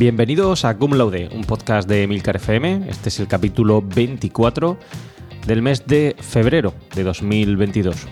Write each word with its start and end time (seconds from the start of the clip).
Bienvenidos 0.00 0.64
a 0.64 0.78
Cum 0.78 0.94
Laude, 0.94 1.28
un 1.30 1.44
podcast 1.44 1.86
de 1.86 2.06
Milcar 2.06 2.36
FM. 2.36 2.88
Este 2.88 3.10
es 3.10 3.20
el 3.20 3.28
capítulo 3.28 3.82
24 3.82 4.78
del 5.46 5.60
mes 5.60 5.86
de 5.86 6.16
febrero 6.18 6.72
de 6.94 7.04
2022. 7.04 8.08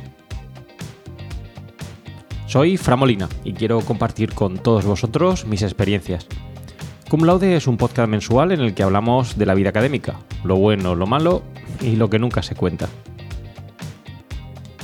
Soy 2.46 2.76
Framolina 2.76 3.26
y 3.42 3.54
quiero 3.54 3.80
compartir 3.80 4.34
con 4.34 4.58
todos 4.58 4.84
vosotros 4.84 5.46
mis 5.46 5.62
experiencias. 5.62 6.26
Cum 7.08 7.24
Laude 7.24 7.56
es 7.56 7.66
un 7.66 7.78
podcast 7.78 8.10
mensual 8.10 8.52
en 8.52 8.60
el 8.60 8.74
que 8.74 8.82
hablamos 8.82 9.38
de 9.38 9.46
la 9.46 9.54
vida 9.54 9.70
académica, 9.70 10.16
lo 10.44 10.56
bueno, 10.56 10.94
lo 10.94 11.06
malo 11.06 11.42
y 11.80 11.96
lo 11.96 12.10
que 12.10 12.18
nunca 12.18 12.42
se 12.42 12.54
cuenta. 12.54 12.86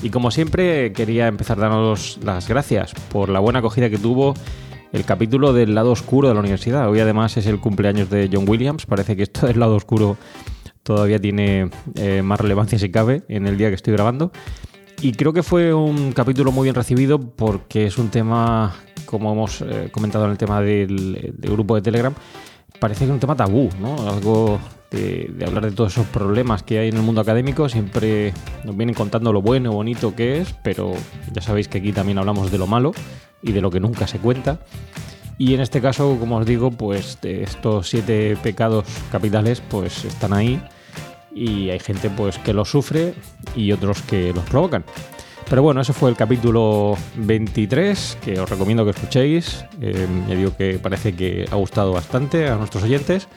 Y 0.03 0.09
como 0.09 0.31
siempre, 0.31 0.95
quería 0.95 1.27
empezar 1.27 1.59
dándoos 1.59 2.19
las 2.23 2.49
gracias 2.49 2.95
por 3.13 3.29
la 3.29 3.41
buena 3.41 3.59
acogida 3.59 3.91
que 3.91 3.99
tuvo 3.99 4.33
el 4.95 5.05
capítulo 5.05 5.53
del 5.53 5.75
lado 5.75 5.91
oscuro 5.91 6.29
de 6.29 6.35
la 6.35 6.41
universidad. 6.41 6.89
Hoy 6.89 7.01
además 7.01 7.37
es 7.37 7.47
el 7.47 7.59
cumpleaños 7.59 8.09
de 8.11 8.31
John 8.33 8.49
Williams. 8.49 8.87
Parece 8.87 9.17
que 9.17 9.25
esto 9.25 9.47
del 9.47 9.59
lado 9.59 9.75
oscuro 9.75 10.17
todavía 10.85 11.19
tiene 11.19 11.69
eh, 11.97 12.23
más 12.23 12.41
relevancia 12.41 12.79
si 12.79 12.91
cabe 12.93 13.25
en 13.29 13.49
el 13.49 13.59
día 13.59 13.71
que 13.71 13.75
estoy 13.75 13.93
grabando. 13.93 14.31
Y 15.03 15.13
creo 15.13 15.33
que 15.33 15.43
fue 15.43 15.75
un 15.75 16.13
capítulo 16.13 16.53
muy 16.53 16.67
bien 16.67 16.77
recibido 16.77 17.19
porque 17.19 17.87
es 17.87 17.99
un 17.99 18.11
tema, 18.11 18.73
como 19.05 19.33
hemos 19.33 19.63
eh, 19.63 19.89
comentado 19.91 20.27
en 20.27 20.31
el 20.31 20.39
tema 20.39 20.61
del, 20.61 21.35
grupo 21.41 21.75
de 21.75 21.83
Telegram, 21.83 22.15
parece 22.79 23.01
que 23.01 23.05
es 23.07 23.11
un 23.11 23.19
tema 23.19 23.35
tabú, 23.35 23.71
¿no? 23.81 24.09
Algo 24.09 24.61
de, 24.93 25.29
de, 25.37 25.45
hablar 25.45 25.65
de 25.65 25.73
todos 25.73 25.93
esos 25.93 26.07
problemas 26.07 26.63
que 26.63 26.79
hay 26.79 26.91
en 26.91 26.97
el 26.97 27.03
mundo 27.03 27.21
académico. 27.21 27.69
Siempre 27.69 28.33
nos 28.63 28.77
vienen 28.77 28.95
contando 28.95 29.33
lo 29.33 29.43
bueno, 29.43 29.73
bonito 29.73 30.15
que 30.15 30.41
es, 30.41 30.55
pero 30.63 30.93
ya 31.33 31.43
sabéis 31.43 31.67
que 31.67 31.79
aquí 31.79 31.93
también 31.93 32.19
hablamos 32.19 32.53
de 32.53 32.59
lo 32.59 32.69
malo 32.69 32.93
y 33.45 33.53
de 33.53 33.61
lo 33.61 33.71
que 33.71 33.79
nunca 33.79 34.07
se 34.09 34.19
cuenta. 34.19 34.59
Y 35.39 35.55
en 35.55 35.61
este 35.61 35.81
caso, 35.81 36.17
como 36.19 36.39
os 36.39 36.47
digo, 36.47 36.71
pues 36.71 37.19
estos 37.23 37.89
siete 37.89 38.37
pecados 38.43 38.85
capitales 39.13 39.63
pues 39.69 40.05
están 40.05 40.33
ahí 40.33 40.61
y 41.35 41.71
hay 41.71 41.81
gente 41.81 42.09
pues 42.11 42.39
que 42.39 42.53
los 42.53 42.71
sufre 42.71 43.15
y 43.55 43.73
otros 43.73 44.03
que 44.03 44.33
los 44.33 44.45
provocan. 44.45 44.85
Pero 45.49 45.63
bueno, 45.63 45.81
ese 45.83 45.93
fue 45.93 46.09
el 46.09 46.17
capítulo 46.17 46.97
23 47.17 48.19
que 48.25 48.41
os 48.41 48.49
recomiendo 48.49 48.85
que 48.85 48.93
escuchéis. 48.93 49.65
Eh, 49.81 50.07
ya 50.29 50.35
digo 50.35 50.57
que 50.57 50.79
parece 50.79 51.15
que 51.15 51.45
ha 51.51 51.57
gustado 51.57 51.93
bastante 51.93 52.49
a 52.49 52.57
nuestros 52.57 52.85
oyentes. 52.85 53.29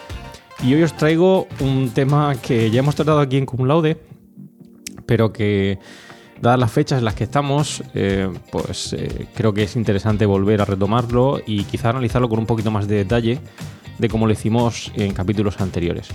Y 0.63 0.73
hoy 0.73 0.83
os 0.83 0.95
traigo 0.95 1.47
un 1.59 1.91
tema 1.91 2.35
que 2.41 2.71
ya 2.71 2.79
hemos 2.79 2.95
tratado 2.95 3.19
aquí 3.19 3.37
en 3.37 3.45
Cum 3.45 3.67
Laude, 3.67 4.01
pero 5.05 5.33
que 5.33 5.79
dadas 6.41 6.59
las 6.59 6.71
fechas 6.71 6.99
en 6.99 7.05
las 7.05 7.15
que 7.15 7.23
estamos, 7.23 7.83
eh, 7.93 8.29
pues 8.51 8.93
eh, 8.93 9.27
creo 9.35 9.53
que 9.53 9.63
es 9.63 9.75
interesante 9.75 10.25
volver 10.25 10.61
a 10.61 10.65
retomarlo 10.65 11.39
y 11.45 11.63
quizá 11.63 11.89
analizarlo 11.89 12.29
con 12.29 12.39
un 12.39 12.45
poquito 12.45 12.71
más 12.71 12.87
de 12.87 12.95
detalle 12.95 13.39
de 13.97 14.09
cómo 14.09 14.27
lo 14.27 14.33
hicimos 14.33 14.91
en 14.95 15.13
capítulos 15.13 15.59
anteriores. 15.59 16.09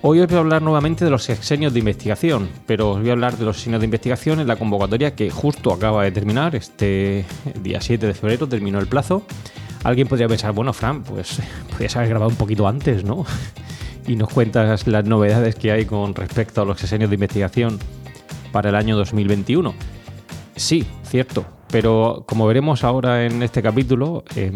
Hoy 0.00 0.20
os 0.20 0.28
voy 0.28 0.36
a 0.36 0.40
hablar 0.40 0.62
nuevamente 0.62 1.04
de 1.04 1.10
los 1.10 1.24
sexenios 1.24 1.72
de 1.72 1.80
investigación, 1.80 2.48
pero 2.66 2.90
os 2.90 3.00
voy 3.00 3.08
a 3.08 3.12
hablar 3.12 3.36
de 3.36 3.44
los 3.44 3.56
sexenios 3.56 3.80
de 3.80 3.86
investigación 3.86 4.38
en 4.38 4.46
la 4.46 4.54
convocatoria 4.54 5.16
que 5.16 5.28
justo 5.30 5.72
acaba 5.72 6.04
de 6.04 6.12
terminar, 6.12 6.54
este 6.54 7.24
día 7.60 7.80
7 7.80 8.06
de 8.06 8.14
febrero 8.14 8.48
terminó 8.48 8.78
el 8.78 8.86
plazo. 8.86 9.24
Alguien 9.82 10.06
podría 10.06 10.28
pensar, 10.28 10.52
bueno, 10.52 10.72
Fran, 10.72 11.02
pues 11.02 11.40
podrías 11.70 11.96
haber 11.96 12.10
grabado 12.10 12.30
un 12.30 12.36
poquito 12.36 12.68
antes, 12.68 13.02
¿no? 13.02 13.26
y 14.06 14.14
nos 14.14 14.32
cuentas 14.32 14.86
las 14.86 15.04
novedades 15.04 15.56
que 15.56 15.72
hay 15.72 15.84
con 15.84 16.14
respecto 16.14 16.62
a 16.62 16.64
los 16.64 16.78
sexenios 16.78 17.10
de 17.10 17.14
investigación 17.14 17.78
para 18.52 18.70
el 18.70 18.74
año 18.74 18.96
2021. 18.96 19.74
Sí, 20.56 20.84
cierto, 21.04 21.46
pero 21.70 22.24
como 22.26 22.46
veremos 22.46 22.84
ahora 22.84 23.24
en 23.26 23.42
este 23.42 23.62
capítulo, 23.62 24.24
eh, 24.34 24.50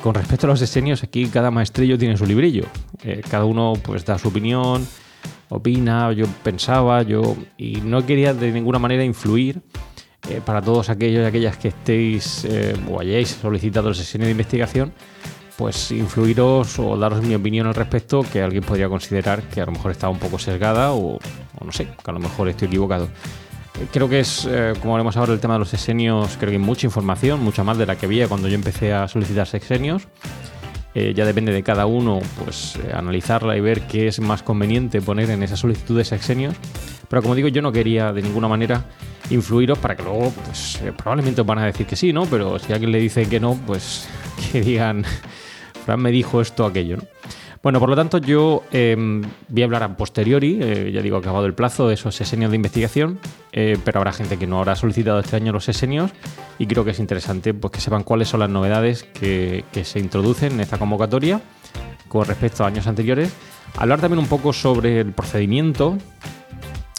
con 0.00 0.14
respecto 0.14 0.46
a 0.46 0.50
los 0.50 0.60
diseños, 0.60 1.02
aquí 1.02 1.26
cada 1.26 1.50
maestrillo 1.50 1.98
tiene 1.98 2.16
su 2.16 2.26
librillo. 2.26 2.64
Eh, 3.02 3.22
cada 3.28 3.44
uno 3.44 3.74
pues 3.82 4.04
da 4.04 4.18
su 4.18 4.28
opinión, 4.28 4.86
opina, 5.48 6.12
yo 6.12 6.26
pensaba, 6.42 7.02
yo... 7.02 7.36
Y 7.58 7.80
no 7.82 8.04
quería 8.04 8.34
de 8.34 8.52
ninguna 8.52 8.78
manera 8.78 9.04
influir 9.04 9.60
eh, 10.30 10.40
para 10.44 10.62
todos 10.62 10.88
aquellos 10.88 11.22
y 11.22 11.26
aquellas 11.26 11.56
que 11.56 11.68
estéis 11.68 12.44
eh, 12.44 12.76
o 12.88 13.00
hayáis 13.00 13.28
solicitado 13.28 13.88
el 13.88 13.96
sesión 13.96 14.22
de 14.22 14.30
investigación, 14.30 14.92
pues 15.62 15.92
influiros 15.92 16.76
o 16.80 16.96
daros 16.96 17.22
mi 17.22 17.36
opinión 17.36 17.68
al 17.68 17.74
respecto 17.76 18.24
que 18.24 18.42
alguien 18.42 18.64
podría 18.64 18.88
considerar 18.88 19.44
que 19.44 19.60
a 19.60 19.66
lo 19.66 19.70
mejor 19.70 19.92
está 19.92 20.08
un 20.08 20.18
poco 20.18 20.36
sesgada 20.36 20.90
o, 20.90 21.18
o 21.18 21.64
no 21.64 21.70
sé, 21.70 21.84
que 21.86 22.10
a 22.10 22.12
lo 22.12 22.18
mejor 22.18 22.48
estoy 22.48 22.66
equivocado. 22.66 23.08
Creo 23.92 24.08
que 24.08 24.18
es, 24.18 24.44
eh, 24.50 24.72
como 24.82 24.96
haremos 24.96 25.16
ahora, 25.16 25.32
el 25.32 25.38
tema 25.38 25.54
de 25.54 25.60
los 25.60 25.68
sexenios, 25.68 26.36
creo 26.36 26.50
que 26.50 26.56
hay 26.56 26.62
mucha 26.62 26.84
información, 26.84 27.44
mucha 27.44 27.62
más 27.62 27.78
de 27.78 27.86
la 27.86 27.94
que 27.94 28.06
había 28.06 28.26
cuando 28.26 28.48
yo 28.48 28.56
empecé 28.56 28.92
a 28.92 29.06
solicitar 29.06 29.46
sexenios. 29.46 30.08
Eh, 30.96 31.12
ya 31.14 31.24
depende 31.24 31.52
de 31.52 31.62
cada 31.62 31.86
uno, 31.86 32.18
pues 32.44 32.74
eh, 32.84 32.90
analizarla 32.92 33.56
y 33.56 33.60
ver 33.60 33.82
qué 33.82 34.08
es 34.08 34.18
más 34.18 34.42
conveniente 34.42 35.00
poner 35.00 35.30
en 35.30 35.44
esa 35.44 35.56
solicitud 35.56 35.96
de 35.96 36.04
sexenios. 36.04 36.56
Pero 37.08 37.22
como 37.22 37.36
digo, 37.36 37.46
yo 37.46 37.62
no 37.62 37.70
quería 37.70 38.12
de 38.12 38.20
ninguna 38.20 38.48
manera 38.48 38.84
influiros 39.30 39.78
para 39.78 39.94
que 39.94 40.02
luego, 40.02 40.32
pues 40.44 40.80
probablemente 40.96 41.40
os 41.40 41.46
van 41.46 41.60
a 41.60 41.66
decir 41.66 41.86
que 41.86 41.94
sí, 41.94 42.12
¿no? 42.12 42.26
Pero 42.26 42.58
si 42.58 42.72
alguien 42.72 42.90
le 42.90 42.98
dice 42.98 43.28
que 43.28 43.38
no, 43.38 43.54
pues 43.64 44.08
que 44.52 44.60
digan, 44.60 45.04
Fran 45.84 46.00
me 46.00 46.10
dijo 46.10 46.40
esto, 46.40 46.64
aquello, 46.64 46.96
¿no? 46.96 47.02
Bueno, 47.62 47.78
por 47.78 47.88
lo 47.88 47.94
tanto, 47.94 48.18
yo 48.18 48.64
eh, 48.72 48.96
voy 49.48 49.62
a 49.62 49.64
hablar 49.64 49.84
a 49.84 49.96
posteriori, 49.96 50.58
eh, 50.60 50.90
ya 50.92 51.00
digo, 51.00 51.16
acabado 51.16 51.46
el 51.46 51.54
plazo 51.54 51.86
de 51.86 51.94
esos 51.94 52.16
sesenios 52.16 52.50
de 52.50 52.56
investigación, 52.56 53.20
eh, 53.52 53.78
pero 53.84 54.00
habrá 54.00 54.12
gente 54.12 54.36
que 54.36 54.48
no 54.48 54.58
habrá 54.58 54.74
solicitado 54.74 55.20
este 55.20 55.36
año 55.36 55.52
los 55.52 55.64
sesenios 55.64 56.10
y 56.58 56.66
creo 56.66 56.84
que 56.84 56.90
es 56.90 56.98
interesante 56.98 57.54
pues, 57.54 57.72
que 57.72 57.80
sepan 57.80 58.02
cuáles 58.02 58.28
son 58.28 58.40
las 58.40 58.50
novedades 58.50 59.04
que, 59.04 59.64
se 59.84 60.00
introducen 60.00 60.54
en 60.54 60.60
esta 60.60 60.76
convocatoria 60.76 61.40
con 62.08 62.24
respecto 62.24 62.64
a 62.64 62.66
años 62.66 62.88
anteriores. 62.88 63.32
Hablar 63.76 64.00
también 64.00 64.18
un 64.18 64.26
poco 64.26 64.52
sobre 64.52 64.98
el 64.98 65.12
procedimiento. 65.12 65.98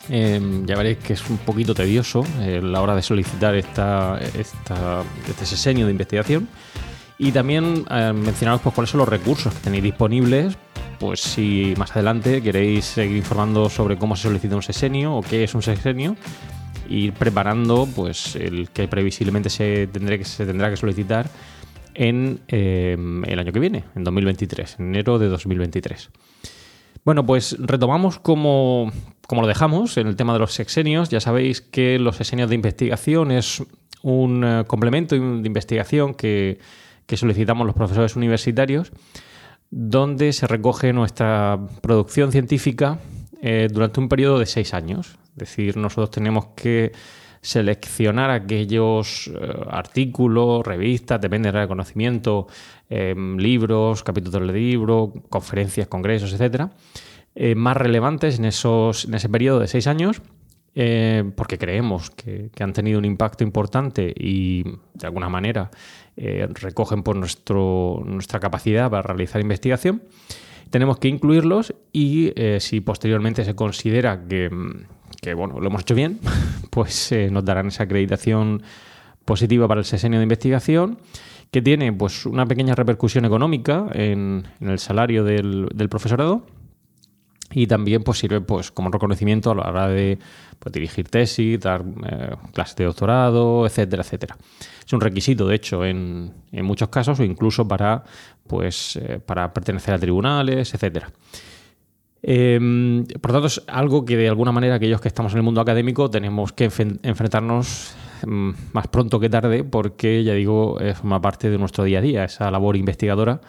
ya 0.07 0.75
veréis 0.77 0.97
que 0.99 1.13
es 1.13 1.29
un 1.29 1.38
poquito 1.38 1.75
tedioso 1.75 2.25
la 2.39 2.81
hora 2.81 2.95
de 2.95 3.01
solicitar 3.01 3.55
esta, 3.55 4.17
este 4.19 5.45
sesenio 5.45 5.85
de 5.85 5.91
investigación. 5.91 6.47
Y 7.23 7.31
también 7.31 7.85
eh, 7.89 8.11
mencionaros 8.13 8.59
pues, 8.59 8.75
cuáles 8.75 8.89
son 8.89 8.97
los 8.97 9.07
recursos 9.07 9.53
que 9.53 9.61
tenéis 9.61 9.81
disponibles, 9.81 10.57
pues 11.00 11.22
si 11.22 11.73
más 11.78 11.89
adelante 11.91 12.41
queréis 12.41 12.84
seguir 12.84 13.16
informando 13.16 13.69
sobre 13.69 13.95
cómo 13.97 14.17
se 14.17 14.23
solicita 14.23 14.57
un 14.57 14.61
sesenio 14.61 15.16
o 15.16 15.22
qué 15.22 15.45
es 15.45 15.56
un 15.56 15.61
sesenio, 15.61 16.17
ir 16.89 17.13
preparando 17.13 17.88
pues 17.95 18.35
el 18.35 18.69
que 18.72 18.89
previsiblemente 18.89 19.50
se, 19.50 19.88
tendrá 19.88 20.17
que, 20.17 20.25
se 20.25 20.45
tendrá 20.45 20.69
que 20.69 20.75
solicitar 20.75 21.29
en 21.94 22.41
eh, 22.50 22.97
el 23.25 23.40
año 23.40 23.53
que 23.53 23.59
viene, 23.61 23.85
en 23.95 24.03
2023, 24.03 24.79
en 24.79 24.88
enero 24.90 25.17
de 25.17 25.29
2023. 25.29 26.09
Bueno, 27.05 27.25
pues 27.25 27.55
retomamos 27.57 28.19
como, 28.19 28.91
como 29.28 29.44
lo 29.44 29.47
dejamos 29.47 29.95
en 29.95 30.07
el 30.07 30.17
tema 30.17 30.34
de 30.34 30.40
los 30.40 30.51
sexenios. 30.53 31.07
Ya 31.07 31.22
sabéis 31.22 31.61
que 31.61 32.00
los 32.00 32.17
sexenios 32.17 32.50
de 32.50 32.55
investigación 32.55 33.31
es 33.31 33.63
un 34.01 34.44
uh, 34.44 34.66
complemento 34.66 35.16
de 35.16 35.47
investigación 35.47 36.16
que 36.16 36.59
que 37.06 37.18
solicitamos 37.18 37.66
los 37.66 37.75
profesores 37.75 38.16
universitarios, 38.16 38.91
donde 39.69 40.34
se 40.34 40.47
recoge 40.47 40.94
nuestra 40.94 41.59
producción 41.81 42.31
científica 42.31 43.00
eh, 43.41 43.68
durante 43.72 44.00
un 44.00 44.09
periodo 44.09 44.40
de 44.40 44.46
seis 44.46 44.74
años. 44.74 45.18
Es 45.31 45.38
decir, 45.38 45.78
nosotros 45.78 46.12
tenemos 46.12 46.47
que 46.56 46.91
seleccionar 47.44 48.31
aquellos 48.31 49.28
eh, 49.28 49.53
artículos, 49.70 50.66
revistas, 50.66 51.20
depende 51.20 51.52
del 51.52 51.61
reconocimiento, 51.61 52.47
eh, 52.90 53.14
libros, 53.38 54.02
capítulos 54.02 54.47
de 54.47 54.53
libro, 54.53 55.14
conferencias, 55.29 55.88
congresos, 55.88 56.32
etcétera, 56.32 56.72
eh, 57.35 57.53
más 57.53 57.76
relevantes 57.76 58.40
en, 58.40 58.46
esos, 58.46 59.06
en 59.06 59.16
ese 59.16 59.28
periodo 59.28 59.59
de 59.59 59.67
seis 59.67 59.85
años 59.88 60.22
porque 61.35 61.59
creemos 61.59 62.09
que, 62.09 62.49
que, 62.52 62.64
han 62.64 62.73
tenido 62.73 62.97
un 62.97 63.06
impacto 63.06 63.44
importante 63.44 64.11
y 64.17 64.64
de 64.96 65.06
alguna 65.06 65.29
manera 65.29 65.70
eh, 66.15 66.47
recogen 66.53 67.03
por 67.03 67.15
nuestro, 67.15 68.03
nuestra 68.05 68.39
capacidad 68.39 68.89
para 68.89 69.01
realizar 69.01 69.41
investigación. 69.41 70.03
Tenemos 70.69 70.97
que 70.97 71.07
incluirlos 71.07 71.73
y 71.91 72.33
eh, 72.35 72.59
si 72.59 72.81
posteriormente 72.81 73.45
se 73.45 73.55
considera 73.55 74.25
que, 74.27 74.49
bueno, 75.35 75.59
lo 75.59 75.67
hemos 75.67 75.81
hecho 75.81 75.95
bien, 75.95 76.19
pues 76.69 77.11
eh, 77.11 77.29
nos 77.31 77.45
darán 77.45 77.67
esa 77.67 77.83
acreditación 77.83 78.63
positiva 79.25 79.67
para 79.67 79.79
el 79.79 79.85
sesenio 79.85 80.19
de 80.19 80.23
investigación 80.23 80.99
que 81.51 81.61
tiene 81.61 81.93
pues 81.93 82.25
una 82.25 82.47
pequeña 82.47 82.73
repercusión 82.73 83.25
económica 83.25 83.87
en, 83.93 84.43
en 84.59 84.69
el 84.69 84.79
salario 84.79 85.23
del, 85.23 85.67
del 85.73 85.89
profesorado 85.89 86.45
y 87.53 87.67
también 87.67 88.03
pues, 88.03 88.20
sirve 88.20 88.41
pues, 88.41 88.72
como 88.72 88.90
reconocimiento 88.90 89.52
a 89.52 89.55
la 89.55 89.70
hora 89.70 89.88
de 89.88 90.17
pues, 90.59 90.73
dirigir 90.73 91.08
tesis, 91.08 91.59
dar 91.59 91.84
eh, 92.05 92.35
clases 92.53 92.76
de 92.76 92.85
doctorado, 92.85 93.66
etcétera, 93.66 94.03
etcétera. 94.03 94.38
Es 94.85 94.91
un 94.91 95.02
requisito, 95.02 95.47
de 95.47 95.55
hecho, 95.55 95.85
en, 95.85 96.34
muchos 96.52 96.90
casos 96.90 97.20
o 97.20 97.23
incluso 97.23 97.67
para, 97.67 98.03
pues, 98.47 98.97
eh, 98.97 99.20
para 99.23 99.53
pertenecer 99.53 99.94
a 99.94 100.00
tribunales, 100.00 100.73
etcétera. 100.73 101.11
Eh, 102.26 102.58
por 103.22 103.32
lo 103.32 103.34
tanto, 103.34 103.47
es 103.47 103.61
algo 103.67 104.06
que 104.06 104.16
de 104.16 104.29
alguna 104.29 104.52
manera 104.52 104.76
aquellos 104.76 105.02
que 105.02 105.09
estamos 105.09 105.34
en 105.34 105.40
el 105.40 105.44
mundo 105.44 105.59
académico 105.59 106.09
tenemos 106.09 106.53
que 106.53 106.66
enfrentarnos 106.66 107.96
mm, 108.26 108.52
más 108.72 108.88
pronto 108.88 109.20
que 109.20 109.29
tarde 109.29 109.66
porque, 109.66 110.23
ya 110.23 110.34
digo, 110.34 110.78
forma 110.96 111.22
parte 111.22 111.49
de 111.49 111.58
nuestro 111.58 111.84
día 111.84 111.99
a 111.99 112.02
día, 112.02 112.23
esa 112.23 112.49
labor 112.49 112.78
investigadora 112.78 113.41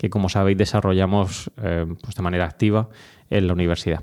que 0.00 0.08
como 0.08 0.30
sabéis 0.30 0.56
desarrollamos 0.56 1.50
eh, 1.62 1.84
pues 2.02 2.14
de 2.14 2.22
manera 2.22 2.46
activa 2.46 2.88
en 3.30 3.46
la 3.46 3.52
universidad. 3.52 4.02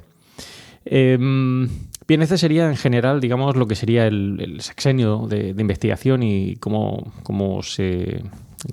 Em, 0.86 1.68
bien, 2.08 2.22
este 2.22 2.38
sería 2.38 2.70
en 2.70 2.78
general, 2.78 3.20
digamos, 3.20 3.56
lo 3.56 3.68
que 3.68 3.76
sería 3.76 4.08
el, 4.08 4.58
sexenio 4.62 5.28
de, 5.28 5.54
investigación 5.58 6.24
y 6.24 6.56
cómo, 6.56 7.12
cómo 7.24 7.62
se, 7.62 8.24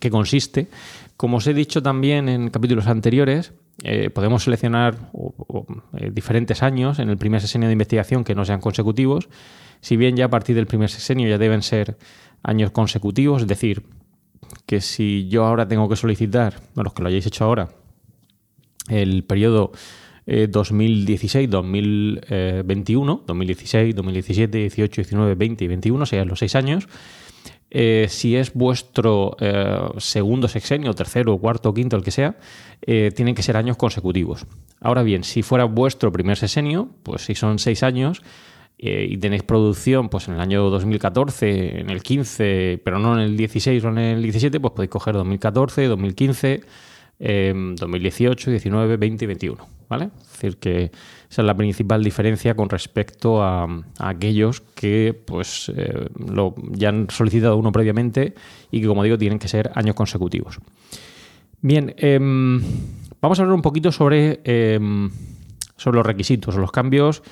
qué 0.00 0.10
consiste. 0.10 0.68
Como 1.16 1.38
os 1.38 1.46
he 1.46 1.54
dicho 1.54 1.82
también 1.82 2.28
en 2.28 2.50
capítulos 2.50 2.86
anteriores, 2.86 3.52
eh, 3.82 4.10
podemos 4.10 4.44
seleccionar 4.44 5.10
eh, 5.98 6.10
diferentes 6.12 6.62
años 6.62 6.98
en 7.00 7.10
el 7.10 7.18
primer 7.18 7.40
sexenio 7.40 7.68
de 7.68 7.72
investigación 7.72 8.22
que 8.22 8.34
no 8.34 8.44
sean 8.44 8.60
consecutivos, 8.60 9.28
si 9.80 9.96
bien 9.96 10.16
ya 10.16 10.26
a 10.26 10.30
partir 10.30 10.54
del 10.54 10.66
primer 10.66 10.90
sexenio 10.90 11.28
ya 11.28 11.38
deben 11.38 11.62
ser 11.62 11.98
años 12.42 12.70
consecutivos, 12.70 13.42
es 13.42 13.48
decir, 13.48 13.82
que 14.66 14.80
si 14.80 15.28
yo 15.28 15.44
ahora 15.44 15.66
tengo 15.66 15.88
que 15.88 15.96
solicitar, 15.96 16.60
bueno, 16.74 16.84
los 16.84 16.94
que 16.94 17.02
lo 17.02 17.08
hayáis 17.08 17.26
hecho 17.26 17.44
ahora, 17.44 17.70
el 18.88 19.24
periodo 19.24 19.72
2016-2021, 20.26 23.22
2016, 23.26 23.94
2017, 23.94 24.58
18, 24.58 25.02
19, 25.02 25.34
20 25.34 25.64
y 25.64 25.68
21, 25.68 26.06
sean 26.06 26.28
los 26.28 26.38
seis 26.38 26.54
años, 26.54 26.88
eh, 27.76 28.06
si 28.08 28.36
es 28.36 28.54
vuestro 28.54 29.36
eh, 29.40 29.80
segundo 29.98 30.46
sexenio, 30.46 30.94
tercero, 30.94 31.36
cuarto, 31.38 31.74
quinto, 31.74 31.96
el 31.96 32.04
que 32.04 32.12
sea, 32.12 32.36
eh, 32.82 33.10
tienen 33.12 33.34
que 33.34 33.42
ser 33.42 33.56
años 33.56 33.76
consecutivos. 33.76 34.46
Ahora 34.80 35.02
bien, 35.02 35.24
si 35.24 35.42
fuera 35.42 35.64
vuestro 35.64 36.12
primer 36.12 36.36
sexenio, 36.36 36.90
pues 37.02 37.22
si 37.22 37.34
son 37.34 37.58
seis 37.58 37.82
años 37.82 38.22
y 38.76 39.16
tenéis 39.16 39.44
producción 39.44 40.08
pues 40.08 40.28
en 40.28 40.34
el 40.34 40.40
año 40.40 40.68
2014, 40.68 41.80
en 41.80 41.90
el 41.90 42.02
15, 42.02 42.82
pero 42.84 42.98
no 42.98 43.14
en 43.14 43.20
el 43.20 43.36
16 43.36 43.82
o 43.84 43.88
en 43.88 43.98
el 43.98 44.22
17, 44.22 44.60
pues 44.60 44.74
podéis 44.74 44.90
coger 44.90 45.14
2014, 45.14 45.86
2015, 45.86 46.60
2018, 47.18 48.50
19, 48.50 48.96
20 48.96 49.24
y 49.24 49.26
21. 49.26 49.66
¿Vale? 49.88 50.10
Es 50.20 50.32
decir, 50.32 50.56
que 50.56 50.84
esa 51.30 51.42
es 51.42 51.46
la 51.46 51.56
principal 51.56 52.02
diferencia 52.02 52.54
con 52.54 52.68
respecto 52.68 53.42
a, 53.42 53.66
aquellos 53.98 54.60
que 54.60 55.20
pues, 55.26 55.70
eh, 55.76 56.08
ya 56.70 56.88
han 56.88 57.08
solicitado 57.10 57.56
uno 57.56 57.70
previamente 57.70 58.34
y 58.70 58.80
que, 58.80 58.86
como 58.86 59.02
digo, 59.02 59.18
tienen 59.18 59.38
que 59.38 59.48
ser 59.48 59.70
años 59.74 59.94
consecutivos. 59.94 60.58
Bien, 61.60 61.94
em, 61.98 62.60
vamos 63.20 63.38
a 63.38 63.42
hablar 63.42 63.54
un 63.54 63.62
poquito 63.62 63.92
sobre, 63.92 64.40
em, 64.44 65.10
sobre 65.76 65.96
los 65.96 66.06
requisitos, 66.06 66.56
los 66.56 66.72
cambios 66.72 67.22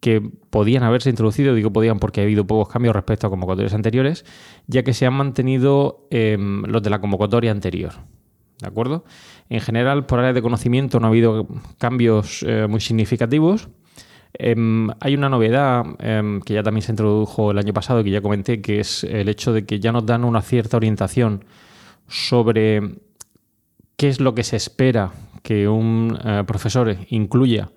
que 0.00 0.20
podían 0.50 0.82
haberse 0.82 1.10
introducido, 1.10 1.54
digo 1.54 1.72
podían 1.72 1.98
porque 1.98 2.20
ha 2.20 2.24
habido 2.24 2.46
pocos 2.46 2.68
cambios 2.68 2.94
respecto 2.94 3.26
a 3.26 3.30
convocatorias 3.30 3.74
anteriores, 3.74 4.24
ya 4.66 4.82
que 4.82 4.94
se 4.94 5.06
han 5.06 5.14
mantenido 5.14 6.06
em, 6.10 6.62
los 6.64 6.82
de 6.82 6.90
la 6.90 7.00
convocatoria 7.00 7.50
anterior. 7.50 7.94
¿De 8.60 8.66
acuerdo? 8.66 9.04
En 9.48 9.60
general, 9.60 10.06
por 10.06 10.18
área 10.18 10.32
de 10.32 10.42
conocimiento 10.42 10.98
no 10.98 11.06
ha 11.06 11.10
habido 11.10 11.46
cambios 11.78 12.44
eh, 12.46 12.66
muy 12.68 12.80
significativos. 12.80 13.68
Em, 14.34 14.88
hay 15.00 15.14
una 15.14 15.28
novedad 15.28 15.84
em, 16.00 16.40
que 16.40 16.54
ya 16.54 16.62
también 16.62 16.82
se 16.82 16.92
introdujo 16.92 17.52
el 17.52 17.58
año 17.58 17.72
pasado, 17.72 18.02
que 18.04 18.10
ya 18.10 18.20
comenté, 18.20 18.60
que 18.60 18.80
es 18.80 19.04
el 19.04 19.28
hecho 19.28 19.52
de 19.52 19.64
que 19.64 19.80
ya 19.80 19.92
nos 19.92 20.06
dan 20.06 20.24
una 20.24 20.42
cierta 20.42 20.76
orientación 20.76 21.44
sobre 22.08 22.96
qué 23.96 24.08
es 24.08 24.20
lo 24.20 24.34
que 24.34 24.44
se 24.44 24.56
espera 24.56 25.12
que 25.42 25.68
un 25.68 26.18
eh, 26.24 26.44
profesor 26.46 26.96
incluya 27.08 27.70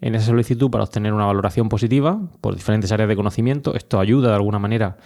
en 0.00 0.14
esa 0.14 0.26
solicitud 0.26 0.70
para 0.70 0.84
obtener 0.84 1.12
una 1.12 1.26
valoración 1.26 1.68
positiva 1.68 2.20
por 2.40 2.54
diferentes 2.54 2.92
áreas 2.92 3.08
de 3.08 3.16
conocimiento. 3.16 3.74
Esto 3.74 3.98
ayuda 3.98 4.28
de 4.28 4.34
alguna 4.36 4.58
manera 4.58 4.86
a 4.86 4.96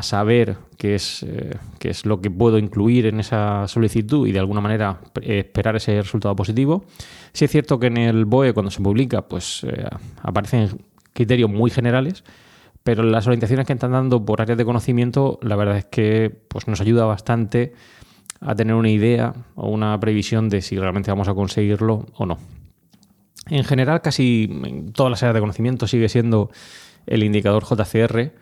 saber 0.00 0.56
qué 0.78 0.94
es, 0.94 1.22
eh, 1.22 1.56
qué 1.78 1.90
es 1.90 2.06
lo 2.06 2.20
que 2.20 2.30
puedo 2.30 2.58
incluir 2.58 3.06
en 3.06 3.20
esa 3.20 3.68
solicitud 3.68 4.26
y 4.26 4.32
de 4.32 4.38
alguna 4.38 4.60
manera 4.60 5.00
esperar 5.20 5.76
ese 5.76 6.00
resultado 6.00 6.34
positivo. 6.34 6.84
Sí 7.32 7.44
es 7.44 7.50
cierto 7.50 7.78
que 7.78 7.88
en 7.88 7.98
el 7.98 8.24
BOE 8.24 8.54
cuando 8.54 8.70
se 8.70 8.80
publica 8.80 9.22
pues 9.28 9.64
eh, 9.64 9.84
aparecen 10.22 10.80
criterios 11.12 11.50
muy 11.50 11.70
generales, 11.70 12.24
pero 12.82 13.02
las 13.02 13.26
orientaciones 13.26 13.66
que 13.66 13.74
están 13.74 13.92
dando 13.92 14.24
por 14.24 14.40
áreas 14.40 14.56
de 14.56 14.64
conocimiento 14.64 15.38
la 15.42 15.56
verdad 15.56 15.76
es 15.76 15.84
que 15.84 16.34
pues, 16.48 16.66
nos 16.68 16.80
ayuda 16.80 17.04
bastante 17.04 17.74
a 18.40 18.54
tener 18.54 18.74
una 18.74 18.90
idea 18.90 19.34
o 19.54 19.68
una 19.68 19.98
previsión 20.00 20.48
de 20.48 20.62
si 20.62 20.78
realmente 20.78 21.10
vamos 21.10 21.28
a 21.28 21.34
conseguirlo 21.34 22.06
o 22.14 22.26
no. 22.26 22.38
En 23.48 23.64
general 23.64 24.00
casi 24.00 24.48
todas 24.94 25.10
las 25.10 25.22
áreas 25.22 25.34
de 25.34 25.40
conocimiento 25.40 25.86
sigue 25.86 26.08
siendo 26.08 26.50
el 27.06 27.24
indicador 27.24 27.64
JCR, 27.64 28.32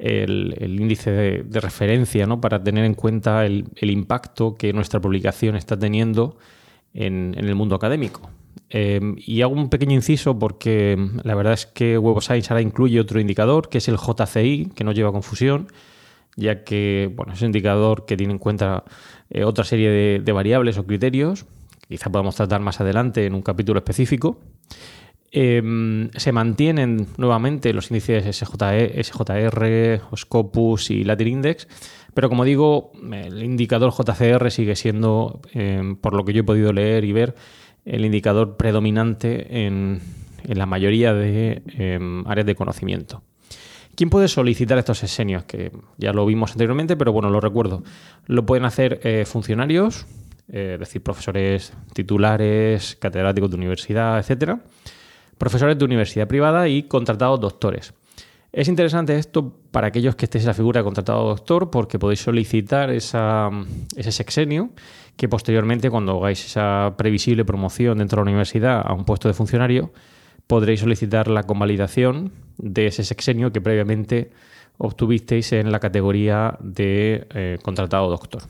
el, 0.00 0.80
índice 0.80 1.10
de, 1.10 1.60
referencia 1.60 2.26
¿no? 2.26 2.40
para 2.40 2.62
tener 2.62 2.84
en 2.84 2.94
cuenta 2.94 3.44
el, 3.44 3.66
impacto 3.80 4.54
que 4.54 4.72
nuestra 4.72 5.00
publicación 5.00 5.56
está 5.56 5.78
teniendo 5.78 6.38
en, 6.94 7.34
el 7.36 7.54
mundo 7.54 7.74
académico. 7.76 8.30
Em, 8.70 9.16
y 9.18 9.42
hago 9.42 9.54
un 9.54 9.68
pequeño 9.68 9.94
inciso 9.94 10.38
porque 10.38 10.96
la 11.22 11.34
verdad 11.34 11.54
es 11.54 11.66
que 11.66 11.98
Web 11.98 12.20
Science 12.22 12.52
ahora 12.52 12.62
incluye 12.62 13.00
otro 13.00 13.20
indicador 13.20 13.68
que 13.68 13.78
es 13.78 13.88
el 13.88 13.96
JCI, 13.96 14.70
que 14.74 14.84
no 14.84 14.92
lleva 14.92 15.12
confusión, 15.12 15.68
ya 16.36 16.64
que 16.64 17.10
bueno, 17.14 17.32
es 17.32 17.40
un 17.42 17.46
indicador 17.46 18.06
que 18.06 18.16
tiene 18.16 18.32
en 18.32 18.38
cuenta 18.38 18.84
eh, 19.28 19.44
otra 19.44 19.64
serie 19.64 20.20
de, 20.20 20.32
variables 20.32 20.78
o 20.78 20.86
criterios, 20.86 21.46
quizá 21.88 22.10
podamos 22.10 22.36
tratar 22.36 22.60
más 22.60 22.80
adelante 22.80 23.26
en 23.26 23.34
un 23.34 23.42
capítulo 23.42 23.78
específico. 23.78 24.38
Em, 25.32 26.10
se 26.16 26.32
mantienen 26.32 27.06
nuevamente 27.16 27.72
los 27.72 27.90
índices 27.90 28.24
SJE, 28.36 29.00
SJR, 29.00 30.00
Scopus 30.16 30.90
y 30.90 31.04
Latin 31.04 31.28
Index, 31.28 31.68
pero 32.14 32.28
como 32.28 32.44
digo, 32.44 32.90
el 33.12 33.44
indicador 33.44 33.92
JCR 33.92 34.50
sigue 34.50 34.74
siendo, 34.74 35.40
em, 35.52 35.94
por 35.94 36.14
lo 36.14 36.24
que 36.24 36.32
yo 36.32 36.40
he 36.40 36.44
podido 36.44 36.72
leer 36.72 37.04
y 37.04 37.12
ver, 37.12 37.36
el 37.84 38.04
indicador 38.04 38.56
predominante 38.56 39.66
en, 39.66 40.00
la 40.44 40.66
mayoría 40.66 41.14
de 41.14 41.62
em, 41.78 42.26
áreas 42.26 42.46
de 42.46 42.54
conocimiento. 42.56 43.22
¿Quién 43.94 44.10
puede 44.10 44.26
solicitar 44.26 44.78
estos 44.78 44.98
sesenios? 44.98 45.44
Que 45.44 45.70
ya 45.98 46.12
lo 46.12 46.26
vimos 46.26 46.52
anteriormente, 46.52 46.96
pero 46.96 47.12
bueno, 47.12 47.30
lo 47.30 47.40
recuerdo. 47.40 47.82
Lo 48.26 48.46
pueden 48.46 48.64
hacer 48.64 49.00
eh, 49.04 49.24
funcionarios, 49.26 50.06
eh, 50.48 50.72
es 50.74 50.80
decir, 50.80 51.02
profesores 51.02 51.72
titulares, 51.92 52.96
catedráticos 52.98 53.50
de 53.50 53.56
universidad, 53.56 54.18
etcétera 54.18 54.60
profesores 55.40 55.78
de 55.78 55.84
universidad 55.86 56.28
privada 56.28 56.68
y 56.68 56.82
contratados 56.82 57.40
doctores. 57.40 57.94
Es 58.52 58.68
interesante 58.68 59.16
esto 59.16 59.56
para 59.70 59.86
aquellos 59.86 60.14
que 60.14 60.26
estéis 60.26 60.44
en 60.44 60.48
la 60.48 60.54
figura 60.54 60.80
de 60.80 60.84
contratado 60.84 61.26
doctor 61.28 61.70
porque 61.70 61.98
podéis 61.98 62.20
solicitar 62.20 62.90
ese 62.90 64.12
sexenio 64.12 64.70
que 65.16 65.30
posteriormente 65.30 65.88
cuando 65.88 66.18
hagáis 66.18 66.44
esa 66.44 66.94
previsible 66.98 67.46
promoción 67.46 67.98
dentro 67.98 68.16
de 68.16 68.26
la 68.26 68.30
universidad 68.32 68.82
a 68.84 68.92
un 68.92 69.06
puesto 69.06 69.28
de 69.28 69.34
funcionario 69.34 69.92
podréis 70.46 70.80
solicitar 70.80 71.28
la 71.28 71.44
convalidación 71.44 72.32
de 72.58 72.88
ese 72.88 73.02
sexenio 73.02 73.50
que 73.50 73.62
previamente 73.62 74.32
obtuvisteis 74.76 75.52
en 75.54 75.72
la 75.72 75.80
categoría 75.80 76.58
de 76.60 77.26
eh, 77.30 77.58
contratado 77.62 78.10
doctor. 78.10 78.42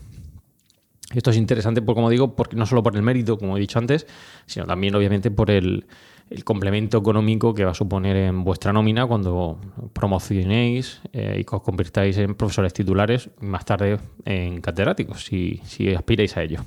Esto 1.13 1.29
es 1.29 1.37
interesante, 1.37 1.81
por, 1.81 1.95
como 1.95 2.09
digo, 2.09 2.35
porque 2.35 2.55
no 2.55 2.65
solo 2.65 2.83
por 2.83 2.95
el 2.95 3.01
mérito, 3.01 3.37
como 3.37 3.55
he 3.57 3.59
dicho 3.59 3.79
antes, 3.79 4.07
sino 4.45 4.65
también 4.65 4.95
obviamente 4.95 5.29
por 5.29 5.51
el, 5.51 5.85
el 6.31 6.45
complemento 6.45 6.97
económico 6.97 7.53
que 7.53 7.65
va 7.65 7.71
a 7.71 7.75
suponer 7.75 8.15
en 8.15 8.45
vuestra 8.45 8.71
nómina 8.71 9.05
cuando 9.05 9.59
promocionéis 9.91 11.01
eh, 11.11 11.43
y 11.45 11.55
os 11.55 11.61
convirtáis 11.61 12.17
en 12.17 12.35
profesores 12.35 12.73
titulares 12.73 13.29
más 13.41 13.65
tarde 13.65 13.99
en 14.23 14.61
catedráticos, 14.61 15.25
si, 15.25 15.59
si 15.65 15.93
aspiráis 15.93 16.37
a 16.37 16.43
ello. 16.43 16.61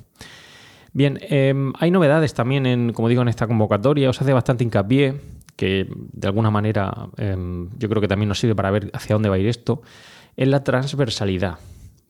Bien, 0.92 1.18
em, 1.23 1.73
hay 1.80 1.90
novedades 1.90 2.35
también, 2.35 2.66
en, 2.66 2.92
como 2.92 3.09
digo, 3.09 3.23
en 3.23 3.28
esta 3.28 3.47
convocatoria. 3.47 4.11
Os 4.11 4.21
hace 4.21 4.35
bastante 4.35 4.64
hincapié, 4.64 5.14
que 5.56 5.88
de 5.88 6.28
alguna 6.28 6.50
manera 6.50 7.09
em, 7.16 7.71
yo 7.78 7.88
creo 7.88 8.02
que 8.02 8.09
también 8.09 8.28
nos 8.28 8.38
sirve 8.38 8.54
para 8.54 8.71
ver 8.71 8.90
hacia 8.92 9.14
dónde 9.14 9.30
va 9.30 9.37
a 9.37 9.38
ir 9.38 9.49
esto, 9.49 9.80
en 10.37 10.50
la 10.50 10.62
transversalidad. 10.62 11.59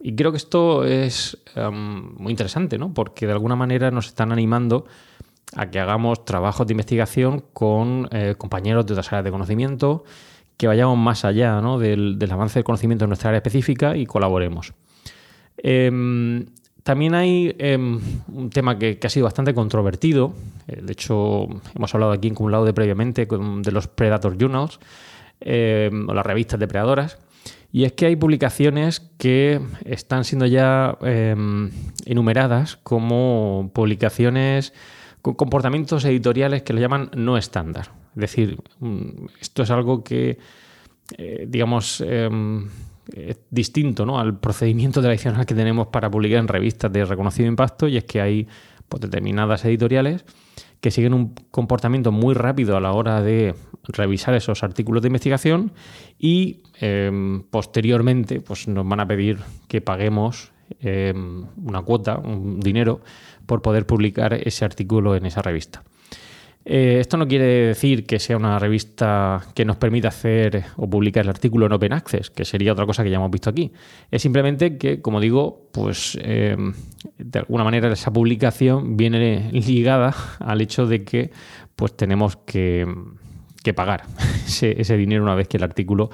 Y 0.00 0.16
creo 0.16 0.32
que 0.32 0.38
esto 0.38 0.84
es 0.84 1.38
em, 1.54 2.14
muy 2.18 2.32
interesante, 2.32 2.78
¿no? 2.78 2.92
Porque 2.92 3.26
de 3.26 3.32
alguna 3.32 3.54
manera 3.54 3.92
nos 3.92 4.08
están 4.08 4.32
animando 4.32 4.86
a 5.56 5.70
que 5.70 5.78
hagamos 5.78 6.24
trabajos 6.24 6.66
de 6.66 6.72
investigación 6.72 7.44
con 7.52 8.08
eh, 8.10 8.34
compañeros 8.36 8.86
de 8.86 8.94
otras 8.94 9.08
áreas 9.08 9.24
de 9.24 9.30
conocimiento, 9.30 10.04
que 10.56 10.66
vayamos 10.66 10.98
más 10.98 11.24
allá 11.24 11.60
del, 11.78 12.18
avance 12.30 12.58
del 12.58 12.64
conocimiento 12.64 13.04
en 13.04 13.10
nuestra 13.10 13.30
área 13.30 13.38
específica 13.38 13.96
y 13.96 14.06
colaboremos. 14.06 14.72
Em, 15.56 16.46
también 16.82 17.14
hay 17.14 17.54
em, 17.58 18.00
un 18.32 18.50
tema 18.50 18.78
que, 18.78 18.98
ha 19.02 19.08
sido 19.08 19.24
bastante 19.24 19.54
controvertido. 19.54 20.34
Eh, 20.68 20.80
de 20.82 20.92
hecho, 20.92 21.48
hemos 21.74 21.94
hablado 21.94 22.12
aquí 22.12 22.28
en 22.28 22.36
un 22.38 22.52
lado 22.52 22.64
de 22.64 22.72
previamente 22.72 23.26
de 23.26 23.72
los 23.72 23.88
Predator 23.88 24.36
Journals 24.38 24.78
em, 25.40 26.08
o 26.08 26.14
las 26.14 26.26
revistas 26.26 26.60
depredadoras. 26.60 27.18
Y 27.72 27.84
es 27.84 27.92
que 27.92 28.06
hay 28.06 28.14
publicaciones 28.14 29.00
que 29.18 29.60
están 29.84 30.22
siendo 30.22 30.46
ya 30.46 30.96
enumeradas 32.06 32.76
como 32.84 33.72
publicaciones 33.74 34.72
con 34.72 34.78
comportamientos 35.32 36.04
editoriales 36.04 36.62
que 36.62 36.74
le 36.74 36.82
llaman 36.82 37.10
no 37.16 37.38
estándar. 37.38 37.92
Es 38.14 38.20
decir, 38.20 38.58
mm, 38.80 39.26
esto 39.40 39.62
es 39.62 39.70
algo 39.70 40.04
que, 40.04 40.38
eh, 41.16 41.46
digamos, 41.48 42.02
em, 42.06 42.68
es 43.12 43.38
distinto 43.50 44.06
¿no? 44.06 44.18
al 44.18 44.38
procedimiento 44.38 45.00
tradicional 45.00 45.46
que 45.46 45.54
tenemos 45.54 45.88
para 45.88 46.10
publicar 46.10 46.38
en 46.38 46.48
revistas 46.48 46.92
de 46.92 47.04
reconocido 47.04 47.48
impacto 47.48 47.88
y 47.88 47.96
es 47.96 48.04
que 48.04 48.20
hay 48.20 48.48
pues, 48.88 49.00
determinadas 49.00 49.64
editoriales 49.64 50.24
que 50.80 50.90
siguen 50.90 51.14
un 51.14 51.34
comportamiento 51.50 52.12
muy 52.12 52.34
rápido 52.34 52.76
a 52.76 52.80
la 52.80 52.92
hora 52.92 53.22
de 53.22 53.54
revisar 53.84 54.34
esos 54.34 54.62
artículos 54.62 55.02
de 55.02 55.08
investigación 55.08 55.72
y 56.18 56.60
em, 56.80 57.42
posteriormente 57.44 58.40
pues, 58.40 58.68
nos 58.68 58.86
van 58.86 59.00
a 59.00 59.08
pedir 59.08 59.38
que 59.68 59.80
paguemos 59.80 60.52
em, 60.80 61.46
una 61.56 61.82
cuota, 61.82 62.18
un 62.18 62.60
dinero, 62.60 63.00
por 63.46 63.62
poder 63.62 63.86
publicar 63.86 64.34
ese 64.34 64.64
artículo 64.64 65.16
en 65.16 65.26
esa 65.26 65.42
revista. 65.42 65.82
Eh, 66.66 66.96
esto 66.98 67.18
no 67.18 67.28
quiere 67.28 67.44
decir 67.44 68.06
que 68.06 68.18
sea 68.18 68.38
una 68.38 68.58
revista 68.58 69.42
que 69.54 69.66
nos 69.66 69.76
permita 69.76 70.08
hacer 70.08 70.64
o 70.76 70.88
publicar 70.88 71.24
el 71.24 71.28
artículo 71.28 71.66
en 71.66 71.72
Open 71.72 71.92
Access, 71.92 72.30
que 72.30 72.46
sería 72.46 72.72
otra 72.72 72.86
cosa 72.86 73.04
que 73.04 73.10
ya 73.10 73.16
hemos 73.16 73.30
visto 73.30 73.50
aquí. 73.50 73.70
Es 74.10 74.22
simplemente 74.22 74.78
que, 74.78 75.02
como 75.02 75.20
digo, 75.20 75.68
pues 75.72 76.18
eh, 76.22 76.56
de 77.18 77.38
alguna 77.38 77.64
manera 77.64 77.92
esa 77.92 78.12
publicación 78.12 78.96
viene 78.96 79.50
ligada 79.52 80.14
al 80.38 80.60
hecho 80.62 80.86
de 80.86 81.04
que 81.04 81.30
pues 81.76 81.94
tenemos 81.96 82.36
que, 82.36 82.86
pagar 83.74 84.04
ese, 84.46 84.96
dinero 84.96 85.22
una 85.22 85.34
vez 85.34 85.48
que 85.48 85.58
el 85.58 85.64
artículo 85.64 86.10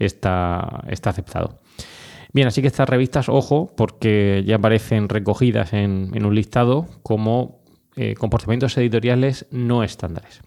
está, 0.00 0.82
está 0.88 1.10
aceptado. 1.10 1.61
Bien, 2.32 2.48
así 2.48 2.62
que 2.62 2.68
estas 2.68 2.88
revistas, 2.88 3.28
ojo, 3.28 3.70
porque 3.76 4.42
ya 4.46 4.56
aparecen 4.56 5.08
recogidas 5.08 5.74
en, 5.74 6.24
un 6.24 6.34
listado 6.34 6.88
como 7.02 7.60
eh, 7.96 8.14
comportamientos 8.14 8.76
editoriales 8.78 9.46
no 9.50 9.82
estándares. 9.82 10.40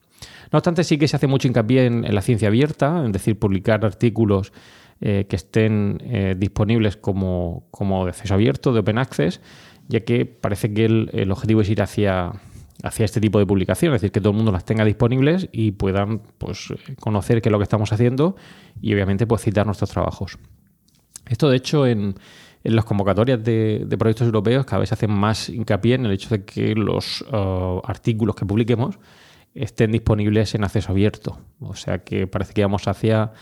No 0.52 0.58
obstante, 0.58 0.84
sí 0.84 0.98
que 0.98 1.08
se 1.08 1.16
hace 1.16 1.28
mucho 1.28 1.48
hincapié 1.48 1.86
en, 1.86 2.16
la 2.16 2.22
ciencia 2.22 2.48
abierta, 2.48 3.04
es 3.06 3.12
decir, 3.12 3.38
publicar 3.38 3.86
artículos 3.86 4.52
eh, 5.00 5.26
que 5.30 5.36
estén 5.36 6.02
eh, 6.06 6.36
disponibles 6.36 6.98
como, 6.98 7.68
de 8.04 8.10
acceso 8.10 8.34
abierto, 8.34 8.74
de 8.74 8.80
open 8.80 8.98
access, 8.98 9.42
ya 9.88 10.00
que 10.00 10.26
parece 10.26 10.74
que 10.74 10.86
el, 10.86 11.32
objetivo 11.32 11.62
es 11.62 11.70
ir 11.70 11.84
hacia, 11.84 12.32
hacia 12.82 13.06
este 13.06 13.22
tipo 13.22 13.38
de 13.38 13.46
publicación, 13.46 13.94
es 13.94 14.02
decir, 14.02 14.12
que 14.12 14.22
todo 14.22 14.32
el 14.32 14.38
mundo 14.38 14.52
las 14.52 14.66
tenga 14.66 14.86
disponibles 14.86 15.50
y 15.52 15.74
puedan 15.74 16.22
pues, 16.40 16.74
conocer 17.00 17.44
qué 17.44 17.50
es 17.50 17.52
lo 17.52 17.60
que 17.60 17.64
estamos 17.64 17.94
haciendo 17.94 18.36
y 18.82 18.92
obviamente 18.96 19.28
pues, 19.28 19.44
citar 19.44 19.68
nuestros 19.68 19.92
trabajos. 19.92 20.40
Esto, 21.28 21.50
de 21.50 21.58
hecho, 21.58 21.88
en, 21.88 22.16
en 22.66 22.76
las 22.76 22.84
convocatorias 22.84 23.42
de, 23.44 23.88
proyectos 23.98 24.26
europeos 24.26 24.66
cada 24.66 24.80
vez 24.80 24.90
se 24.90 24.96
hace 24.96 25.08
más 25.08 25.50
hincapié 25.50 25.96
en 25.96 26.06
el 26.08 26.12
hecho 26.12 26.30
de 26.30 26.44
que 26.44 26.74
los 26.74 27.22
uh, 27.22 27.80
artículos 27.86 28.36
que 28.36 28.46
publiquemos 28.46 28.98
estén 29.54 29.92
disponibles 29.92 30.56
en 30.56 30.64
acceso 30.64 30.92
abierto. 30.92 31.40
O 31.60 31.76
sea 31.76 32.00
que 32.00 32.26
parece 32.26 32.54
que 32.54 32.64
vamos 32.64 32.88
hacia 32.88 33.34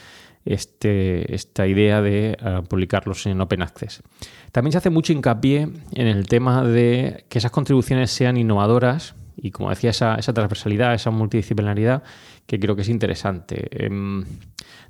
este, 0.43 1.33
esta 1.33 1.65
idea 1.67 2.01
de 2.01 2.37
uh, 2.41 2.63
publicarlos 2.65 3.25
en 3.25 3.39
Open 3.39 3.61
Access. 3.61 4.03
También 4.51 4.73
se 4.73 4.79
hace 4.79 4.89
mucho 4.89 5.13
hincapié 5.13 5.69
en 5.93 6.07
el 6.07 6.27
tema 6.27 6.65
de 6.65 7.25
que 7.29 7.39
esas 7.39 7.51
contribuciones 7.51 8.11
sean 8.11 8.35
innovadoras 8.35 9.15
y, 9.35 9.51
como 9.51 9.69
decía, 9.69 9.91
esa, 9.91 10.15
esa 10.15 10.33
transversalidad, 10.33 10.93
esa 10.93 11.11
multidisciplinaridad 11.11 12.03
que 12.45 12.59
creo 12.59 12.75
que 12.75 12.81
es 12.81 12.89
interesante. 12.89 13.67
Em, 13.85 14.23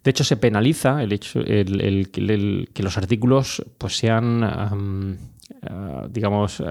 de 0.04 0.12
hecho, 0.12 0.24
se 0.24 0.38
penaliza 0.38 1.02
el 1.04 1.14
hecho 1.14 1.40
el, 1.42 2.10
que 2.12 2.84
los 2.84 2.98
artículos 2.98 3.64
pues, 3.78 3.98
sean, 3.98 4.44
ah, 4.44 6.08
digamos, 6.10 6.62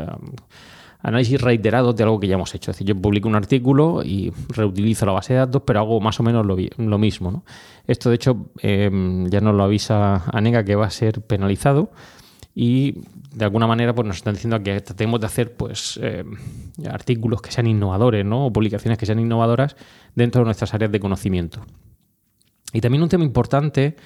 análisis 1.02 1.40
reiterados 1.40 1.96
de 1.96 2.04
algo 2.04 2.20
que 2.20 2.28
ya 2.28 2.34
hemos 2.34 2.54
hecho. 2.54 2.70
Es 2.70 2.76
decir, 2.76 2.86
yo 2.94 3.00
publico 3.00 3.28
un 3.28 3.34
artículo 3.34 4.02
y 4.04 4.32
reutilizo 4.48 5.06
la 5.06 5.12
base 5.12 5.34
de 5.34 5.40
datos, 5.40 5.62
pero 5.66 5.80
hago 5.80 6.00
más 6.00 6.18
o 6.20 6.22
menos 6.22 6.46
lo, 6.46 6.98
mismo. 6.98 7.44
Esto, 7.86 8.08
de 8.08 8.16
hecho, 8.16 8.50
em, 8.60 9.28
ya 9.28 9.40
nos 9.40 9.54
lo 9.54 9.64
avisa 9.64 10.24
ANEGA 10.32 10.64
que 10.64 10.76
va 10.76 10.86
a 10.86 10.90
ser 10.90 11.22
penalizado 11.22 11.90
y 12.54 12.96
de 13.34 13.44
alguna 13.44 13.66
manera 13.66 13.94
pues, 13.94 14.06
nos 14.06 14.16
están 14.16 14.34
diciendo 14.34 14.62
que 14.62 14.80
tratemos 14.80 15.20
de 15.20 15.26
hacer 15.26 15.54
pues, 15.54 15.98
em, 16.02 16.36
artículos 16.90 17.40
que 17.40 17.50
sean 17.50 17.66
innovadores 17.66 18.24
¿no? 18.24 18.46
o 18.46 18.52
publicaciones 18.52 18.98
que 18.98 19.06
sean 19.06 19.20
innovadoras 19.20 19.76
dentro 20.14 20.42
de 20.42 20.46
nuestras 20.46 20.74
áreas 20.74 20.92
de 20.92 21.00
conocimiento. 21.00 21.64
Y 22.72 22.80
también 22.80 23.02
un 23.02 23.08
tema 23.08 23.24
importante, 23.24 23.96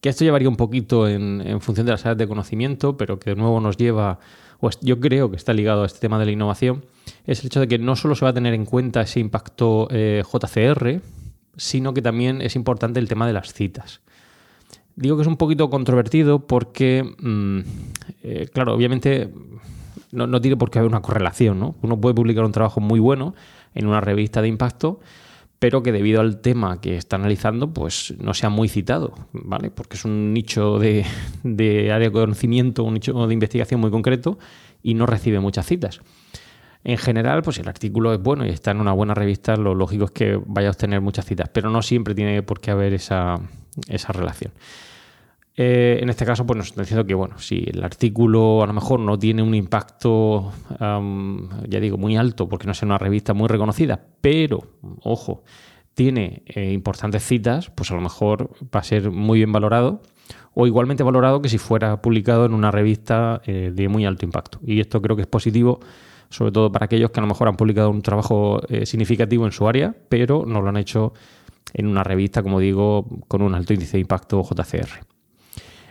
que 0.00 0.08
esto 0.08 0.24
llevaría 0.24 0.48
un 0.48 0.56
poquito 0.56 1.08
en, 1.08 1.60
función 1.60 1.86
de 1.86 1.92
las 1.92 2.02
áreas 2.04 2.18
de 2.18 2.28
conocimiento, 2.28 2.96
pero 2.96 3.18
que 3.18 3.30
de 3.30 3.36
nuevo 3.36 3.60
nos 3.60 3.76
lleva, 3.76 4.18
o 4.60 4.70
yo 4.80 5.00
creo 5.00 5.30
que 5.30 5.36
está 5.36 5.52
ligado 5.52 5.82
a 5.82 5.86
este 5.86 6.00
tema 6.00 6.18
de 6.18 6.26
la 6.26 6.32
innovación, 6.32 6.84
es 7.26 7.40
el 7.40 7.46
hecho 7.46 7.60
de 7.60 7.68
que 7.68 7.78
no 7.78 7.96
solo 7.96 8.14
se 8.14 8.24
va 8.24 8.30
a 8.30 8.34
tener 8.34 8.54
en 8.54 8.64
cuenta 8.64 9.02
ese 9.02 9.20
impacto 9.20 9.88
eh, 9.90 10.22
JCR, 10.30 11.00
sino 11.56 11.94
que 11.94 12.02
también 12.02 12.40
es 12.40 12.56
importante 12.56 12.98
el 12.98 13.08
tema 13.08 13.26
de 13.26 13.34
las 13.34 13.52
citas. 13.52 14.00
Digo 14.96 15.16
que 15.16 15.22
es 15.22 15.28
un 15.28 15.36
poquito 15.36 15.70
controvertido 15.70 16.46
porque, 16.46 17.02
mm, 17.02 17.58
eh, 18.22 18.48
claro, 18.52 18.74
obviamente 18.74 19.32
no, 20.12 20.26
no, 20.26 20.40
tiene 20.40 20.56
por 20.56 20.70
qué 20.70 20.78
haber 20.78 20.90
una 20.90 21.02
correlación, 21.02 21.58
¿no? 21.58 21.74
Uno 21.82 22.00
puede 22.00 22.14
publicar 22.14 22.44
un 22.44 22.52
trabajo 22.52 22.80
muy 22.80 23.00
bueno 23.00 23.34
en 23.74 23.86
una 23.86 24.00
revista 24.00 24.40
de 24.40 24.48
impacto 24.48 25.00
pero 25.64 25.82
que 25.82 25.92
debido 25.92 26.20
al 26.20 26.42
tema 26.42 26.78
que 26.82 26.98
está 26.98 27.16
analizando, 27.16 27.72
pues 27.72 28.12
no 28.18 28.34
sea 28.34 28.50
muy 28.50 28.68
citado, 28.68 29.14
¿vale? 29.32 29.70
Porque 29.70 29.96
es 29.96 30.04
un 30.04 30.34
nicho 30.34 30.78
de, 30.78 31.06
área 31.90 31.98
de 31.98 32.12
conocimiento, 32.12 32.84
un 32.84 32.92
nicho 32.92 33.26
de 33.26 33.32
investigación 33.32 33.80
muy 33.80 33.90
concreto 33.90 34.38
y 34.82 34.92
no 34.92 35.06
recibe 35.06 35.40
muchas 35.40 35.64
citas. 35.64 36.02
En 36.84 36.98
general, 36.98 37.42
pues 37.42 37.56
si 37.56 37.62
el 37.62 37.68
artículo 37.68 38.12
es 38.12 38.22
bueno 38.22 38.44
y 38.44 38.50
está 38.50 38.70
en 38.70 38.80
una 38.80 38.92
buena 38.92 39.14
revista, 39.14 39.56
lo 39.56 39.74
lógico 39.74 40.04
es 40.04 40.10
que 40.10 40.38
vaya 40.46 40.68
a 40.68 40.70
obtener 40.70 41.00
muchas 41.00 41.24
citas, 41.24 41.48
pero 41.52 41.70
no 41.70 41.80
siempre 41.80 42.14
tiene 42.14 42.42
por 42.42 42.60
qué 42.60 42.70
haber 42.70 42.92
esa, 42.92 43.40
relación. 44.08 44.52
Eh, 45.56 45.98
en 46.02 46.10
este 46.10 46.26
caso, 46.26 46.44
pues 46.44 46.58
nos 46.58 46.66
está 46.66 46.82
diciendo 46.82 47.06
que, 47.06 47.14
bueno, 47.14 47.38
si 47.38 47.64
el 47.66 47.82
artículo 47.82 48.62
a 48.62 48.66
lo 48.66 48.74
mejor 48.74 49.00
no 49.00 49.18
tiene 49.18 49.42
un 49.42 49.54
impacto, 49.54 50.52
ya 50.78 51.80
digo, 51.80 51.96
muy 51.96 52.16
alto, 52.16 52.48
porque 52.48 52.66
no 52.66 52.72
es 52.72 52.82
una 52.82 52.98
revista 52.98 53.32
muy 53.32 53.48
reconocida, 53.48 54.04
pero, 54.20 54.64
ojo, 55.02 55.42
tiene 55.94 56.42
eh, 56.46 56.72
importantes 56.72 57.24
citas, 57.24 57.70
pues 57.70 57.90
a 57.92 57.94
lo 57.94 58.00
mejor 58.02 58.50
va 58.74 58.80
a 58.80 58.84
ser 58.84 59.10
muy 59.10 59.38
bien 59.38 59.52
valorado 59.52 60.02
o 60.52 60.66
igualmente 60.66 61.02
valorado 61.02 61.40
que 61.40 61.48
si 61.48 61.58
fuera 61.58 62.00
publicado 62.02 62.46
en 62.46 62.54
una 62.54 62.70
revista 62.70 63.40
eh, 63.46 63.72
de 63.74 63.88
muy 63.88 64.04
alto 64.04 64.24
impacto. 64.24 64.60
Y 64.64 64.80
esto 64.80 65.00
creo 65.00 65.16
que 65.16 65.22
es 65.22 65.28
positivo, 65.28 65.80
sobre 66.30 66.52
todo 66.52 66.70
para 66.70 66.86
aquellos 66.86 67.10
que 67.10 67.20
a 67.20 67.22
lo 67.22 67.28
mejor 67.28 67.48
han 67.48 67.56
publicado 67.56 67.90
un 67.90 68.02
trabajo 68.02 68.60
significativo 68.84 69.46
en 69.46 69.52
su 69.52 69.68
área, 69.68 69.94
pero 70.08 70.44
no 70.46 70.60
lo 70.60 70.68
han 70.68 70.76
hecho 70.76 71.12
en 71.72 71.86
una 71.86 72.04
revista, 72.04 72.42
como 72.42 72.60
digo, 72.60 73.06
con 73.28 73.42
un 73.42 73.54
alto 73.54 73.74
índice 73.74 73.96
de 73.96 74.00
impacto 74.02 74.42
JCR. 74.42 74.88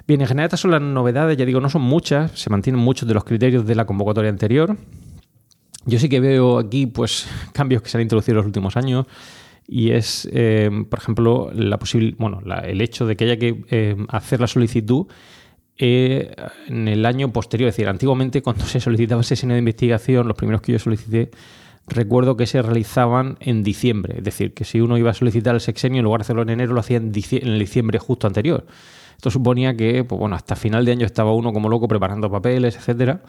Bien, 0.06 0.20
en 0.20 0.28
general 0.28 0.48
estas 0.48 0.60
son 0.60 0.72
las 0.72 0.82
novedades, 0.82 1.38
ya 1.38 1.46
digo, 1.46 1.62
no 1.62 1.70
son 1.70 1.82
muchas, 1.82 2.32
se 2.32 2.50
mantienen 2.50 2.82
muchos 2.82 3.08
de 3.08 3.14
los 3.14 3.24
criterios 3.24 3.66
de 3.66 3.76
la 3.76 3.86
convocatoria 3.86 4.30
anterior. 4.30 4.78
Yo 5.86 6.00
sí 6.00 6.10
que 6.10 6.20
veo 6.20 6.60
aquí 6.60 6.88
pues 6.88 7.28
cambios 7.54 7.82
que 7.82 7.90
se 7.90 7.98
han 7.98 8.02
introducido 8.02 8.34
en 8.34 8.38
los 8.38 8.46
últimos 8.46 8.76
años 8.76 9.06
y 9.66 9.92
es, 9.92 10.28
eh, 10.34 10.70
por 10.90 11.00
ejemplo, 11.00 11.52
la 11.54 11.80
bueno, 12.18 12.42
el 12.64 12.82
hecho 12.82 13.06
de 13.06 13.16
que 13.16 13.24
haya 13.24 13.38
que 13.38 13.64
eh, 13.70 13.96
hacer 14.10 14.42
la 14.42 14.48
solicitud 14.48 15.08
eh, 15.78 16.36
en 16.68 16.88
el 16.88 17.06
año 17.06 17.32
posterior. 17.32 17.70
Es 17.70 17.76
decir, 17.76 17.90
antiguamente 17.90 18.42
cuando 18.42 18.66
se 18.66 18.80
solicitaba 18.80 19.22
ese 19.22 19.30
sesión 19.30 19.52
de 19.52 19.58
investigación, 19.58 20.28
los 20.28 20.38
primeros 20.38 20.62
que 20.62 20.74
yo 20.74 20.80
solicité, 20.80 21.32
recuerdo 21.88 22.38
que 22.38 22.46
se 22.46 22.62
realizaban 22.62 23.38
en 23.40 23.64
diciembre. 23.64 24.16
Es 24.18 24.24
decir, 24.24 24.54
que 24.54 24.66
si 24.66 24.82
uno 24.82 24.98
iba 24.98 25.12
a 25.12 25.14
solicitar 25.14 25.56
el 25.56 25.62
sexenio, 25.62 26.00
en 26.00 26.06
lugar 26.06 26.22
de 26.22 26.24
hacerlo 26.24 26.44
en 26.44 26.50
enero, 26.50 26.74
lo 26.74 26.80
hacía 26.80 26.98
en, 26.98 27.12
diciembre 27.12 28.00
justo 28.00 28.28
anterior. 28.28 28.66
Esto 29.16 29.32
suponía 29.32 29.76
que, 29.76 30.04
pues 30.04 30.20
bueno, 30.20 30.36
hasta 30.36 30.56
final 30.56 30.86
de 30.86 30.92
año 30.92 31.06
estaba 31.06 31.34
uno 31.34 31.54
como 31.54 31.70
loco 31.70 31.88
preparando 31.88 32.30
papeles, 32.30 32.76
etcétera. 32.76 33.22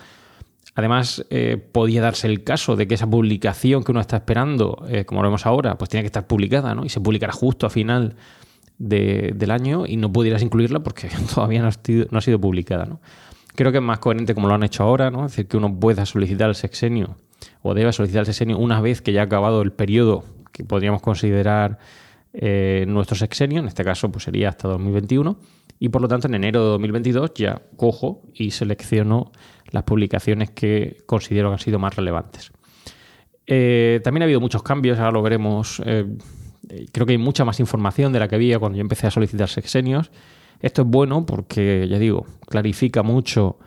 Además, 0.75 1.25
eh, 1.31 1.57
podía 1.57 2.03
darse 2.03 2.27
el 2.27 2.43
caso 2.43 2.75
de 2.75 2.89
que 2.89 2.95
esa 2.95 3.09
publicación 3.09 3.85
que 3.85 3.93
uno 3.93 4.01
está 4.01 4.17
esperando, 4.17 4.85
eh, 4.89 5.05
como 5.05 5.23
lo 5.23 5.29
vemos 5.29 5.47
ahora, 5.47 5.79
pues 5.79 5.89
tiene 5.89 6.03
que 6.03 6.09
estar 6.09 6.27
publicada, 6.27 6.75
¿no? 6.75 6.85
Y 6.85 6.89
se 6.89 7.01
publicará 7.01 7.33
justo 7.33 7.67
a 7.67 7.71
final 7.71 8.17
del 8.79 9.51
año 9.51 9.85
y 9.87 9.97
no 9.97 10.13
pudieras 10.13 10.43
incluirla 10.43 10.81
porque 10.81 11.09
todavía 11.35 11.63
no 11.63 11.69
ha 11.69 12.21
sido, 12.21 12.41
publicada. 12.41 12.99
Creo 13.55 13.71
que 13.71 13.79
es 13.79 13.85
más 13.85 14.01
coherente 14.01 14.35
como 14.35 14.49
lo 14.49 14.55
han 14.55 14.65
hecho 14.65 14.83
ahora. 14.83 15.09
Es 15.09 15.33
decir, 15.33 15.47
que 15.47 15.57
uno 15.57 15.79
pueda 15.79 16.07
solicitar 16.07 16.49
el 16.49 16.55
sexenio 16.55 17.17
o 17.63 17.75
deba 17.75 17.93
solicitar 17.93 18.21
el 18.21 18.27
sexenio 18.27 18.59
una 18.59 18.81
vez 18.81 19.03
que 19.03 19.13
ya 19.13 19.23
ha 19.23 19.25
acabado 19.25 19.63
el 19.63 19.73
periodo 19.73 20.25
que 20.53 20.65
podríamos 20.65 21.03
considerar 21.03 21.79
eh, 22.33 22.85
nuestro 22.89 23.17
sexenio, 23.17 23.61
en 23.61 23.69
este 23.69 23.85
caso 23.85 24.11
pues 24.11 24.25
sería 24.25 24.49
hasta 24.49 24.69
2021, 24.69 25.37
y 25.79 25.89
por 25.89 26.01
lo 26.01 26.09
tanto 26.09 26.29
en 26.29 26.35
enero 26.35 26.63
de 26.63 26.69
2022 26.71 27.33
ya 27.35 27.63
cojo 27.77 28.23
y 28.33 28.53
selecciono 28.53 29.33
las 29.71 29.83
publicaciones 29.83 30.51
que 30.51 30.99
considero 31.07 31.49
que 31.49 31.55
han 31.55 31.59
sido 31.59 31.79
más 31.79 31.97
relevantes. 31.97 32.53
Eh, 33.47 34.01
también 34.03 34.23
ha 34.23 34.25
habido 34.25 34.41
muchos 34.41 34.63
cambios, 34.63 34.99
ahora 34.99 35.13
lo 35.13 35.23
veremos. 35.23 35.83
Eh, 35.85 36.07
creo 36.93 37.07
que 37.07 37.13
hay 37.13 37.19
mucha 37.19 37.45
más 37.45 37.61
información 37.61 38.13
de 38.13 38.21
la 38.21 38.29
que 38.29 38.37
había 38.37 38.59
cuando 38.59 38.77
yo 38.77 38.83
empecé 38.83 39.07
a 39.07 39.11
solicitar 39.11 39.49
sexenios. 39.49 40.11
Esto 40.61 40.83
es 40.83 40.89
bueno 40.89 41.27
porque, 41.27 41.87
ya 41.89 41.99
digo, 41.99 42.27
clarifica 42.49 43.03
mucho 43.03 43.59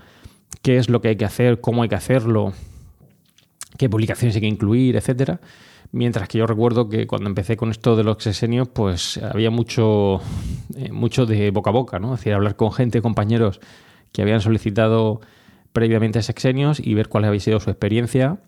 qué 0.61 0.77
es 0.77 0.89
lo 0.89 1.01
que 1.01 1.09
hay 1.09 1.15
que 1.15 1.25
hacer, 1.25 1.61
cómo 1.61 1.83
hay 1.83 1.89
que 1.89 1.95
hacerlo, 1.95 2.53
qué 3.77 3.89
publicaciones 3.89 4.35
hay 4.35 4.41
que 4.41 4.47
incluir, 4.47 4.95
etcétera. 4.95 5.39
Mientras 5.91 6.27
que 6.27 6.39
yo 6.39 6.47
recuerdo 6.47 6.89
que 6.89 7.07
cuando 7.07 7.29
empecé 7.29 7.55
con 7.55 7.71
esto 7.71 7.95
de 7.95 8.03
los 8.03 8.21
sexenios, 8.21 8.67
pues 8.67 9.17
había 9.17 9.49
mucho, 9.49 10.19
eh, 10.75 10.91
mucho 10.91 11.25
de 11.25 11.51
boca 11.51 11.69
a 11.69 11.73
boca, 11.73 11.99
¿no? 11.99 12.13
Es 12.13 12.19
decir, 12.19 12.33
hablar 12.33 12.55
con 12.55 12.73
gente, 12.73 13.01
compañeros 13.01 13.61
que 14.11 14.21
habían 14.21 14.41
solicitado 14.41 15.21
previamente 15.71 16.21
sexenios 16.21 16.79
y 16.79 16.93
ver 16.93 17.07
cuál 17.07 17.25
había 17.25 17.39
sido 17.39 17.59
su 17.59 17.69
experiencia. 17.69 18.39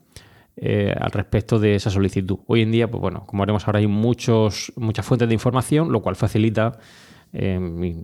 Eh, 0.62 0.94
al 1.00 1.12
respecto 1.12 1.58
de 1.58 1.76
esa 1.76 1.90
solicitud. 1.90 2.40
Hoy 2.48 2.64
en 2.64 2.72
día, 2.72 2.92
pues 2.92 3.00
bueno, 3.00 3.24
como 3.26 3.44
veremos 3.44 3.66
ahora, 3.66 3.80
hay 3.80 3.88
muchos, 3.88 4.74
muchas 4.76 5.06
fuentes 5.06 5.30
de 5.30 5.34
información, 5.34 5.90
lo 5.90 6.02
cual 6.02 6.18
facilita 6.18 6.78
eh, 7.32 7.96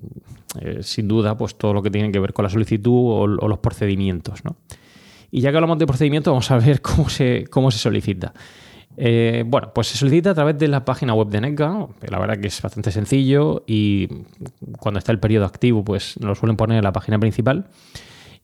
sin 0.80 1.08
duda 1.10 1.36
pues 1.36 1.56
todo 1.56 1.74
lo 1.74 1.84
que 1.84 1.92
tiene 1.92 2.14
que 2.14 2.20
ver 2.20 2.32
con 2.32 2.44
la 2.44 2.50
solicitud 2.50 2.94
o, 2.94 3.28
los 3.28 3.60
procedimientos. 3.60 4.42
Y 5.32 5.42
ya 5.42 5.52
que 5.52 5.58
hablamos 5.58 5.80
de 5.80 5.86
procedimientos, 5.86 6.32
vamos 6.32 6.50
a 6.50 6.58
ver 6.58 6.82
cómo 6.82 7.10
se, 7.10 7.46
cómo 7.50 7.72
se 7.72 7.78
solicita. 7.78 8.34
Eh, 8.96 9.44
bueno, 9.46 9.74
pues 9.76 9.88
se 9.88 9.98
solicita 9.98 10.30
a 10.30 10.34
través 10.34 10.58
de 10.58 10.70
la 10.70 10.86
página 10.86 11.14
web 11.14 11.28
de 11.28 11.42
NECA. 11.42 11.88
La 12.08 12.20
verdad 12.20 12.38
que 12.38 12.48
es 12.48 12.62
bastante 12.62 12.90
sencillo 12.90 13.66
y 13.68 14.08
cuando 14.80 15.00
está 15.00 15.12
el 15.12 15.20
periodo 15.20 15.44
activo, 15.44 15.84
pues 15.84 16.16
lo 16.22 16.36
suelen 16.36 16.56
poner 16.56 16.78
en 16.78 16.86
la 16.86 16.94
página 16.94 17.20
principal 17.20 17.68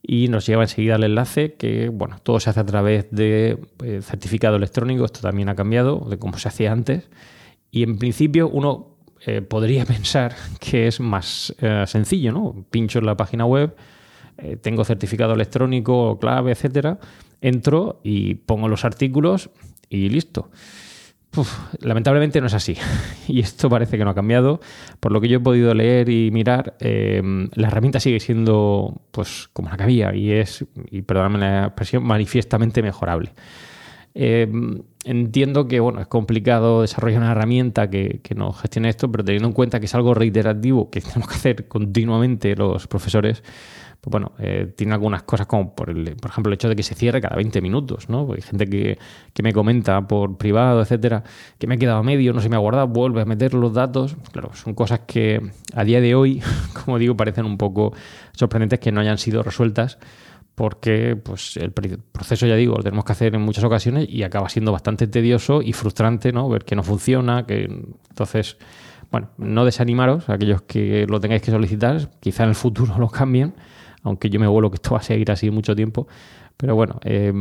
y 0.02 0.28
nos 0.28 0.46
lleva 0.46 0.64
enseguida 0.64 0.96
el 0.96 1.04
enlace 1.04 1.54
que, 1.54 1.90
bueno, 1.90 2.18
todo 2.24 2.40
se 2.40 2.50
hace 2.50 2.60
a 2.60 2.66
través 2.66 3.08
de 3.12 3.58
eh, 3.84 4.02
certificado 4.02 4.56
electrónico. 4.56 5.06
Esto 5.06 5.22
también 5.22 5.50
ha 5.50 5.56
cambiado 5.56 6.08
de 6.10 6.18
cómo 6.18 6.38
se 6.38 6.48
hacía 6.48 6.72
antes. 6.72 7.10
Y 7.70 7.84
en 7.84 7.98
principio 7.98 8.50
uno 8.50 8.98
eh, 9.26 9.42
podría 9.42 9.86
pensar 9.86 10.36
que 10.60 10.88
es 10.88 11.00
más 11.00 11.56
sencillo, 11.86 12.32
¿no? 12.32 12.66
Pincho 12.70 13.00
en 13.00 13.06
la 13.06 13.16
página 13.16 13.46
web, 13.46 13.76
tengo 14.62 14.84
certificado 14.84 15.34
electrónico, 15.34 16.18
clave, 16.20 16.52
etcétera. 16.52 16.98
Entro 17.42 18.00
y 18.04 18.36
pongo 18.36 18.68
los 18.68 18.86
artículos 18.86 19.52
y 19.88 20.10
listo. 20.10 20.50
Lamentablemente 21.80 22.42
no 22.42 22.48
es 22.48 22.54
así. 22.54 22.78
Y 23.28 23.40
esto 23.40 23.70
parece 23.70 23.98
que 23.98 24.04
no 24.04 24.10
ha 24.10 24.16
cambiado. 24.16 24.60
Por 25.00 25.12
lo 25.12 25.22
que 25.22 25.30
yo 25.30 25.38
he 25.38 25.42
podido 25.42 25.74
leer 25.74 26.10
y 26.10 26.32
mirar, 26.32 26.76
eh, 26.80 27.22
la 27.54 27.68
herramienta 27.68 28.00
sigue 28.00 28.20
siendo 28.20 29.02
pues 29.12 29.50
como 29.54 29.70
la 29.70 29.78
que 29.78 29.84
había 29.84 30.14
y 30.14 30.32
es, 30.32 30.66
y 30.90 31.02
perdóname 31.04 31.40
la 31.40 31.66
expresión, 31.68 32.04
manifiestamente 32.04 32.82
mejorable. 32.82 33.32
Eh, 34.14 34.52
entiendo 35.06 35.70
que 35.70 35.80
bueno, 35.80 36.02
es 36.02 36.08
complicado 36.08 36.82
desarrollar 36.82 37.22
una 37.22 37.32
herramienta 37.32 37.90
que, 37.90 38.20
que 38.22 38.36
nos 38.36 38.60
gestione 38.60 38.90
esto, 38.90 39.10
pero 39.10 39.24
teniendo 39.24 39.48
en 39.48 39.54
cuenta 39.54 39.80
que 39.80 39.86
es 39.86 39.96
algo 39.96 40.14
reiterativo 40.14 40.90
que 40.90 41.00
tenemos 41.00 41.30
que 41.30 41.36
hacer 41.36 41.68
continuamente 41.70 42.56
los 42.56 42.88
profesores, 42.88 43.44
pues 44.02 44.12
bueno, 44.12 44.32
eh, 44.40 44.74
tiene 44.76 44.94
algunas 44.94 45.22
cosas 45.24 45.46
como, 45.46 45.76
por, 45.76 45.92
el, 45.92 46.16
por 46.16 46.32
ejemplo, 46.32 46.50
el 46.50 46.56
hecho 46.56 46.68
de 46.68 46.76
que 46.76 46.82
se 46.82 46.96
cierre 46.96 47.22
cada 47.22 47.36
20 47.36 47.62
minutos, 47.62 48.10
¿no? 48.10 48.28
hay 48.34 48.42
gente 48.42 48.68
que, 48.68 48.98
me 49.44 49.54
comenta 49.54 50.08
por 50.08 50.38
privado, 50.38 50.82
etcétera, 50.82 51.24
que 51.60 51.68
me 51.68 51.76
ha 51.76 51.78
quedado 51.78 52.02
medio, 52.04 52.34
no 52.34 52.42
se 52.42 52.50
me 52.50 52.56
ha 52.56 52.60
guardado, 52.60 52.88
vuelve 52.88 53.22
a 53.22 53.26
meter 53.26 53.54
los 53.54 53.74
datos. 53.74 54.18
Claro, 54.32 54.52
son 54.54 54.74
cosas 54.74 55.02
que 55.08 55.42
a 55.76 55.84
día 55.84 56.02
de 56.02 56.16
hoy, 56.16 56.42
como 56.86 56.98
digo, 56.98 57.16
parecen 57.16 57.46
un 57.46 57.58
poco 57.58 57.94
sorprendentes 58.34 58.80
que 58.80 58.92
no 58.92 59.02
hayan 59.02 59.18
sido 59.18 59.44
resueltas 59.44 59.98
porque 60.56 61.16
pues 61.16 61.58
el 61.58 61.72
proceso, 61.72 62.46
ya 62.46 62.56
digo, 62.56 62.76
lo 62.76 62.84
tenemos 62.84 63.06
que 63.06 63.14
hacer 63.14 63.36
en 63.36 63.42
muchas 63.42 63.64
ocasiones 63.64 64.08
y 64.10 64.24
acaba 64.24 64.50
siendo 64.50 64.72
bastante 64.72 65.08
tedioso 65.08 65.62
y 65.62 65.74
frustrante, 65.74 66.32
¿no? 66.32 66.50
Ver 66.50 66.66
que 66.66 66.76
no 66.76 66.84
funciona, 66.84 67.46
que 67.46 67.64
entonces, 68.10 68.58
bueno, 69.12 69.30
no 69.38 69.66
desanimaros, 69.66 70.30
aquellos 70.30 70.62
que 70.64 71.08
lo 71.08 71.20
tengáis 71.20 71.42
que 71.42 71.52
solicitar, 71.52 72.10
quizá 72.20 72.44
en 72.44 72.50
el 72.50 72.56
futuro 72.56 72.96
lo 73.00 73.10
cambien, 73.10 73.54
aunque 74.04 74.30
yo 74.30 74.40
me 74.40 74.48
vuelo 74.48 74.70
que 74.70 74.76
esto 74.76 74.92
va 74.92 75.00
a 75.00 75.04
seguir 75.04 75.32
así 75.32 75.52
mucho 75.52 75.76
tiempo. 75.76 76.08
Pero 76.58 76.76
bueno, 76.76 77.00
eh, 77.04 77.34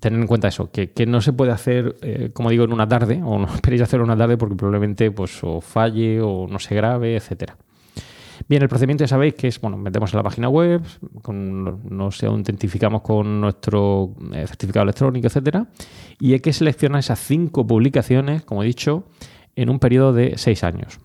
tener 0.00 0.20
en 0.20 0.26
cuenta 0.26 0.48
eso, 0.48 0.70
que, 0.70 1.06
no 1.06 1.22
se 1.22 1.32
puede 1.32 1.52
hacer, 1.52 1.96
eh, 2.02 2.30
como 2.34 2.50
digo, 2.50 2.64
en 2.64 2.74
una 2.74 2.86
tarde, 2.86 3.22
o 3.24 3.38
no 3.38 3.46
esperéis 3.54 3.82
hacerlo 3.82 4.04
en 4.04 4.10
una 4.10 4.18
tarde 4.18 4.36
porque 4.36 4.54
probablemente 4.54 5.10
pues, 5.10 5.42
o 5.42 5.60
falle 5.60 6.20
o 6.20 6.46
no 6.46 6.58
se 6.58 6.74
grabe, 6.74 7.16
etcétera. 7.16 7.56
Bien, 8.48 8.62
el 8.62 8.68
procedimiento 8.68 9.04
ya 9.04 9.08
sabéis 9.08 9.34
que 9.34 9.48
es, 9.48 9.60
bueno, 9.60 9.78
metemos 9.78 10.12
en 10.12 10.18
la 10.18 10.22
página 10.22 10.48
web, 10.48 10.82
nos 11.88 12.22
autentificamos 12.22 13.00
con 13.00 13.40
nuestro 13.40 14.14
eh, 14.34 14.46
certificado 14.46 14.82
electrónico, 14.82 15.28
etcétera, 15.28 15.68
y 16.20 16.34
hay 16.34 16.40
que 16.40 16.52
seleccionar 16.52 16.98
esas 16.98 17.20
cinco 17.20 17.66
publicaciones, 17.66 18.42
como 18.44 18.62
he 18.62 18.66
dicho, 18.66 19.04
en 19.56 19.70
un 19.70 19.78
periodo 19.78 20.12
de 20.12 20.36
seis 20.36 20.64
años. 20.64 21.00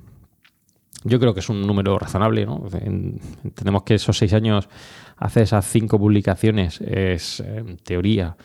Yo 1.04 1.20
creo 1.20 1.34
que 1.34 1.40
es 1.40 1.50
un 1.50 1.62
número 1.66 1.98
razonable, 1.98 2.46
¿no? 2.46 2.66
Entendemos 2.74 3.84
que 3.84 3.96
esos 3.96 4.18
seis 4.18 4.34
años 4.34 4.68
hacer 5.16 5.44
esas 5.44 5.66
cinco 5.66 5.98
publicaciones 5.98 6.82
es, 6.82 7.40
en 7.40 7.78
teoría, 7.78 8.36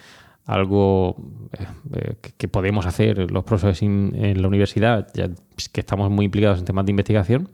algo 0.46 1.16
eh, 1.52 1.66
eh, 1.94 2.14
que 2.36 2.48
podemos 2.48 2.86
hacer 2.86 3.30
los 3.30 3.44
profesores 3.44 3.82
en 3.82 4.40
la 4.40 4.46
universidad, 4.46 5.08
ya 5.14 5.30
que 5.72 5.80
estamos 5.80 6.10
muy 6.10 6.26
implicados 6.26 6.58
en 6.58 6.64
temas 6.64 6.84
de 6.84 6.92
investigación. 6.92 7.48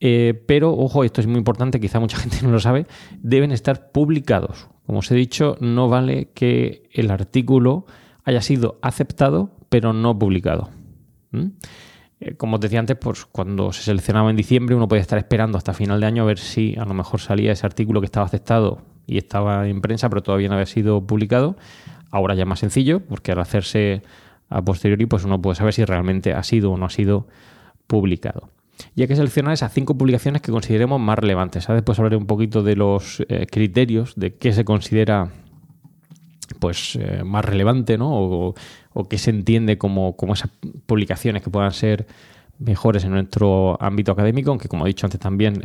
Eh, 0.00 0.34
pero, 0.46 0.72
ojo, 0.74 1.04
esto 1.04 1.20
es 1.20 1.26
muy 1.26 1.38
importante, 1.38 1.80
quizá 1.80 2.00
mucha 2.00 2.18
gente 2.20 2.38
no 2.42 2.50
lo 2.50 2.60
sabe, 2.60 2.86
deben 3.20 3.52
estar 3.52 3.90
publicados. 3.92 4.68
Como 4.86 5.00
os 5.00 5.10
he 5.10 5.14
dicho, 5.14 5.56
no 5.60 5.88
vale 5.88 6.30
que 6.34 6.88
el 6.92 7.10
artículo 7.10 7.86
haya 8.24 8.40
sido 8.40 8.78
aceptado, 8.82 9.50
pero 9.68 9.92
no 9.92 10.18
publicado. 10.18 10.70
Eh, 11.32 11.50
como 12.36 12.56
os 12.56 12.60
decía 12.60 12.80
antes, 12.80 12.96
pues 12.96 13.26
cuando 13.26 13.72
se 13.72 13.82
seleccionaba 13.82 14.30
en 14.30 14.36
diciembre 14.36 14.74
uno 14.74 14.88
podía 14.88 15.02
estar 15.02 15.18
esperando 15.18 15.58
hasta 15.58 15.74
final 15.74 16.00
de 16.00 16.06
año 16.06 16.22
a 16.22 16.26
ver 16.26 16.38
si 16.38 16.74
a 16.78 16.84
lo 16.84 16.94
mejor 16.94 17.20
salía 17.20 17.52
ese 17.52 17.66
artículo 17.66 18.00
que 18.00 18.06
estaba 18.06 18.26
aceptado 18.26 18.82
y 19.06 19.18
estaba 19.18 19.68
en 19.68 19.80
prensa, 19.80 20.08
pero 20.08 20.22
todavía 20.22 20.48
no 20.48 20.54
había 20.54 20.66
sido 20.66 21.06
publicado. 21.06 21.56
Ahora 22.10 22.34
ya 22.34 22.42
es 22.42 22.48
más 22.48 22.60
sencillo, 22.60 23.00
porque 23.00 23.32
al 23.32 23.40
hacerse 23.40 24.02
a 24.48 24.62
posteriori, 24.62 25.06
pues 25.06 25.24
uno 25.24 25.40
puede 25.40 25.56
saber 25.56 25.74
si 25.74 25.84
realmente 25.84 26.32
ha 26.32 26.42
sido 26.42 26.72
o 26.72 26.76
no 26.76 26.86
ha 26.86 26.90
sido 26.90 27.26
publicado. 27.86 28.50
Y 28.94 29.02
hay 29.02 29.08
que 29.08 29.16
seleccionar 29.16 29.52
esas 29.52 29.72
cinco 29.72 29.96
publicaciones 29.96 30.42
que 30.42 30.52
consideremos 30.52 31.00
más 31.00 31.18
relevantes. 31.18 31.66
Después 31.66 31.98
hablaré 31.98 32.16
un 32.16 32.26
poquito 32.26 32.62
de 32.62 32.76
los 32.76 33.22
eh, 33.28 33.46
criterios 33.50 34.14
de 34.16 34.34
qué 34.34 34.52
se 34.52 34.64
considera 34.64 35.30
pues 36.58 36.96
eh, 36.96 37.22
más 37.24 37.44
relevante, 37.44 37.98
¿no? 37.98 38.10
O, 38.12 38.54
o 38.96 39.08
qué 39.08 39.18
se 39.18 39.30
entiende 39.30 39.76
como, 39.76 40.16
esas 40.32 40.50
publicaciones 40.86 41.42
que 41.42 41.50
puedan 41.50 41.70
ser 41.72 42.06
mejores 42.58 43.04
en 43.04 43.10
nuestro 43.10 43.76
ámbito 43.78 44.12
académico, 44.12 44.48
aunque 44.48 44.68
como 44.68 44.86
he 44.86 44.88
dicho 44.88 45.06
antes 45.06 45.20
también, 45.20 45.62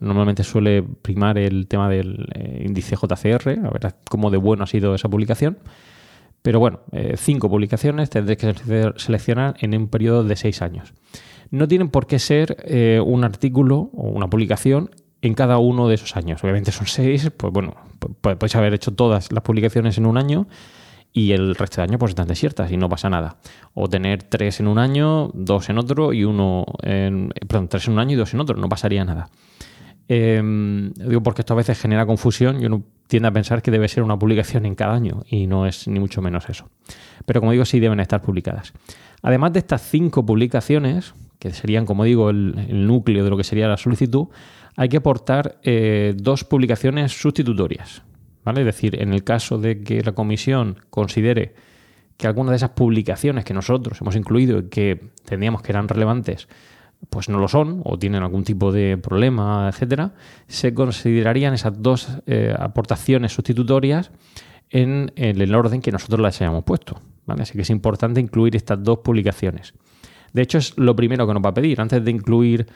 normalmente 0.00 0.42
suele 0.42 0.82
primar 0.82 1.38
el 1.38 1.68
tema 1.68 1.88
del 1.88 2.26
eh, 2.34 2.64
índice 2.66 2.96
JCR, 2.96 3.60
a 3.64 3.70
ver 3.70 3.94
cómo 4.10 4.32
de 4.32 4.38
bueno 4.38 4.64
ha 4.64 4.66
sido 4.66 4.96
esa 4.96 5.08
publicación. 5.08 5.58
Pero 6.42 6.58
bueno, 6.58 6.80
eh, 6.90 7.14
cinco 7.16 7.48
publicaciones 7.48 8.10
tendréis 8.10 8.40
que 8.40 8.92
seleccionar 8.96 9.54
en 9.60 9.76
un 9.76 9.86
periodo 9.86 10.24
de 10.24 10.34
seis 10.34 10.60
años. 10.60 10.92
No 11.50 11.68
tienen 11.68 11.88
por 11.90 12.08
qué 12.08 12.18
ser 12.18 12.56
un 13.06 13.22
artículo 13.22 13.90
o 13.94 14.08
una 14.08 14.28
publicación 14.28 14.90
en 15.22 15.34
cada 15.34 15.58
uno 15.58 15.86
de 15.88 15.94
esos 15.94 16.16
años. 16.16 16.42
Obviamente 16.42 16.72
son 16.72 16.88
seis, 16.88 17.30
pues 17.36 17.52
bueno, 17.52 17.76
podéis 18.20 18.56
haber 18.56 18.74
hecho 18.74 18.92
todas 18.92 19.30
las 19.30 19.44
publicaciones 19.44 19.96
en 19.96 20.06
un 20.06 20.18
año 20.18 20.48
y 21.16 21.30
el 21.30 21.54
resto 21.54 21.76
de 21.76 21.84
año 21.84 21.98
pues 21.98 22.10
están 22.10 22.26
desiertas 22.26 22.70
y 22.72 22.76
no 22.76 22.88
pasa 22.88 23.08
nada. 23.08 23.36
O 23.72 23.88
tener 23.88 24.24
tres 24.24 24.58
en 24.58 24.66
un 24.66 24.78
año, 24.78 25.30
dos 25.32 25.70
en 25.70 25.78
otro 25.78 26.12
y 26.12 26.24
uno 26.24 26.66
en, 26.82 27.32
perdón, 27.46 27.68
tres 27.68 27.86
en 27.86 27.94
un 27.94 28.00
año 28.00 28.12
y 28.12 28.16
dos 28.16 28.34
en 28.34 28.40
otro, 28.40 28.56
no 28.56 28.68
pasaría 28.68 29.04
nada. 29.04 29.30
Em, 30.08 30.92
digo 30.92 31.22
porque 31.22 31.42
esto 31.42 31.54
a 31.54 31.56
veces 31.56 31.80
genera 31.80 32.04
confusión 32.04 32.60
y 32.60 32.66
uno 32.66 32.82
tiende 33.06 33.28
a 33.28 33.32
pensar 33.32 33.62
que 33.62 33.70
debe 33.70 33.88
ser 33.88 34.02
una 34.02 34.18
publicación 34.18 34.66
en 34.66 34.74
cada 34.74 34.92
año 34.92 35.22
y 35.30 35.46
no 35.46 35.66
es 35.66 35.86
ni 35.86 36.00
mucho 36.00 36.20
menos 36.20 36.48
eso. 36.50 36.68
Pero 37.24 37.40
como 37.40 37.52
digo, 37.52 37.64
sí 37.64 37.78
deben 37.78 38.00
estar 38.00 38.20
publicadas. 38.20 38.72
Además 39.22 39.52
de 39.52 39.60
estas 39.60 39.82
cinco 39.82 40.26
publicaciones, 40.26 41.14
que 41.38 41.52
serían, 41.52 41.86
como 41.86 42.04
digo, 42.04 42.28
el 42.30 42.86
núcleo 42.86 43.22
de 43.22 43.30
lo 43.30 43.36
que 43.36 43.44
sería 43.44 43.68
la 43.68 43.76
solicitud, 43.76 44.26
hay 44.76 44.88
que 44.88 44.96
aportar 44.96 45.58
eh, 45.62 46.14
dos 46.16 46.42
publicaciones 46.42 47.12
sustitutorias. 47.12 48.02
Es 48.46 48.64
decir, 48.64 49.00
en 49.00 49.12
el 49.12 49.24
caso 49.24 49.58
de 49.58 49.80
que 49.80 50.02
la 50.02 50.12
comisión 50.12 50.76
considere 50.90 51.54
que 52.16 52.26
alguna 52.26 52.50
de 52.50 52.56
esas 52.56 52.70
publicaciones 52.70 53.44
que 53.44 53.54
nosotros 53.54 54.00
hemos 54.00 54.16
incluido 54.16 54.58
y 54.58 54.68
que 54.68 55.10
teníamos 55.24 55.62
que 55.62 55.72
eran 55.72 55.88
relevantes, 55.88 56.48
pues 57.10 57.28
no 57.28 57.38
lo 57.38 57.48
son 57.48 57.82
o 57.84 57.98
tienen 57.98 58.22
algún 58.22 58.44
tipo 58.44 58.72
de 58.72 58.98
problema, 58.98 59.68
etcétera, 59.68 60.12
se 60.46 60.74
considerarían 60.74 61.54
esas 61.54 61.82
dos 61.82 62.08
eh, 62.26 62.54
aportaciones 62.56 63.32
sustitutorias 63.32 64.10
en, 64.70 65.12
el 65.16 65.54
orden 65.54 65.80
que 65.80 65.92
nosotros 65.92 66.20
las 66.20 66.40
hayamos 66.40 66.64
puesto. 66.64 67.00
Así 67.26 67.54
que 67.54 67.62
es 67.62 67.70
importante 67.70 68.20
incluir 68.20 68.56
estas 68.56 68.82
dos 68.82 68.98
publicaciones. 68.98 69.74
De 70.32 70.42
hecho, 70.42 70.58
es 70.58 70.76
lo 70.76 70.96
primero 70.96 71.26
que 71.26 71.34
nos 71.34 71.44
va 71.44 71.50
a 71.50 71.54
pedir. 71.54 71.80
Antes 71.80 72.04
de 72.04 72.10
incluir 72.10 72.66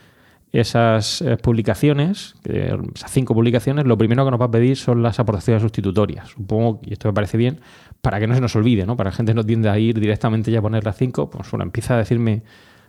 esas 0.53 1.21
eh, 1.23 1.37
publicaciones, 1.37 2.35
esas 2.45 3.11
cinco 3.11 3.35
publicaciones, 3.35 3.85
lo 3.87 3.99
primero 3.99 4.25
que 4.25 4.31
nos 4.31 4.41
va 4.41 4.47
a 4.47 4.51
pedir 4.51 4.77
son 4.77 5.03
las 5.03 5.21
aportaciones 5.21 5.63
sustitutorias. 5.63 6.29
Supongo, 6.31 6.81
y 6.85 6.95
esto 6.95 7.09
me 7.09 7.15
parece 7.15 7.37
bien, 7.37 7.61
para 8.01 8.19
que 8.19 8.27
no 8.27 8.35
se 8.35 8.41
nos 8.41 8.57
olvide, 8.57 8.87
¿no? 8.87 8.97
Para 8.97 9.11
que 9.11 9.15
la 9.15 9.17
gente 9.17 9.35
no 9.35 9.45
tienda 9.45 9.73
a 9.73 9.79
ir 9.79 9.99
directamente 10.01 10.51
ya 10.51 10.61
a 10.61 10.63
poner 10.63 10.85
las 10.85 10.97
cinco, 10.97 11.29
pues 11.29 11.51
bueno, 11.51 11.65
empieza 11.65 11.95
a 11.95 11.99
decirme 11.99 12.43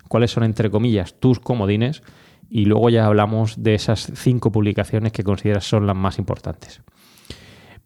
cuáles 0.07 0.31
son, 0.31 0.43
entre 0.43 0.69
comillas, 0.69 1.15
tus 1.19 1.39
comodines 1.39 2.01
y 2.49 2.65
luego 2.65 2.89
ya 2.89 3.05
hablamos 3.05 3.61
de 3.61 3.75
esas 3.75 4.11
cinco 4.15 4.51
publicaciones 4.51 5.11
que 5.11 5.23
consideras 5.23 5.65
son 5.65 5.85
las 5.85 5.95
más 5.95 6.17
importantes. 6.17 6.81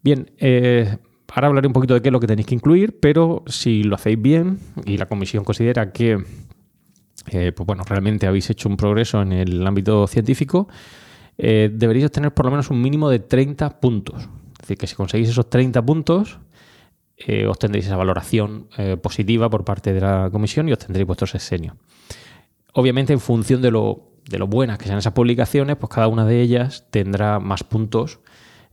Bien, 0.02 0.30
eh, 0.38 0.96
ahora 1.34 1.48
hablaré 1.48 1.66
un 1.66 1.72
poquito 1.72 1.94
de 1.94 2.02
qué 2.02 2.08
es 2.08 2.12
lo 2.12 2.20
que 2.20 2.26
tenéis 2.26 2.46
que 2.46 2.54
incluir, 2.54 2.98
pero 3.00 3.42
si 3.46 3.82
lo 3.82 3.96
hacéis 3.96 4.20
bien 4.20 4.58
y 4.84 4.96
la 4.96 5.06
comisión 5.06 5.44
considera 5.44 5.92
que 5.92 6.22
eh, 7.30 7.52
pues 7.52 7.66
bueno, 7.66 7.84
realmente 7.88 8.26
habéis 8.26 8.50
hecho 8.50 8.68
un 8.68 8.76
progreso 8.76 9.22
en 9.22 9.32
el 9.32 9.66
ámbito 9.66 10.06
científico, 10.06 10.68
eh, 11.38 11.70
deberíais 11.72 12.12
tener 12.12 12.32
por 12.32 12.44
lo 12.46 12.50
menos 12.50 12.70
un 12.70 12.80
mínimo 12.80 13.08
de 13.10 13.18
30 13.18 13.80
puntos. 13.80 14.22
Es 14.52 14.58
decir, 14.58 14.78
que 14.78 14.86
si 14.86 14.94
conseguís 14.94 15.28
esos 15.28 15.50
30 15.50 15.84
puntos, 15.84 16.38
eh, 17.16 17.46
obtendréis 17.46 17.86
esa 17.86 17.96
valoración 17.96 18.68
eh, 18.76 18.96
positiva 18.96 19.48
por 19.48 19.64
parte 19.64 19.92
de 19.92 20.00
la 20.00 20.28
comisión 20.32 20.68
y 20.68 20.72
obtendréis 20.72 21.06
vuestro 21.06 21.26
sexenio. 21.26 21.76
Obviamente, 22.72 23.12
en 23.12 23.20
función 23.20 23.62
de 23.62 23.70
lo, 23.70 24.10
buenas 24.48 24.78
que 24.78 24.86
sean 24.86 24.98
esas 24.98 25.12
publicaciones, 25.12 25.76
pues 25.76 25.90
cada 25.90 26.08
una 26.08 26.24
de 26.24 26.40
ellas 26.40 26.86
tendrá 26.90 27.38
más 27.38 27.62
puntos. 27.62 28.18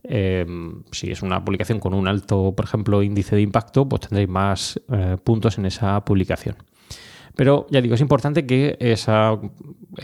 Eh, 0.02 0.44
si 0.90 1.12
es 1.12 1.22
una 1.22 1.44
publicación 1.44 1.78
con 1.78 1.94
un 1.94 2.08
alto, 2.08 2.52
por 2.56 2.64
ejemplo, 2.64 3.02
índice 3.04 3.36
de 3.36 3.42
impacto, 3.42 3.88
pues 3.88 4.02
tendréis 4.02 4.28
más 4.28 4.80
puntos 5.22 5.58
en 5.58 5.66
esa 5.66 6.04
publicación. 6.04 6.56
Pero 7.34 7.66
ya 7.70 7.80
digo, 7.80 7.94
es 7.94 8.00
importante 8.00 8.46
que 8.46 8.76
esa, 8.80 9.38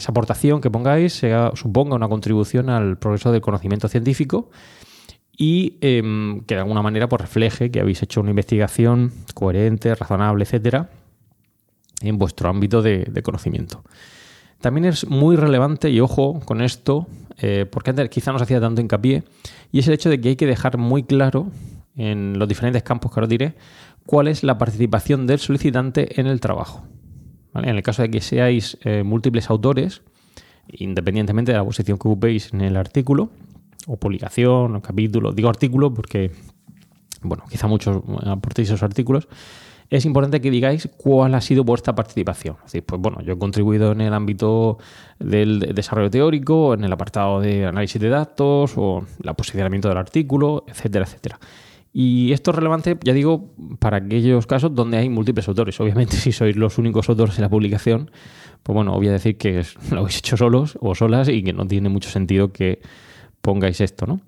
aportación 0.06 0.60
que 0.60 0.70
pongáis 0.70 1.22
suponga 1.54 1.94
una 1.94 2.08
contribución 2.08 2.70
al 2.70 2.98
progreso 2.98 3.32
del 3.32 3.40
conocimiento 3.40 3.88
científico 3.88 4.50
y 5.36 5.78
em, 5.82 6.40
que 6.40 6.56
de 6.56 6.62
alguna 6.62 6.82
manera 6.82 7.08
pues, 7.08 7.22
refleje 7.22 7.70
que 7.70 7.80
habéis 7.80 8.02
hecho 8.02 8.20
una 8.20 8.30
investigación 8.30 9.12
coherente, 9.34 9.94
razonable, 9.94 10.44
etcétera, 10.44 10.90
en 12.00 12.18
vuestro 12.18 12.48
ámbito 12.48 12.82
de, 12.82 13.22
conocimiento. 13.22 13.84
También 14.60 14.86
es 14.86 15.06
muy 15.06 15.36
relevante, 15.36 15.90
y 15.90 16.00
ojo 16.00 16.40
con 16.44 16.60
esto, 16.60 17.06
eh, 17.38 17.66
porque 17.70 17.90
antes 17.90 18.08
quizá 18.08 18.32
no 18.32 18.38
se 18.38 18.44
hacía 18.44 18.60
tanto 18.60 18.80
hincapié, 18.80 19.22
y 19.70 19.78
es 19.78 19.86
el 19.86 19.94
hecho 19.94 20.10
de 20.10 20.20
que 20.20 20.30
hay 20.30 20.36
que 20.36 20.46
dejar 20.46 20.78
muy 20.78 21.04
claro 21.04 21.52
en 21.96 22.38
los 22.38 22.48
diferentes 22.48 22.82
campos 22.82 23.12
que 23.12 23.20
os 23.20 23.28
diré 23.28 23.54
cuál 24.06 24.26
es 24.26 24.42
la 24.42 24.58
participación 24.58 25.26
del 25.26 25.38
solicitante 25.38 26.20
en 26.20 26.26
el 26.26 26.40
trabajo. 26.40 26.84
En 27.54 27.76
el 27.76 27.82
caso 27.82 28.02
de 28.02 28.10
que 28.10 28.20
seáis 28.20 28.78
eh, 28.82 29.02
múltiples 29.02 29.50
autores, 29.50 30.02
independientemente 30.68 31.52
de 31.52 31.58
la 31.58 31.64
posición 31.64 31.98
que 31.98 32.08
ocupéis 32.08 32.52
en 32.52 32.60
el 32.60 32.76
artículo, 32.76 33.30
o 33.86 33.96
publicación, 33.96 34.76
o 34.76 34.82
capítulo. 34.82 35.32
Digo 35.32 35.48
artículo 35.48 35.92
porque, 35.92 36.30
bueno, 37.22 37.44
quizá 37.50 37.66
muchos 37.66 38.02
aportéis 38.26 38.68
esos 38.68 38.82
artículos. 38.82 39.28
Es 39.90 40.04
importante 40.04 40.42
que 40.42 40.50
digáis 40.50 40.88
cuál 40.98 41.34
ha 41.34 41.40
sido 41.40 41.64
vuestra 41.64 41.94
participación. 41.94 42.56
Es 42.70 42.82
pues 42.82 43.00
bueno, 43.00 43.22
yo 43.22 43.32
he 43.32 43.38
contribuido 43.38 43.92
en 43.92 44.02
el 44.02 44.12
ámbito 44.12 44.76
del 45.18 45.60
desarrollo 45.74 46.10
teórico, 46.10 46.74
en 46.74 46.84
el 46.84 46.92
apartado 46.92 47.40
de 47.40 47.64
análisis 47.64 47.98
de 48.00 48.10
datos 48.10 48.74
o 48.76 49.06
el 49.24 49.34
posicionamiento 49.34 49.88
del 49.88 49.96
artículo, 49.96 50.64
etcétera, 50.68 51.06
etcétera. 51.06 51.38
Y 52.00 52.30
esto 52.30 52.52
es 52.52 52.54
relevante, 52.54 52.96
ya 53.02 53.12
digo, 53.12 53.52
para 53.80 53.96
aquellos 53.96 54.46
casos 54.46 54.72
donde 54.72 54.98
hay 54.98 55.08
múltiples 55.08 55.48
autores. 55.48 55.80
Obviamente, 55.80 56.16
si 56.16 56.30
sois 56.30 56.54
los 56.54 56.78
únicos 56.78 57.08
autores 57.08 57.36
en 57.38 57.42
la 57.42 57.48
publicación, 57.48 58.12
pues 58.62 58.72
bueno, 58.72 58.92
voy 58.92 59.08
a 59.08 59.12
decir 59.12 59.36
que 59.36 59.64
lo 59.90 59.98
habéis 59.98 60.18
hecho 60.18 60.36
solos 60.36 60.78
o 60.80 60.94
solas 60.94 61.28
y 61.28 61.42
que 61.42 61.52
no 61.52 61.66
tiene 61.66 61.88
mucho 61.88 62.08
sentido 62.08 62.52
que 62.52 62.80
pongáis 63.40 63.80
esto, 63.80 64.06
¿no? 64.06 64.20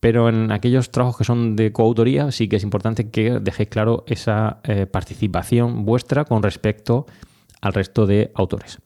Pero 0.00 0.28
en 0.28 0.50
aquellos 0.50 0.90
trabajos 0.90 1.18
que 1.18 1.22
son 1.22 1.54
de 1.54 1.70
coautoría 1.70 2.32
sí 2.32 2.48
que 2.48 2.56
es 2.56 2.64
importante 2.64 3.08
que 3.08 3.38
dejéis 3.38 3.68
claro 3.68 4.02
esa 4.08 4.58
eh, 4.64 4.86
participación 4.86 5.84
vuestra 5.84 6.24
con 6.24 6.42
respecto 6.42 7.06
al 7.60 7.72
resto 7.72 8.04
de 8.04 8.32
autores. 8.34 8.80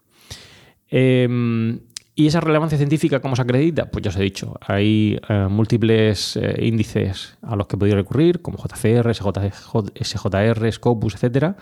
Em, 0.90 1.80
¿Y 2.18 2.26
esa 2.28 2.40
relevancia 2.40 2.78
científica 2.78 3.20
cómo 3.20 3.36
se 3.36 3.42
acredita? 3.42 3.90
Pues 3.90 4.02
ya 4.02 4.08
os 4.08 4.16
he 4.16 4.22
dicho, 4.22 4.54
hay 4.66 5.20
eh, 5.28 5.48
múltiples 5.50 6.38
eh, 6.38 6.64
índices 6.64 7.36
a 7.42 7.54
los 7.56 7.66
que 7.66 7.76
podéis 7.76 7.94
recurrir, 7.94 8.40
como 8.40 8.56
JCR, 8.56 9.14
SJR, 9.14 10.72
Scopus, 10.72 11.22
etc. 11.22 11.56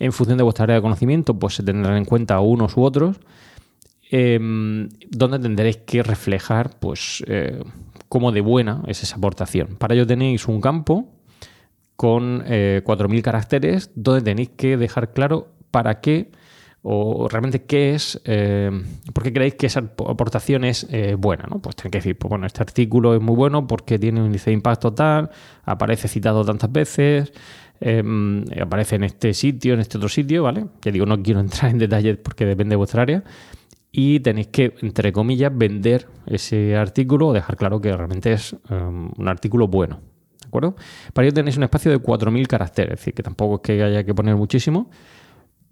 En 0.00 0.12
función 0.12 0.36
de 0.36 0.42
vuestra 0.42 0.64
área 0.64 0.74
de 0.74 0.82
conocimiento, 0.82 1.38
pues 1.38 1.54
se 1.54 1.62
tendrán 1.62 1.96
en 1.96 2.06
cuenta 2.06 2.40
unos 2.40 2.76
u 2.76 2.82
otros. 2.82 3.20
Em, 4.10 4.88
donde 5.10 5.38
tendréis 5.38 5.76
que 5.76 6.02
reflejar 6.02 6.76
pues, 6.80 7.22
eh, 7.28 7.62
cómo 8.08 8.32
de 8.32 8.40
buena 8.40 8.82
es 8.88 9.04
esa 9.04 9.14
aportación. 9.14 9.76
Para 9.76 9.94
ello 9.94 10.08
tenéis 10.08 10.48
un 10.48 10.60
campo 10.60 11.08
con 11.94 12.44
4.000 12.44 13.22
caracteres 13.22 13.92
donde 13.94 14.22
tenéis 14.22 14.50
que 14.56 14.76
dejar 14.76 15.12
claro 15.12 15.52
para 15.70 16.00
qué 16.00 16.32
o 16.86 17.28
realmente 17.28 17.62
qué 17.62 17.94
es, 17.94 18.20
eh, 18.26 18.70
por 19.14 19.32
creéis 19.32 19.54
que 19.54 19.66
esa 19.66 19.80
aportación 19.80 20.64
es 20.64 20.86
eh, 20.90 21.16
buena, 21.18 21.46
¿no? 21.48 21.58
Pues 21.58 21.76
tenéis 21.76 21.92
que 21.92 21.98
decir, 21.98 22.18
pues 22.18 22.28
bueno, 22.28 22.46
este 22.46 22.62
artículo 22.62 23.14
es 23.14 23.22
muy 23.22 23.34
bueno 23.34 23.66
porque 23.66 23.98
tiene 23.98 24.20
un 24.20 24.26
índice 24.26 24.50
de 24.50 24.54
impacto 24.54 24.92
tal, 24.92 25.30
aparece 25.64 26.08
citado 26.08 26.44
tantas 26.44 26.70
veces, 26.70 27.32
em, 27.80 28.44
aparece 28.60 28.96
en 28.96 29.04
este 29.04 29.32
sitio, 29.32 29.72
en 29.72 29.80
este 29.80 29.96
otro 29.96 30.10
sitio, 30.10 30.42
¿vale? 30.42 30.66
Ya 30.82 30.92
digo, 30.92 31.06
no 31.06 31.22
quiero 31.22 31.40
entrar 31.40 31.70
en 31.70 31.78
detalles 31.78 32.18
porque 32.18 32.44
depende 32.44 32.74
de 32.74 32.76
vuestra 32.76 33.00
área, 33.00 33.24
y 33.90 34.20
tenéis 34.20 34.48
que, 34.48 34.74
entre 34.82 35.10
comillas, 35.10 35.56
vender 35.56 36.06
ese 36.26 36.76
artículo 36.76 37.28
o 37.28 37.32
dejar 37.32 37.56
claro 37.56 37.80
que 37.80 37.96
realmente 37.96 38.32
es 38.34 38.54
um, 38.68 39.10
un 39.16 39.28
artículo 39.28 39.68
bueno. 39.68 40.00
¿De 40.38 40.48
acuerdo? 40.48 40.76
Para 41.14 41.26
ello 41.26 41.34
tenéis 41.34 41.56
un 41.56 41.62
espacio 41.62 41.90
de 41.90 41.98
4.000 41.98 42.46
caracteres, 42.46 42.92
es 42.92 42.98
decir, 42.98 43.14
que 43.14 43.22
tampoco 43.22 43.54
es 43.54 43.60
que 43.62 43.82
haya 43.82 44.04
que 44.04 44.12
poner 44.12 44.36
muchísimo, 44.36 44.90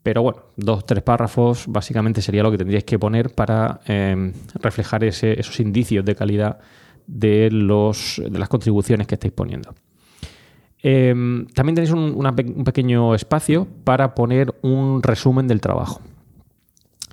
pero 0.03 0.23
bueno, 0.23 0.41
dos, 0.57 0.85
tres 0.85 1.03
párrafos 1.03 1.65
básicamente 1.69 2.23
sería 2.23 2.43
lo 2.43 2.51
que 2.51 2.59
tendríais 2.59 2.85
que 2.85 2.99
poner 2.99 3.35
para 3.35 3.81
em, 3.87 4.33
reflejar 4.55 5.05
esos 5.05 5.61
indicios 5.61 6.05
de 6.05 6.15
calidad 6.15 6.59
de, 7.07 7.51
los, 7.51 8.21
de 8.25 8.39
las 8.39 8.49
contribuciones 8.49 9.07
que 9.07 9.15
estáis 9.15 9.33
poniendo. 9.33 9.75
Em, 10.83 11.47
también 11.49 11.77
tenéis 11.77 11.93
un 11.93 12.65
pequeño 12.65 13.15
espacio 13.15 13.69
para 13.85 14.15
poner 14.15 14.55
un 14.63 15.03
resumen 15.03 15.47
del 15.47 15.61
trabajo. 15.61 16.01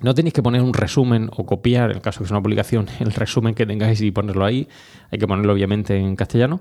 No 0.02 0.14
tenéis 0.14 0.32
que 0.32 0.42
poner 0.42 0.62
un 0.62 0.72
resumen 0.72 1.28
o 1.36 1.44
copiar, 1.44 1.90
en 1.90 1.96
el 1.96 2.02
caso 2.02 2.20
que 2.20 2.24
es 2.24 2.30
una 2.30 2.42
publicación, 2.42 2.86
el 3.00 3.12
resumen 3.12 3.54
que 3.54 3.66
tengáis 3.66 4.00
y 4.00 4.10
ponerlo 4.10 4.44
ahí. 4.44 4.68
Hay 5.10 5.18
que 5.18 5.26
ponerlo 5.26 5.52
obviamente 5.52 5.96
en 5.96 6.16
castellano. 6.16 6.60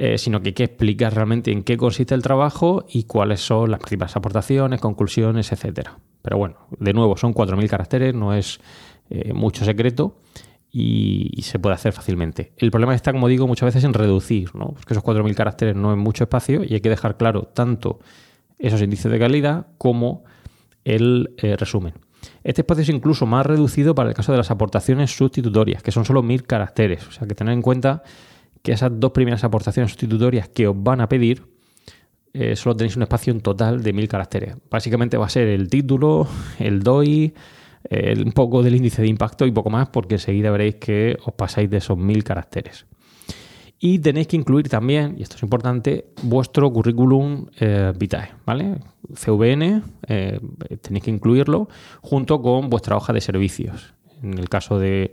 Eh, 0.00 0.16
sino 0.16 0.40
que 0.40 0.50
hay 0.50 0.52
que 0.52 0.62
explicar 0.62 1.12
realmente 1.12 1.50
en 1.50 1.64
qué 1.64 1.76
consiste 1.76 2.14
el 2.14 2.22
trabajo 2.22 2.86
y 2.88 3.02
cuáles 3.02 3.40
son 3.40 3.72
las 3.72 3.80
principales 3.80 4.14
aportaciones, 4.14 4.80
conclusiones, 4.80 5.50
etcétera. 5.50 5.98
Pero 6.22 6.38
bueno, 6.38 6.54
de 6.78 6.92
nuevo, 6.92 7.16
son 7.16 7.34
4.000 7.34 7.68
caracteres, 7.68 8.14
no 8.14 8.32
es 8.32 8.60
eh, 9.10 9.32
mucho 9.32 9.64
secreto 9.64 10.20
y, 10.70 11.42
se 11.42 11.58
puede 11.58 11.74
hacer 11.74 11.92
fácilmente. 11.92 12.52
El 12.58 12.70
problema 12.70 12.94
está, 12.94 13.10
como 13.10 13.26
digo, 13.26 13.48
muchas 13.48 13.66
veces 13.66 13.82
en 13.82 13.92
reducir, 13.92 14.54
¿no? 14.54 14.66
Porque 14.68 14.94
esos 14.94 15.02
4.000 15.02 15.34
caracteres 15.34 15.74
no 15.74 15.90
es 15.90 15.98
mucho 15.98 16.22
espacio 16.22 16.62
y 16.62 16.74
hay 16.74 16.80
que 16.80 16.90
dejar 16.90 17.16
claro 17.16 17.48
tanto 17.52 17.98
esos 18.56 18.80
índices 18.80 19.10
de 19.10 19.18
calidad 19.18 19.66
como 19.78 20.22
el 20.84 21.34
eh, 21.38 21.56
resumen. 21.56 21.94
Este 22.44 22.60
espacio 22.60 22.82
es 22.82 22.88
incluso 22.88 23.26
más 23.26 23.44
reducido 23.44 23.96
para 23.96 24.10
el 24.10 24.14
caso 24.14 24.30
de 24.30 24.38
las 24.38 24.52
aportaciones 24.52 25.10
sustitutorias, 25.16 25.82
que 25.82 25.90
son 25.90 26.04
solo 26.04 26.22
mil 26.22 26.44
caracteres. 26.44 27.04
O 27.08 27.10
sea 27.10 27.26
que 27.26 27.34
tened 27.34 27.52
en 27.52 27.62
cuenta 27.62 28.04
que 28.62 28.72
esas 28.72 28.90
dos 28.98 29.12
primeras 29.12 29.44
aportaciones 29.44 29.92
sustitutorias 29.92 30.48
que 30.48 30.68
os 30.68 30.76
van 30.76 31.00
a 31.00 31.08
pedir, 31.08 31.42
eh, 32.32 32.56
solo 32.56 32.76
tenéis 32.76 32.96
un 32.96 33.02
espacio 33.02 33.32
en 33.32 33.40
total 33.40 33.82
de 33.82 33.92
mil 33.92 34.08
caracteres. 34.08 34.56
Básicamente 34.70 35.16
va 35.16 35.26
a 35.26 35.30
ser 35.30 35.48
el 35.48 35.68
título, 35.68 36.28
el 36.58 36.82
DOI, 36.82 37.34
un 37.90 38.32
poco 38.32 38.62
del 38.62 38.74
índice 38.74 39.00
de 39.00 39.08
impacto 39.08 39.46
y 39.46 39.52
poco 39.52 39.70
más, 39.70 39.88
porque 39.88 40.16
enseguida 40.16 40.50
veréis 40.50 40.74
que 40.74 41.16
os 41.24 41.32
pasáis 41.34 41.70
de 41.70 41.78
esos 41.78 41.96
mil 41.96 42.22
caracteres. 42.22 42.86
Y 43.80 44.00
tenéis 44.00 44.26
que 44.26 44.36
incluir 44.36 44.68
también, 44.68 45.14
y 45.18 45.22
esto 45.22 45.36
es 45.36 45.42
importante, 45.44 46.06
vuestro 46.22 46.72
currículum 46.72 47.46
eh, 47.60 47.92
vitae, 47.96 48.30
¿vale? 48.44 48.80
CVN, 49.14 49.82
eh, 50.08 50.40
tenéis 50.82 51.04
que 51.04 51.10
incluirlo 51.12 51.68
junto 52.00 52.42
con 52.42 52.70
vuestra 52.70 52.96
hoja 52.96 53.12
de 53.12 53.20
servicios. 53.20 53.94
En 54.20 54.36
el 54.36 54.48
caso 54.48 54.80
de, 54.80 55.12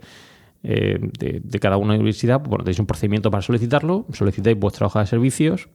eh, 0.68 0.98
de, 1.00 1.60
cada 1.60 1.76
una 1.76 1.94
universidad, 1.94 2.40
bueno, 2.40 2.64
tenéis 2.64 2.80
un 2.80 2.86
procedimiento 2.86 3.30
para 3.30 3.40
solicitarlo, 3.40 4.04
solicitáis 4.12 4.58
vuestra 4.58 4.88
hoja 4.88 4.98
de 4.98 5.06
servicios, 5.06 5.68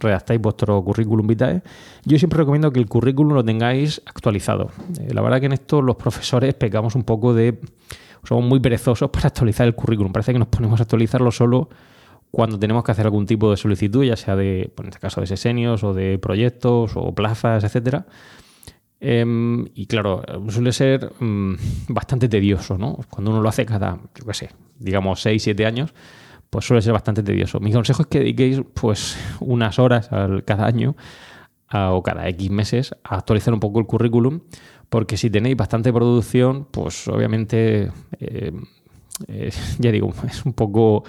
redactáis 0.00 0.40
vuestro 0.40 0.82
currículum 0.82 1.24
vitae. 1.28 1.62
Yo 2.04 2.18
siempre 2.18 2.38
recomiendo 2.38 2.72
que 2.72 2.80
el 2.80 2.86
currículum 2.86 3.34
lo 3.34 3.44
tengáis 3.44 4.02
actualizado. 4.04 4.70
la 5.08 5.22
verdad 5.22 5.38
que 5.38 5.46
en 5.46 5.52
esto 5.52 5.82
los 5.82 5.94
profesores 5.94 6.54
pecamos 6.54 6.96
un 6.96 7.04
poco 7.04 7.32
de... 7.32 7.60
Somos 8.24 8.44
muy 8.44 8.58
perezosos 8.58 9.08
para 9.10 9.28
actualizar 9.28 9.68
el 9.68 9.76
currículum. 9.76 10.12
Parece 10.12 10.32
que 10.32 10.38
nos 10.40 10.48
ponemos 10.48 10.80
a 10.80 10.82
actualizarlo 10.82 11.30
solo 11.30 11.68
cuando 12.32 12.58
tenemos 12.58 12.82
que 12.82 12.90
hacer 12.90 13.04
algún 13.04 13.26
tipo 13.26 13.52
de 13.52 13.56
solicitud, 13.56 14.02
ya 14.02 14.16
sea 14.16 14.34
de, 14.34 14.72
en 14.76 14.86
este 14.88 14.98
caso, 14.98 15.20
de 15.20 15.28
sesenios 15.28 15.84
o 15.84 15.94
de 15.94 16.18
proyectos 16.18 16.92
o 16.96 17.14
plazas, 17.14 17.62
etcétera. 17.62 18.06
Em, 19.04 19.66
y 19.74 19.86
claro, 19.86 20.22
suele 20.48 20.70
ser 20.70 21.12
mm, 21.18 21.54
bastante 21.88 22.28
tedioso, 22.28 22.78
¿no? 22.78 23.00
Cuando 23.10 23.32
uno 23.32 23.42
lo 23.42 23.48
hace 23.48 23.66
cada, 23.66 23.98
yo 24.14 24.24
qué 24.24 24.32
sé, 24.32 24.50
digamos 24.78 25.20
6, 25.22 25.42
7 25.42 25.66
años, 25.66 25.92
pues 26.48 26.64
suele 26.64 26.82
ser 26.82 26.92
bastante 26.92 27.24
tedioso. 27.24 27.58
Mi 27.58 27.72
consejo 27.72 28.02
es 28.02 28.08
que 28.08 28.20
dediquéis 28.20 28.62
pues 28.74 29.18
unas 29.40 29.80
horas 29.80 30.08
cada 30.44 30.66
año 30.66 30.94
o 31.72 32.02
cada 32.04 32.28
X 32.28 32.50
meses 32.50 32.94
a 33.02 33.16
actualizar 33.16 33.52
un 33.52 33.58
poco 33.58 33.80
el 33.80 33.86
currículum, 33.86 34.42
porque 34.88 35.16
si 35.16 35.30
tenéis 35.30 35.56
bastante 35.56 35.92
producción, 35.92 36.68
pues 36.70 37.08
obviamente, 37.08 37.90
eh, 38.20 38.52
eh, 39.28 39.50
ya 39.78 39.92
digo, 39.92 40.12
es 40.28 40.44
un 40.44 40.52
poco 40.52 41.04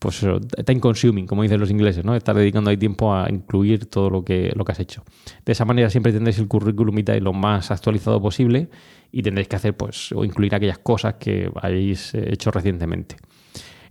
pues 0.00 0.24
time 0.64 0.80
consuming, 0.80 1.26
como 1.26 1.42
dicen 1.42 1.60
los 1.60 1.70
ingleses, 1.70 2.04
¿no? 2.06 2.16
Estar 2.16 2.34
dedicando 2.34 2.70
ahí 2.70 2.78
tiempo 2.78 3.14
a 3.14 3.28
incluir 3.28 3.84
todo 3.84 4.08
lo 4.08 4.24
que, 4.24 4.50
lo 4.56 4.64
que 4.64 4.72
has 4.72 4.80
hecho. 4.80 5.04
De 5.44 5.52
esa 5.52 5.66
manera 5.66 5.90
siempre 5.90 6.10
tendréis 6.10 6.38
el 6.38 6.48
currículum 6.48 6.94
vitae 6.94 7.20
lo 7.20 7.34
más 7.34 7.70
actualizado 7.70 8.20
posible 8.20 8.70
y 9.12 9.22
tendréis 9.22 9.48
que 9.48 9.56
hacer, 9.56 9.76
pues, 9.76 10.10
o 10.12 10.24
incluir 10.24 10.54
aquellas 10.54 10.78
cosas 10.78 11.16
que 11.20 11.50
hayáis 11.60 12.14
eh, 12.14 12.32
hecho 12.32 12.50
recientemente. 12.50 13.16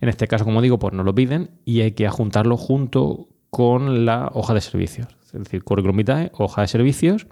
En 0.02 0.10
este 0.10 0.28
caso, 0.28 0.46
como 0.46 0.64
digo, 0.64 0.80
pues 0.80 0.96
nos 0.96 1.06
lo 1.06 1.14
piden 1.14 1.52
y 1.64 1.82
hay 1.82 1.92
que 1.92 2.08
adjuntarlo 2.08 2.58
junto 2.58 3.28
con 3.52 4.04
la 4.06 4.32
hoja 4.34 4.56
de 4.56 4.62
servicios. 4.62 5.10
Es 5.26 5.34
decir, 5.34 5.64
currículum 5.64 5.98
vitae, 5.98 6.32
hoja 6.34 6.62
de 6.62 6.68
servicios. 6.68 7.28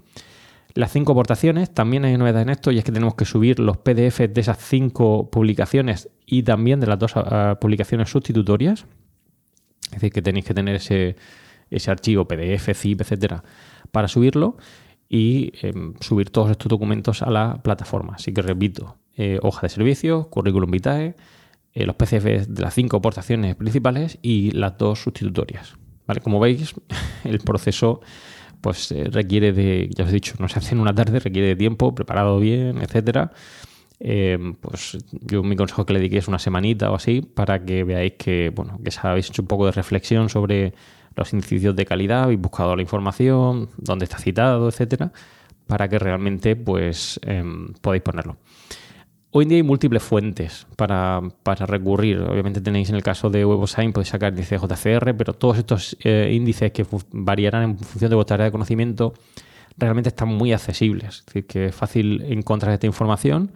Las 0.78 0.92
cinco 0.92 1.14
aportaciones, 1.14 1.74
también 1.74 2.06
hay 2.06 2.16
novedad 2.18 2.44
en 2.44 2.50
esto 2.50 2.72
y 2.72 2.78
es 2.78 2.84
que 2.84 2.92
tenemos 2.92 3.16
que 3.16 3.26
subir 3.26 3.58
los 3.58 3.78
PDF 3.78 4.20
de 4.30 4.42
esas 4.42 4.60
cinco 4.60 5.28
publicaciones 5.32 6.08
y 6.24 6.44
también 6.44 6.80
de 6.80 6.86
las 6.86 7.00
dos 7.00 7.14
ah, 7.16 7.58
publicaciones 7.60 8.12
sustitutorias. 8.12 8.86
Es 9.86 9.94
decir, 9.94 10.12
que 10.12 10.22
tenéis 10.22 10.46
que 10.46 10.54
tener 10.54 10.76
ese, 10.76 11.16
ese 11.72 11.90
archivo 11.90 12.28
PDF, 12.28 12.76
zip, 12.76 13.02
etcétera, 13.02 13.44
para 13.92 14.08
subirlo 14.08 14.58
y 15.10 15.52
em, 15.64 15.96
subir 16.00 16.30
todos 16.30 16.52
estos 16.52 16.70
documentos 16.70 17.24
a 17.24 17.32
la 17.32 17.60
plataforma. 17.64 18.14
Así 18.14 18.32
que 18.32 18.44
repito, 18.44 18.98
eh, 19.16 19.40
hoja 19.42 19.62
de 19.64 19.70
servicio, 19.70 20.30
currículum 20.30 20.70
vitae, 20.70 21.16
eh, 21.74 21.88
los 21.88 21.96
PCFs 21.96 22.54
de 22.54 22.62
las 22.62 22.76
cinco 22.76 22.98
aportaciones 22.98 23.56
principales 23.56 24.20
y 24.22 24.52
las 24.52 24.78
dos 24.78 25.02
sustitutorias. 25.02 25.76
¿Vale? 26.06 26.22
Como 26.22 26.40
veis, 26.40 26.76
el 27.24 27.40
proceso 27.40 28.02
pues 28.62 28.92
eh, 28.92 29.06
requiere 29.12 29.54
de, 29.54 29.90
ya 29.96 30.04
os 30.04 30.10
he 30.10 30.14
dicho, 30.14 30.36
no 30.40 30.48
se 30.48 30.60
hace 30.60 30.76
en 30.76 30.82
una 30.82 30.94
tarde, 30.94 31.20
requiere 31.20 31.50
de 31.50 31.56
tiempo, 31.56 31.94
preparado 31.96 32.40
bien, 32.40 32.80
etcétera. 32.80 33.32
Em, 34.00 34.54
pues 34.56 34.98
yo 35.10 35.42
mi 35.42 35.56
consejo 35.56 35.86
que 35.86 35.94
le 35.94 36.00
dediquéis 36.00 36.28
una 36.28 36.38
semanita 36.38 36.92
o 36.92 36.96
así 36.96 37.22
para 37.22 37.66
que 37.66 37.84
veáis 37.84 38.14
que, 38.14 38.52
bueno, 38.56 38.80
que 38.84 38.92
habéis 39.02 39.30
hecho 39.30 39.42
un 39.42 39.48
poco 39.48 39.66
de 39.66 39.72
reflexión 39.72 40.30
sobre 40.30 40.74
los 41.16 41.34
indicios 41.34 41.76
de 41.76 41.86
calidad, 41.86 42.24
habéis 42.24 42.40
buscado 42.40 42.76
la 42.76 42.82
información, 42.84 43.70
dónde 43.78 44.06
está 44.06 44.20
citado, 44.20 44.70
etcétera, 44.70 45.12
para 45.66 45.90
que 45.90 45.98
realmente 45.98 46.56
pues 46.56 47.20
em, 47.24 47.74
podáis 47.82 48.04
ponerlo. 48.04 48.38
Hoy 49.32 49.44
en 49.44 49.50
día 49.50 49.58
hay 49.58 49.64
múltiples 49.64 50.02
fuentes 50.02 50.68
para, 50.78 51.22
recurrir. 51.66 52.20
Obviamente 52.22 52.62
tenéis 52.62 52.90
en 52.90 52.96
el 52.96 53.04
caso 53.04 53.30
de 53.30 53.46
WebOSign, 53.46 53.92
podéis 53.92 54.10
sacar 54.10 54.32
índice 54.32 54.58
de 54.58 54.68
JCR, 54.68 55.16
pero 55.18 55.34
todos 55.34 55.58
estos 55.58 55.98
eh, 56.04 56.32
índices 56.34 56.72
que 56.72 56.86
variarán 57.12 57.64
en 57.64 57.78
función 57.78 58.10
de 58.10 58.16
vuestra 58.16 58.36
área 58.36 58.46
de 58.46 58.52
conocimiento 58.52 59.14
realmente 59.78 60.10
están 60.10 60.30
muy 60.30 60.54
accesibles. 60.54 61.20
Es 61.20 61.26
decir, 61.26 61.46
que 61.46 61.66
es 61.68 61.76
fácil 61.76 62.22
encontrar 62.22 62.74
esta 62.74 62.88
información 62.88 63.52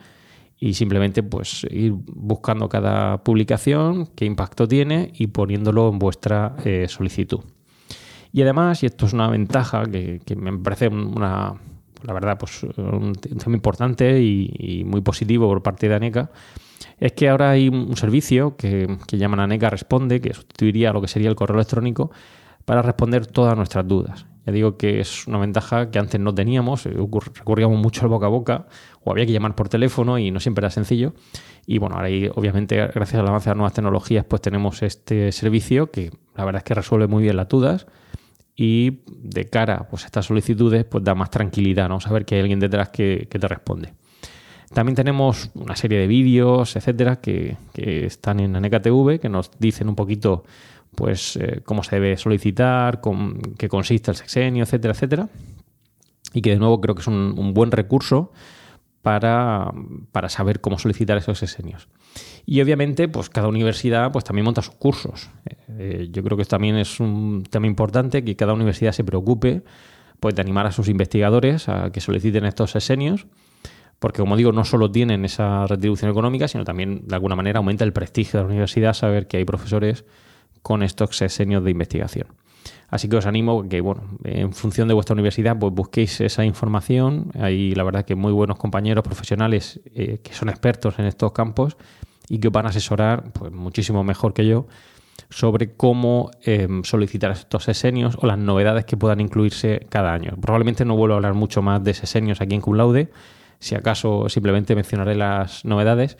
y 0.59 0.73
simplemente 0.73 1.23
pues 1.23 1.65
ir 1.71 1.93
buscando 1.93 2.67
cada 2.67 3.23
publicación, 3.23 4.07
qué 4.07 4.25
impacto 4.25 4.67
tiene 4.67 5.11
y 5.15 5.27
poniéndolo 5.27 5.89
en 5.89 5.99
vuestra 5.99 6.55
eh, 6.65 6.87
solicitud. 6.89 7.39
Y 8.33 8.41
además, 8.41 8.83
y 8.83 8.85
esto 8.85 9.05
es 9.05 9.13
una 9.13 9.27
ventaja 9.27 9.85
que, 9.85 10.21
me 10.35 10.57
parece 10.57 10.87
una, 10.89 11.55
la 12.03 12.13
verdad, 12.13 12.37
pues 12.37 12.63
un 12.63 13.13
tema 13.13 13.55
importante 13.55 14.21
y, 14.21 14.83
muy 14.85 15.01
positivo 15.01 15.47
por 15.47 15.61
parte 15.63 15.87
de 15.87 15.95
ANECA, 15.95 16.31
es 16.99 17.13
que 17.13 17.29
ahora 17.29 17.51
hay 17.51 17.69
un 17.69 17.95
servicio 17.97 18.55
que, 18.55 18.97
que 19.07 19.17
llaman 19.17 19.39
ANECA 19.39 19.69
Responde, 19.69 20.21
que 20.21 20.33
sustituiría 20.33 20.93
lo 20.93 21.01
que 21.01 21.07
sería 21.07 21.29
el 21.29 21.35
correo 21.35 21.55
electrónico 21.55 22.11
para 22.65 22.81
responder 22.81 23.27
todas 23.27 23.55
nuestras 23.55 23.87
dudas. 23.87 24.25
Ya 24.45 24.51
digo 24.51 24.77
que 24.77 24.99
es 24.99 25.27
una 25.27 25.37
ventaja 25.37 25.91
que 25.91 25.99
antes 25.99 26.19
no 26.19 26.33
teníamos, 26.33 26.85
eh, 26.85 26.93
recurríamos 27.35 27.79
mucho 27.79 28.01
al 28.01 28.09
boca 28.09 28.25
a 28.25 28.29
boca 28.29 28.67
o 29.03 29.11
había 29.11 29.25
que 29.25 29.31
llamar 29.31 29.55
por 29.55 29.69
teléfono 29.69 30.17
y 30.17 30.31
no 30.31 30.39
siempre 30.39 30.63
era 30.63 30.71
sencillo. 30.71 31.13
Y 31.67 31.77
bueno, 31.77 31.95
ahora 31.95 32.09
obviamente 32.33 32.75
gracias 32.75 33.19
al 33.19 33.27
avance 33.27 33.45
de 33.45 33.51
las 33.51 33.57
nuevas 33.57 33.73
tecnologías 33.73 34.25
pues 34.25 34.41
tenemos 34.41 34.81
este 34.81 35.31
servicio 35.31 35.91
que 35.91 36.11
la 36.35 36.45
verdad 36.45 36.59
es 36.59 36.63
que 36.63 36.73
resuelve 36.73 37.07
muy 37.07 37.23
bien 37.23 37.37
las 37.37 37.49
dudas 37.49 37.85
y 38.55 38.99
de 39.07 39.49
cara 39.49 39.87
pues, 39.89 40.03
a 40.03 40.05
estas 40.07 40.25
solicitudes 40.25 40.85
pues 40.85 41.03
da 41.03 41.15
más 41.15 41.29
tranquilidad, 41.29 41.89
¿no? 41.89 41.99
Saber 41.99 42.25
que 42.25 42.35
hay 42.35 42.41
alguien 42.41 42.59
detrás 42.59 42.89
que, 42.89 43.27
te 43.29 43.47
responde. 43.47 43.93
También 44.73 44.95
tenemos 44.95 45.51
una 45.55 45.75
serie 45.75 45.99
de 45.99 46.07
vídeos, 46.07 46.75
etcétera, 46.75 47.17
que, 47.17 47.57
que 47.73 48.05
están 48.05 48.39
en 48.39 48.55
ANECATV, 48.55 49.19
que 49.19 49.29
nos 49.29 49.51
dicen 49.59 49.89
un 49.89 49.95
poquito 49.95 50.45
pues 50.95 51.37
eh, 51.37 51.61
cómo 51.65 51.83
se 51.83 51.95
debe 51.95 52.17
solicitar, 52.17 53.01
qué 53.57 53.69
consiste 53.69 54.11
el 54.11 54.17
sexenio, 54.17 54.63
etcétera, 54.63 54.93
etcétera. 54.93 55.29
Y 56.33 56.41
que 56.41 56.51
de 56.51 56.57
nuevo 56.57 56.79
creo 56.81 56.95
que 56.95 57.01
es 57.01 57.07
un, 57.07 57.53
buen 57.53 57.71
recurso 57.71 58.31
para, 59.01 59.71
saber 60.29 60.61
cómo 60.61 60.79
solicitar 60.79 61.17
esos 61.17 61.39
sexenios. 61.39 61.87
Y 62.45 62.61
obviamente, 62.61 63.07
pues 63.07 63.29
cada 63.29 63.47
universidad 63.47 64.11
pues, 64.11 64.25
también 64.25 64.45
monta 64.45 64.61
sus 64.61 64.75
cursos. 64.75 65.29
Eh, 65.77 66.09
yo 66.11 66.23
creo 66.23 66.37
que 66.37 66.45
también 66.45 66.75
es 66.75 66.99
un 66.99 67.43
tema 67.49 67.67
importante 67.67 68.23
que 68.23 68.35
cada 68.35 68.53
universidad 68.53 68.91
se 68.91 69.03
preocupe 69.03 69.63
pues, 70.19 70.35
de 70.35 70.41
animar 70.41 70.65
a 70.65 70.71
sus 70.71 70.87
investigadores 70.87 71.69
a 71.69 71.91
que 71.91 72.01
soliciten 72.01 72.45
estos 72.45 72.71
sexenios, 72.71 73.27
porque 73.99 74.19
como 74.19 74.35
digo, 74.35 74.51
no 74.51 74.65
solo 74.65 74.91
tienen 74.91 75.25
esa 75.25 75.67
retribución 75.67 76.09
económica, 76.09 76.47
sino 76.47 76.63
también 76.63 77.07
de 77.07 77.15
alguna 77.15 77.35
manera 77.35 77.59
aumenta 77.59 77.83
el 77.83 77.93
prestigio 77.93 78.39
de 78.39 78.43
la 78.43 78.49
universidad 78.49 78.93
saber 78.93 79.27
que 79.27 79.37
hay 79.37 79.45
profesores 79.45 80.05
con 80.61 80.83
estos 80.83 81.15
sesenios 81.15 81.63
de 81.63 81.71
investigación. 81.71 82.27
Así 82.89 83.07
que 83.07 83.15
os 83.15 83.25
animo 83.25 83.67
que, 83.69 83.79
bueno, 83.79 84.03
en 84.23 84.51
función 84.53 84.87
de 84.87 84.93
vuestra 84.93 85.13
universidad, 85.13 85.57
pues 85.57 85.73
busquéis 85.73 86.19
esa 86.21 86.43
información. 86.43 87.31
Hay, 87.39 87.73
la 87.73 87.83
verdad, 87.83 88.03
que 88.03 88.15
muy 88.15 88.33
buenos 88.33 88.57
compañeros 88.57 89.03
profesionales 89.03 89.79
eh, 89.95 90.19
que 90.21 90.33
son 90.33 90.49
expertos 90.49 90.99
en 90.99 91.05
estos 91.05 91.31
campos 91.31 91.77
y 92.27 92.39
que 92.39 92.49
os 92.49 92.53
van 92.53 92.65
a 92.65 92.69
asesorar 92.69 93.31
pues, 93.31 93.51
muchísimo 93.51 94.03
mejor 94.03 94.33
que 94.33 94.45
yo 94.45 94.67
sobre 95.29 95.73
cómo 95.73 96.31
em, 96.43 96.83
solicitar 96.83 97.31
estos 97.31 97.63
sesenios 97.63 98.17
o 98.19 98.27
las 98.27 98.37
novedades 98.37 98.85
que 98.85 98.97
puedan 98.97 99.21
incluirse 99.21 99.87
cada 99.89 100.13
año. 100.13 100.35
Probablemente 100.41 100.83
no 100.83 100.95
vuelvo 100.95 101.13
a 101.13 101.17
hablar 101.17 101.33
mucho 101.33 101.61
más 101.61 101.81
de 101.83 101.93
sesenios 101.93 102.41
aquí 102.41 102.55
en 102.55 102.61
Cum 102.61 102.75
Laude, 102.75 103.09
si 103.61 103.75
acaso 103.75 104.27
simplemente 104.27 104.75
mencionaré 104.75 105.15
las 105.15 105.63
novedades, 105.65 106.17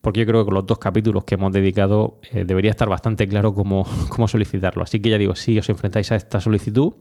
porque 0.00 0.20
yo 0.20 0.26
creo 0.26 0.42
que 0.42 0.46
con 0.46 0.54
los 0.54 0.66
dos 0.66 0.78
capítulos 0.78 1.24
que 1.24 1.34
hemos 1.34 1.52
dedicado 1.52 2.20
eh, 2.30 2.44
debería 2.44 2.70
estar 2.70 2.88
bastante 2.88 3.26
claro 3.26 3.54
cómo, 3.54 3.86
cómo, 4.08 4.28
solicitarlo. 4.28 4.82
Así 4.82 5.00
que 5.00 5.10
ya 5.10 5.18
digo, 5.18 5.34
si 5.34 5.58
os 5.58 5.68
enfrentáis 5.68 6.12
a 6.12 6.16
esta 6.16 6.40
solicitud, 6.40 6.94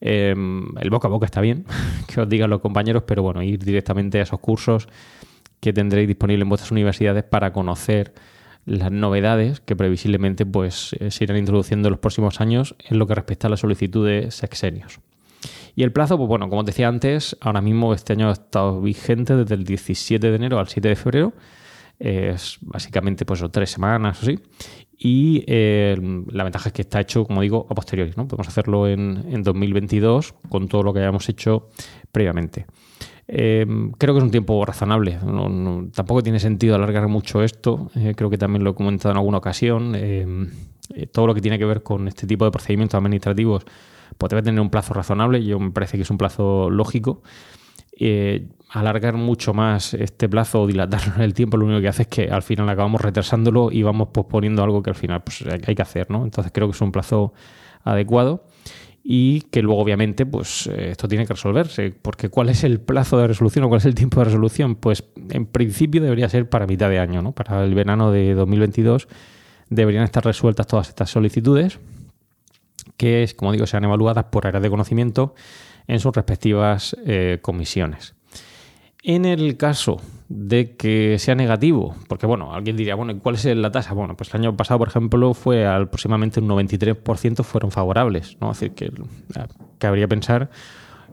em, 0.00 0.66
el 0.78 0.90
boca 0.90 1.08
a 1.08 1.10
boca 1.10 1.26
está 1.26 1.40
bien, 1.40 1.64
que 2.06 2.20
os 2.20 2.28
digan 2.28 2.50
los 2.50 2.60
compañeros, 2.60 3.04
pero 3.06 3.22
bueno, 3.22 3.42
ir 3.42 3.58
directamente 3.58 4.20
a 4.20 4.22
esos 4.22 4.40
cursos 4.40 4.88
que 5.60 5.72
tendréis 5.72 6.06
disponibles 6.06 6.42
en 6.44 6.48
vuestras 6.48 6.70
universidades 6.70 7.24
para 7.24 7.52
conocer 7.52 8.14
las 8.64 8.92
novedades 8.92 9.60
que 9.60 9.74
previsiblemente 9.74 10.44
pues, 10.44 10.94
eh, 11.00 11.10
se 11.10 11.24
irán 11.24 11.38
introduciendo 11.38 11.88
en 11.88 11.92
los 11.92 12.00
próximos 12.00 12.40
años 12.40 12.76
en 12.88 12.98
lo 12.98 13.06
que 13.06 13.14
respecta 13.14 13.46
a 13.46 13.50
la 13.50 13.56
solicitud 13.56 14.06
de 14.06 14.30
sexenios. 14.30 15.00
Y 15.74 15.84
el 15.84 15.92
plazo, 15.92 16.16
pues 16.18 16.28
bueno, 16.28 16.48
como 16.48 16.60
os 16.60 16.66
decía 16.66 16.88
antes, 16.88 17.36
ahora 17.40 17.60
mismo 17.62 17.94
este 17.94 18.12
año 18.12 18.28
ha 18.28 18.32
estado 18.32 18.80
vigente 18.80 19.36
desde 19.36 19.54
el 19.54 19.64
17 19.64 20.28
de 20.28 20.36
enero 20.36 20.58
al 20.58 20.68
7 20.68 20.88
de 20.88 20.96
febrero 20.96 21.32
es 21.98 22.58
básicamente 22.60 23.24
pues 23.24 23.42
tres 23.50 23.70
semanas 23.70 24.18
o 24.20 24.22
así. 24.22 24.38
Y 25.00 25.44
eh, 25.46 25.96
la 26.32 26.42
ventaja 26.42 26.70
es 26.70 26.72
que 26.72 26.82
está 26.82 27.00
hecho, 27.00 27.24
como 27.24 27.40
digo, 27.40 27.66
a 27.70 27.74
posteriori. 27.74 28.12
¿no? 28.16 28.26
Podemos 28.26 28.48
hacerlo 28.48 28.88
en, 28.88 29.42
2022 29.42 30.34
con 30.48 30.66
todo 30.66 30.82
lo 30.82 30.92
que 30.92 31.00
hayamos 31.00 31.28
hecho 31.28 31.68
previamente. 32.10 32.66
Em, 33.28 33.92
creo 33.92 34.14
que 34.14 34.18
es 34.18 34.24
un 34.24 34.32
tiempo 34.32 34.64
razonable. 34.64 35.18
tampoco 35.94 36.22
tiene 36.22 36.40
sentido 36.40 36.74
alargar 36.74 37.06
mucho 37.06 37.44
esto. 37.44 37.90
Eh, 37.94 38.14
creo 38.16 38.28
que 38.28 38.38
también 38.38 38.64
lo 38.64 38.70
he 38.70 38.74
comentado 38.74 39.12
en 39.12 39.18
alguna 39.18 39.38
ocasión. 39.38 39.94
Em, 39.94 40.50
eh, 40.94 41.06
todo 41.06 41.28
lo 41.28 41.34
que 41.34 41.40
tiene 41.40 41.58
que 41.58 41.64
ver 41.64 41.84
con 41.84 42.08
este 42.08 42.26
tipo 42.26 42.44
de 42.44 42.50
procedimientos 42.50 42.98
administrativos 42.98 43.64
pues 44.16 44.30
debe 44.30 44.42
tener 44.42 44.60
un 44.60 44.70
plazo 44.70 44.94
razonable. 44.94 45.44
Yo 45.44 45.60
me 45.60 45.70
parece 45.70 45.96
que 45.96 46.02
es 46.02 46.10
un 46.10 46.18
plazo 46.18 46.70
lógico. 46.70 47.22
Eh, 47.98 48.46
alargar 48.70 49.14
mucho 49.14 49.54
más 49.54 49.94
este 49.94 50.28
plazo 50.28 50.62
o 50.62 50.66
dilatarlo 50.66 51.14
en 51.16 51.22
el 51.22 51.34
tiempo, 51.34 51.56
lo 51.56 51.66
único 51.66 51.80
que 51.80 51.88
hace 51.88 52.02
es 52.02 52.08
que 52.08 52.28
al 52.28 52.42
final 52.42 52.68
acabamos 52.68 53.00
retrasándolo 53.00 53.72
y 53.72 53.82
vamos 53.82 54.08
posponiendo 54.12 54.62
algo 54.62 54.82
que 54.82 54.90
al 54.90 54.96
final 54.96 55.22
pues, 55.22 55.42
hay 55.66 55.74
que 55.74 55.82
hacer, 55.82 56.10
¿no? 56.10 56.24
Entonces 56.24 56.52
creo 56.52 56.68
que 56.68 56.72
es 56.72 56.80
un 56.80 56.92
plazo 56.92 57.32
adecuado 57.82 58.44
y 59.02 59.40
que 59.50 59.62
luego 59.62 59.80
obviamente 59.80 60.26
pues 60.26 60.66
eh, 60.66 60.90
esto 60.90 61.08
tiene 61.08 61.26
que 61.26 61.32
resolverse, 61.32 61.94
porque 62.02 62.28
¿cuál 62.28 62.50
es 62.50 62.62
el 62.62 62.78
plazo 62.80 63.18
de 63.18 63.26
resolución 63.26 63.64
o 63.64 63.68
cuál 63.68 63.78
es 63.78 63.86
el 63.86 63.94
tiempo 63.94 64.20
de 64.20 64.26
resolución? 64.26 64.74
Pues 64.74 65.02
en 65.30 65.46
principio 65.46 66.02
debería 66.02 66.28
ser 66.28 66.48
para 66.48 66.66
mitad 66.66 66.90
de 66.90 66.98
año, 66.98 67.22
¿no? 67.22 67.32
Para 67.32 67.64
el 67.64 67.74
verano 67.74 68.12
de 68.12 68.34
2022 68.34 69.08
deberían 69.70 70.04
estar 70.04 70.24
resueltas 70.24 70.66
todas 70.66 70.88
estas 70.88 71.10
solicitudes 71.10 71.78
que, 72.98 73.26
como 73.36 73.52
digo, 73.52 73.66
sean 73.66 73.84
evaluadas 73.84 74.24
por 74.24 74.46
áreas 74.46 74.62
de 74.62 74.70
conocimiento 74.70 75.34
en 75.88 75.98
sus 75.98 76.14
respectivas 76.14 76.96
eh, 77.04 77.38
comisiones. 77.42 78.14
En 79.02 79.24
el 79.24 79.56
caso 79.56 80.00
de 80.28 80.76
que 80.76 81.18
sea 81.18 81.34
negativo, 81.34 81.96
porque 82.08 82.26
bueno, 82.26 82.52
alguien 82.52 82.76
diría, 82.76 82.94
bueno, 82.94 83.18
¿cuál 83.20 83.36
es 83.36 83.44
la 83.46 83.70
tasa? 83.70 83.94
Bueno, 83.94 84.16
pues 84.16 84.32
el 84.34 84.42
año 84.42 84.56
pasado, 84.56 84.78
por 84.78 84.88
ejemplo, 84.88 85.32
fue 85.32 85.66
aproximadamente 85.66 86.40
un 86.40 86.48
93% 86.48 87.42
fueron 87.42 87.70
favorables, 87.70 88.36
¿no? 88.40 88.52
Es 88.52 88.60
decir, 88.60 88.74
que 88.74 88.92
cabría 89.78 90.06
pensar 90.06 90.50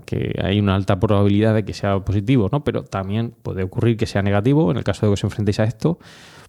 que 0.05 0.37
hay 0.43 0.59
una 0.59 0.75
alta 0.75 0.99
probabilidad 0.99 1.55
de 1.55 1.63
que 1.63 1.73
sea 1.73 1.99
positivo, 1.99 2.49
¿no? 2.51 2.63
Pero 2.63 2.83
también 2.83 3.33
puede 3.41 3.63
ocurrir 3.63 3.97
que 3.97 4.05
sea 4.05 4.21
negativo. 4.21 4.69
En 4.69 4.77
el 4.77 4.83
caso 4.83 5.05
de 5.05 5.11
que 5.11 5.13
os 5.13 5.23
enfrentéis 5.23 5.59
a 5.59 5.63
esto, 5.63 5.97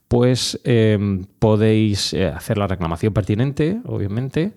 pues 0.09 0.61
eh, 0.65 0.99
podéis 1.39 2.13
eh, 2.13 2.27
hacer 2.27 2.59
la 2.59 2.67
reclamación 2.67 3.13
pertinente, 3.13 3.79
obviamente, 3.85 4.53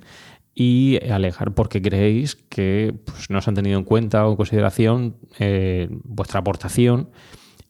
y 0.60 1.00
alegar 1.10 1.54
porque 1.54 1.82
creéis 1.82 2.36
que 2.36 2.94
pues, 3.06 3.30
no 3.30 3.40
se 3.40 3.50
han 3.50 3.56
tenido 3.56 3.80
en 3.80 3.86
cuenta 3.86 4.28
o 4.28 4.32
en 4.32 4.36
consideración 4.36 5.16
eh, 5.40 5.88
vuestra 6.04 6.42
aportación 6.42 7.12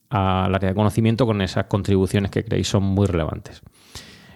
al 0.09 0.55
área 0.55 0.69
de 0.69 0.75
conocimiento 0.75 1.27
con 1.27 1.39
esas 1.43 1.65
contribuciones 1.65 2.31
que 2.31 2.43
creéis 2.43 2.67
son 2.67 2.81
muy 2.81 3.05
relevantes. 3.05 3.61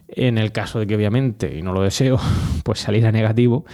En 0.08 0.38
el 0.38 0.52
caso 0.52 0.78
de 0.78 0.86
que 0.86 0.96
obviamente, 0.96 1.58
y 1.58 1.64
no 1.64 1.74
lo 1.74 1.82
deseo, 1.82 2.20
pues 2.64 2.78
saliera 2.80 3.12
negativo, 3.12 3.66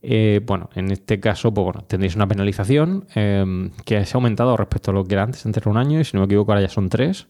eh, 0.00 0.40
bueno, 0.46 0.70
en 0.76 0.92
este 0.92 1.18
caso, 1.18 1.52
pues 1.52 1.64
bueno, 1.64 1.82
tendréis 1.88 2.14
una 2.14 2.28
penalización 2.28 3.08
eh, 3.16 3.68
que 3.84 4.06
se 4.06 4.16
ha 4.16 4.18
aumentado 4.18 4.56
respecto 4.56 4.92
a 4.92 4.94
lo 4.94 5.04
que 5.06 5.14
era 5.14 5.24
antes, 5.24 5.44
antes 5.44 5.66
un 5.66 5.76
año, 5.76 5.98
y 5.98 6.04
si 6.04 6.16
no 6.16 6.20
me 6.20 6.26
equivoco 6.26 6.52
ahora 6.52 6.62
ya 6.62 6.68
son 6.68 6.88
tres. 6.88 7.26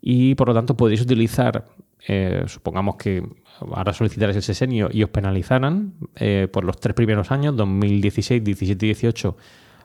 Y 0.00 0.36
por 0.36 0.46
lo 0.46 0.54
tanto 0.54 0.76
podéis 0.76 1.00
utilizar, 1.00 1.64
eh, 2.06 2.44
supongamos 2.46 2.94
que 2.94 3.24
ahora 3.60 3.92
solicitaréis 3.92 4.36
el 4.36 4.42
sesenio 4.42 4.88
y 4.92 5.02
os 5.02 5.10
penalizaran 5.10 5.94
por 6.52 6.64
los 6.64 6.78
tres 6.80 6.94
primeros 6.94 7.30
años, 7.30 7.56
2016, 7.56 8.42
17 8.44 8.86
y 8.86 8.88
18, 8.88 9.36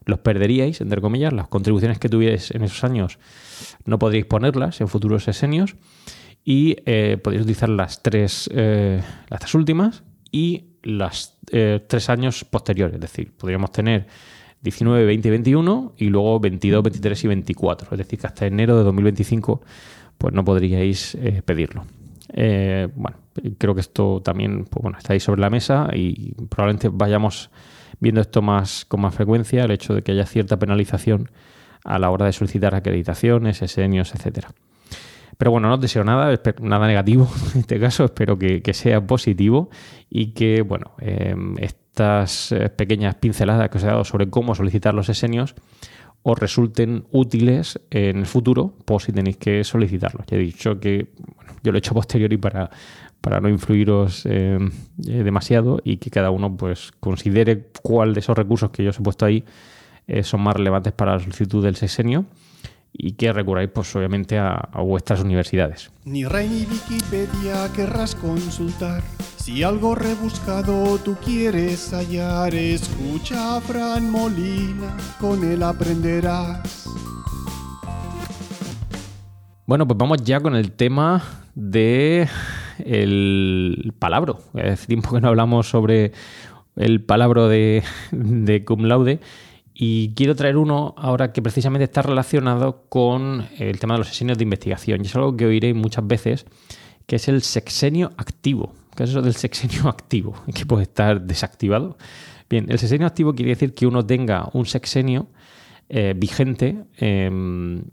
los 0.06 0.20
perderíais, 0.20 0.82
entre 0.82 1.02
comillas, 1.02 1.34
las 1.34 1.48
contribuciones 1.48 2.00
que 2.00 2.10
tuvierais 2.10 2.52
en 2.52 2.64
esos 2.64 2.84
años 2.84 3.20
no 3.86 4.00
podríais 4.00 4.26
ponerlas 4.26 4.82
en 4.82 4.88
futuros 4.88 5.24
sesenios 5.24 5.76
y 6.44 6.76
podéis 7.24 7.44
utilizar 7.44 7.70
las 7.70 8.02
tres, 8.04 8.50
las 8.54 9.40
tres 9.40 9.56
últimas 9.56 10.04
y 10.32 10.74
los 10.84 11.38
eh, 11.52 11.80
tres 11.88 12.10
años 12.10 12.44
posteriores. 12.44 12.96
Es 12.96 13.02
decir, 13.02 13.32
podríamos 13.32 13.72
tener 13.72 14.08
19, 14.62 15.06
20 15.06 15.28
y 15.28 15.32
21 15.32 15.94
y 15.98 16.06
luego 16.10 16.40
22, 16.40 16.84
23 16.84 17.24
y 17.24 17.28
24. 17.28 17.88
Es 17.92 17.98
decir, 17.98 18.20
que 18.20 18.28
hasta 18.28 18.46
enero 18.46 18.78
de 18.78 18.84
2025 18.84 19.62
pues 20.18 20.34
no 20.34 20.44
podríais 20.44 21.16
eh, 21.16 21.42
pedirlo. 21.44 21.86
Eh, 22.34 22.88
bueno, 22.96 23.18
creo 23.58 23.76
que 23.76 23.82
esto 23.82 24.22
también 24.24 24.66
pues 24.66 24.82
bueno, 24.82 24.98
está 24.98 25.14
ahí 25.14 25.20
sobre 25.20 25.42
la 25.42 25.50
mesa 25.50 25.90
y 25.94 26.34
probablemente 26.50 26.90
vayamos 26.92 27.50
viendo 28.00 28.22
esto 28.22 28.42
más 28.42 28.86
con 28.86 29.02
más 29.02 29.16
frecuencia, 29.16 29.64
el 29.64 29.72
hecho 29.72 29.94
de 29.94 30.02
que 30.02 30.12
haya 30.12 30.26
cierta 30.26 30.60
penalización 30.60 31.30
a 31.84 32.00
la 32.00 32.10
hora 32.10 32.26
de 32.26 32.34
solicitar 32.34 32.76
acreditaciones, 32.76 33.62
esenios, 33.62 34.14
etcétera. 34.14 34.50
Pero 35.38 35.52
bueno, 35.52 35.68
no 35.68 35.76
os 35.76 35.82
deseo 35.82 36.04
nada, 36.04 36.40
nada 36.62 36.88
negativo 36.88 37.28
en 37.54 37.62
este 37.62 37.80
caso, 37.80 38.06
espero 38.06 38.38
que, 38.38 38.62
sea 38.74 39.06
positivo 39.06 39.70
y 40.10 40.34
que, 40.34 40.62
bueno, 40.62 40.92
em, 41.00 41.56
estas 41.60 42.52
eh, 42.52 42.70
pequeñas 42.70 43.16
pinceladas 43.16 43.70
que 43.70 43.78
os 43.78 43.84
he 43.84 43.88
dado 43.88 44.04
sobre 44.04 44.30
cómo 44.30 44.56
solicitar 44.56 44.94
los 44.94 45.10
esenios 45.10 45.56
os 46.24 46.40
resulten 46.40 47.06
útiles 47.12 47.80
en 47.90 48.18
el 48.18 48.26
futuro 48.26 48.74
por 48.86 49.02
si 49.02 49.12
tenéis 49.12 49.38
que 49.38 49.64
solicitarlos. 49.64 50.26
Ya 50.28 50.38
he 50.38 50.40
dicho 50.40 50.80
que 50.80 51.10
yo 51.64 51.72
lo 51.72 51.78
he 51.78 51.80
hecho 51.80 51.94
posteriori 51.94 52.38
para, 52.38 52.70
para 53.24 53.40
no 53.40 53.48
influiros 53.48 54.26
em, 54.26 54.70
eh, 55.08 55.24
demasiado 55.24 55.80
y 55.86 55.96
que 55.96 56.10
cada 56.10 56.30
uno 56.30 56.58
pues 56.58 56.92
considere 57.00 57.70
cuál 57.82 58.14
de 58.14 58.20
esos 58.20 58.38
recursos 58.38 58.70
que 58.70 58.84
yo 58.84 58.90
os 58.90 59.00
he 59.00 59.02
puesto 59.02 59.26
ahí 59.26 59.46
eh, 60.08 60.24
son 60.24 60.42
más 60.42 60.58
relevantes 60.58 60.92
para 60.92 61.14
la 61.14 61.20
solicitud 61.20 61.64
del 61.64 61.78
sesenio 61.78 62.26
y 62.92 63.14
que 63.14 63.32
recurráis 63.32 63.70
pues 63.70 63.96
obviamente 63.96 64.38
a, 64.38 64.70
vuestras 64.84 65.22
universidades. 65.22 65.90
Ni 66.04 66.26
Rey 66.26 66.50
ni 66.50 66.66
Wikipedia 66.66 67.72
querrás 67.74 68.14
consultar. 68.14 69.02
Si 69.38 69.64
algo 69.64 69.96
rebuscado 69.96 70.98
tú 70.98 71.16
quieres 71.24 71.94
hallar, 71.94 72.54
escucha 72.54 73.56
a 73.56 73.62
Fran 73.62 74.12
Molina, 74.12 74.98
con 75.18 75.50
él 75.50 75.64
aprenderás. 75.64 76.90
Bueno, 79.66 79.88
pues 79.88 79.98
vamos 79.98 80.22
ya 80.24 80.42
con 80.42 80.58
el 80.58 80.74
tema 80.74 81.24
de 81.56 82.28
el 82.80 83.94
palabro. 84.00 84.40
Hace 84.54 84.88
tiempo 84.88 85.12
que 85.12 85.22
no 85.22 85.28
hablamos 85.28 85.70
sobre 85.70 86.12
el 86.76 87.02
palabro 87.02 87.48
de, 87.48 87.84
de 88.12 88.66
cum 88.66 88.86
laude 88.86 89.20
y 89.74 90.14
quiero 90.14 90.36
traer 90.36 90.58
uno 90.58 90.94
ahora 90.98 91.34
que 91.34 91.42
precisamente 91.42 91.86
está 91.86 92.04
relacionado 92.04 92.86
con 92.90 93.48
el 93.58 93.80
tema 93.80 93.96
de 93.96 94.00
los 94.00 94.08
sexenios 94.08 94.38
de 94.38 94.44
investigación. 94.44 95.02
Y 95.02 95.08
es 95.08 95.16
algo 95.16 95.36
que 95.36 95.46
oiréis 95.46 95.76
muchas 95.76 96.06
veces, 96.06 96.46
que 97.08 97.16
es 97.16 97.28
el 97.28 97.42
sexenio 97.42 98.12
activo. 98.18 98.74
¿Qué 98.96 99.04
es 99.04 99.10
eso 99.10 99.22
del 99.22 99.36
sexenio 99.36 99.90
activo? 99.90 100.36
Que 100.54 100.66
puede 100.66 100.84
estar 100.84 101.22
desactivado. 101.22 101.98
Bien, 102.50 102.68
el 102.70 102.78
sexenio 102.78 103.08
activo 103.08 103.34
quiere 103.34 103.50
decir 103.50 103.74
que 103.74 103.88
uno 103.88 104.06
tenga 104.06 104.48
un 104.54 104.66
sexenio 104.68 105.28
eh, 105.90 106.14
vigente, 106.16 106.84
em, 106.98 107.84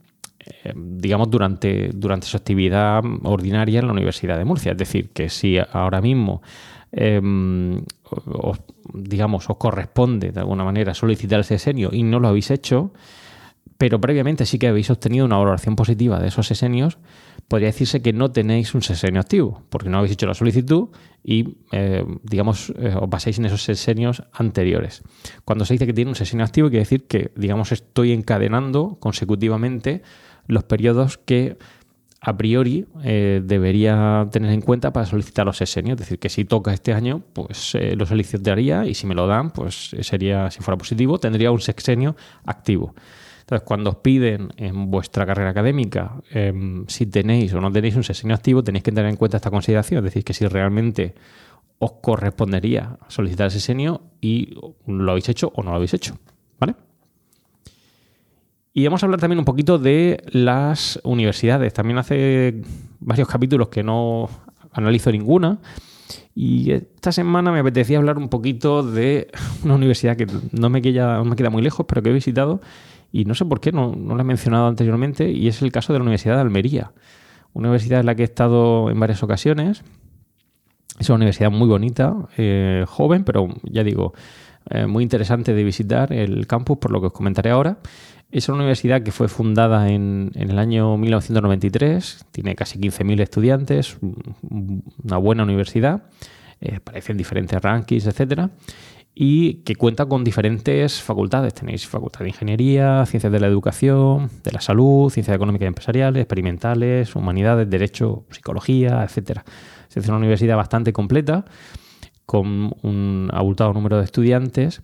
digamos, 0.74 1.30
durante, 1.30 1.90
durante 1.94 2.26
su 2.26 2.36
actividad 2.36 3.02
ordinaria 3.22 3.80
en 3.80 3.86
la 3.86 3.92
Universidad 3.92 4.38
de 4.38 4.44
Murcia. 4.44 4.72
Es 4.72 4.78
decir, 4.78 5.10
que 5.10 5.28
si 5.28 5.58
ahora 5.58 6.00
mismo 6.00 6.42
em, 6.92 7.82
os, 8.26 8.60
digamos, 8.94 9.48
os 9.48 9.56
corresponde 9.56 10.32
de 10.32 10.40
alguna 10.40 10.64
manera 10.64 10.94
solicitar 10.94 11.40
ese 11.40 11.58
sesenio 11.58 11.90
y 11.92 12.02
no 12.02 12.20
lo 12.20 12.28
habéis 12.28 12.50
hecho, 12.50 12.92
pero 13.78 14.00
previamente 14.00 14.44
sí 14.44 14.58
que 14.58 14.68
habéis 14.68 14.90
obtenido 14.90 15.24
una 15.24 15.38
valoración 15.38 15.74
positiva 15.74 16.20
de 16.20 16.28
esos 16.28 16.46
sesenios, 16.46 16.98
podría 17.48 17.68
decirse 17.68 18.02
que 18.02 18.12
no 18.12 18.30
tenéis 18.30 18.74
un 18.74 18.82
sesenio 18.82 19.20
activo, 19.20 19.62
porque 19.70 19.88
no 19.88 19.98
habéis 19.98 20.12
hecho 20.12 20.26
la 20.26 20.34
solicitud 20.34 20.90
y, 21.24 21.56
eh, 21.72 22.04
digamos, 22.22 22.72
eh, 22.78 22.94
os 22.94 23.08
basáis 23.08 23.38
en 23.38 23.46
esos 23.46 23.62
sesenios 23.62 24.22
anteriores. 24.32 25.02
Cuando 25.46 25.64
se 25.64 25.74
dice 25.74 25.86
que 25.86 25.92
tiene 25.92 26.10
un 26.10 26.14
sesenio 26.14 26.44
activo, 26.44 26.68
quiere 26.68 26.80
decir 26.84 27.06
que, 27.06 27.32
digamos, 27.36 27.72
estoy 27.72 28.12
encadenando 28.12 28.98
consecutivamente 29.00 30.02
los 30.50 30.64
periodos 30.64 31.18
que 31.18 31.56
a 32.22 32.36
priori 32.36 32.86
eh, 33.02 33.40
debería 33.42 34.28
tener 34.30 34.52
en 34.52 34.60
cuenta 34.60 34.92
para 34.92 35.06
solicitar 35.06 35.46
los 35.46 35.56
sesenios. 35.56 35.94
Es 35.94 36.00
decir, 36.00 36.18
que 36.18 36.28
si 36.28 36.44
toca 36.44 36.72
este 36.72 36.92
año, 36.92 37.22
pues 37.32 37.74
eh, 37.74 37.96
lo 37.96 38.04
solicitaría 38.04 38.84
y 38.86 38.94
si 38.94 39.06
me 39.06 39.14
lo 39.14 39.26
dan, 39.26 39.50
pues 39.50 39.94
eh, 39.94 40.04
sería, 40.04 40.50
si 40.50 40.60
fuera 40.60 40.76
positivo, 40.76 41.18
tendría 41.18 41.50
un 41.50 41.60
sexenio 41.60 42.16
activo. 42.44 42.94
Entonces, 43.40 43.66
cuando 43.66 43.90
os 43.90 43.96
piden 43.96 44.50
en 44.58 44.90
vuestra 44.90 45.26
carrera 45.26 45.50
académica 45.50 46.12
em, 46.30 46.84
si 46.86 47.06
tenéis 47.06 47.52
o 47.54 47.60
no 47.60 47.72
tenéis 47.72 47.96
un 47.96 48.04
sexenio 48.04 48.36
activo, 48.36 48.62
tenéis 48.62 48.84
que 48.84 48.92
tener 48.92 49.10
en 49.10 49.16
cuenta 49.16 49.38
esta 49.38 49.50
consideración. 49.50 49.98
Es 49.98 50.12
decir, 50.12 50.22
que 50.22 50.34
si 50.34 50.46
realmente 50.46 51.14
os 51.78 51.92
correspondería 52.02 52.98
solicitar 53.08 53.46
el 53.46 53.50
sexenio 53.50 54.02
y 54.20 54.56
lo 54.86 55.10
habéis 55.10 55.30
hecho 55.30 55.50
o 55.54 55.62
no 55.62 55.70
lo 55.70 55.76
habéis 55.76 55.94
hecho. 55.94 56.18
¿Vale? 56.60 56.74
Y 58.80 58.84
vamos 58.86 59.02
a 59.02 59.06
hablar 59.06 59.20
también 59.20 59.38
un 59.38 59.44
poquito 59.44 59.78
de 59.78 60.24
las 60.32 60.98
universidades. 61.04 61.74
También 61.74 61.98
hace 61.98 62.62
varios 62.98 63.28
capítulos 63.28 63.68
que 63.68 63.82
no 63.82 64.30
analizo 64.72 65.12
ninguna. 65.12 65.58
Y 66.34 66.72
esta 66.72 67.12
semana 67.12 67.52
me 67.52 67.58
apetecía 67.58 67.98
hablar 67.98 68.16
un 68.16 68.30
poquito 68.30 68.82
de 68.82 69.28
una 69.64 69.74
universidad 69.74 70.16
que 70.16 70.26
no 70.52 70.70
me 70.70 70.80
queda, 70.80 71.22
me 71.24 71.36
queda 71.36 71.50
muy 71.50 71.60
lejos, 71.60 71.84
pero 71.86 72.00
que 72.00 72.08
he 72.08 72.12
visitado 72.14 72.62
y 73.12 73.26
no 73.26 73.34
sé 73.34 73.44
por 73.44 73.60
qué, 73.60 73.70
no, 73.70 73.94
no 73.94 74.16
la 74.16 74.22
he 74.22 74.24
mencionado 74.24 74.66
anteriormente, 74.68 75.30
y 75.30 75.46
es 75.48 75.60
el 75.60 75.72
caso 75.72 75.92
de 75.92 75.98
la 75.98 76.04
Universidad 76.04 76.36
de 76.36 76.40
Almería. 76.40 76.92
Una 77.52 77.68
universidad 77.68 78.00
en 78.00 78.06
la 78.06 78.14
que 78.14 78.22
he 78.22 78.24
estado 78.24 78.88
en 78.88 78.98
varias 78.98 79.22
ocasiones. 79.22 79.82
Es 80.98 81.10
una 81.10 81.16
universidad 81.16 81.50
muy 81.50 81.68
bonita, 81.68 82.16
eh, 82.38 82.86
joven, 82.88 83.24
pero 83.24 83.48
ya 83.64 83.84
digo, 83.84 84.14
eh, 84.70 84.86
muy 84.86 85.02
interesante 85.02 85.52
de 85.52 85.64
visitar 85.64 86.14
el 86.14 86.46
campus, 86.46 86.78
por 86.78 86.92
lo 86.92 87.00
que 87.02 87.08
os 87.08 87.12
comentaré 87.12 87.50
ahora. 87.50 87.78
Es 88.32 88.48
una 88.48 88.58
universidad 88.58 89.02
que 89.02 89.10
fue 89.10 89.26
fundada 89.26 89.88
en, 89.88 90.30
el 90.36 90.56
año 90.60 90.96
1993, 90.96 92.26
tiene 92.30 92.54
casi 92.54 92.78
15.000 92.78 93.20
estudiantes, 93.22 93.98
una 94.00 95.16
buena 95.16 95.42
universidad, 95.42 96.04
eh, 96.60 96.76
aparecen 96.76 97.16
diferentes 97.16 97.60
rankings, 97.60 98.06
etcétera, 98.06 98.50
y 99.16 99.54
que 99.64 99.74
cuenta 99.74 100.06
con 100.06 100.22
diferentes 100.22 101.02
facultades. 101.02 101.54
Tenéis 101.54 101.88
facultad 101.88 102.20
de 102.20 102.28
ingeniería, 102.28 103.04
ciencias 103.04 103.32
de 103.32 103.40
la 103.40 103.48
educación, 103.48 104.30
de 104.44 104.52
la 104.52 104.60
salud, 104.60 105.10
ciencias 105.10 105.34
económicas 105.34 105.64
y 105.64 105.68
empresariales, 105.68 106.22
experimentales, 106.22 107.16
humanidades, 107.16 107.68
derecho, 107.68 108.26
psicología, 108.30 109.02
etcétera. 109.02 109.44
Es 109.92 110.06
una 110.06 110.18
universidad 110.18 110.56
bastante 110.56 110.92
completa, 110.92 111.46
con 112.26 112.76
un 112.82 113.28
abultado 113.32 113.72
número 113.72 113.98
de 113.98 114.04
estudiantes 114.04 114.82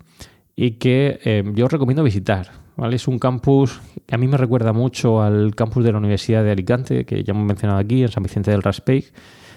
y 0.56 0.72
que 0.72 1.20
eh, 1.24 1.44
yo 1.54 1.66
os 1.66 1.72
recomiendo 1.72 2.02
visitar 2.02 2.65
es 2.90 3.08
un 3.08 3.18
campus 3.18 3.80
que 4.06 4.14
a 4.14 4.18
mí 4.18 4.28
me 4.28 4.36
recuerda 4.36 4.72
mucho 4.72 5.22
al 5.22 5.54
campus 5.54 5.84
de 5.84 5.92
la 5.92 5.98
Universidad 5.98 6.44
de 6.44 6.50
Alicante, 6.50 7.04
que 7.04 7.24
ya 7.24 7.32
hemos 7.32 7.46
mencionado 7.46 7.80
aquí, 7.80 8.02
en 8.02 8.08
San 8.08 8.22
Vicente 8.22 8.50
del 8.50 8.62
Raspeig. 8.62 9.12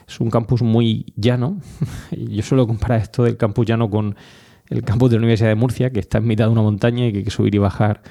Es 0.08 0.20
un 0.20 0.30
campus 0.30 0.62
muy 0.62 1.06
llano. 1.16 1.60
Yo 2.12 2.42
suelo 2.42 2.66
comparar 2.66 3.02
esto 3.02 3.24
del 3.24 3.38
campus 3.38 3.66
llano 3.66 3.90
con 3.90 4.16
el 4.70 4.84
campus 4.84 5.10
de 5.10 5.18
la 5.18 5.20
Universidad 5.20 5.50
de 5.50 5.56
Murcia, 5.56 5.92
que 5.92 6.00
está 6.00 6.20
en 6.20 6.28
mitad 6.28 6.46
de 6.46 6.52
una 6.52 6.62
montaña 6.62 7.08
y 7.08 7.12
que 7.12 7.18
hay 7.20 7.24
que 7.26 7.32
subir 7.32 7.54
y 7.54 7.58
bajar 7.58 8.02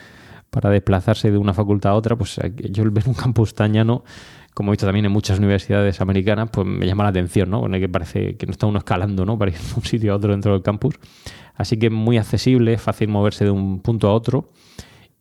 para 0.50 0.70
desplazarse 0.70 1.30
de 1.30 1.38
una 1.38 1.54
facultad 1.54 1.92
a 1.92 1.94
otra. 1.94 2.14
Pues 2.16 2.38
eh, 2.38 2.52
yo 2.70 2.82
al 2.82 2.90
ver 2.90 3.04
un 3.08 3.14
campus 3.14 3.54
tan 3.54 3.72
llano, 3.72 4.04
como 4.52 4.70
he 4.70 4.72
visto 4.72 4.86
también 4.86 5.06
en 5.06 5.12
muchas 5.12 5.38
universidades 5.38 6.00
americanas, 6.02 6.50
pues 6.52 6.66
me 6.66 6.86
llama 6.86 7.04
la 7.04 7.10
atención, 7.10 7.48
¿no? 7.48 7.66
que 7.70 7.88
parece 7.88 8.36
que 8.36 8.46
no 8.46 8.52
está 8.52 8.66
uno 8.66 8.78
escalando, 8.78 9.24
¿no? 9.24 9.38
Para 9.38 9.52
ir 9.52 9.56
de 9.56 9.74
un 9.74 9.84
sitio 9.84 10.12
a 10.12 10.16
otro 10.16 10.32
dentro 10.32 10.52
del 10.52 10.62
campus. 10.62 10.96
Así 11.54 11.78
que 11.78 11.86
es 11.86 11.92
muy 11.92 12.18
accesible, 12.18 12.74
es 12.74 12.82
fácil 12.82 13.08
moverse 13.08 13.44
de 13.44 13.50
un 13.50 13.80
punto 13.80 14.08
a 14.08 14.12
otro 14.12 14.50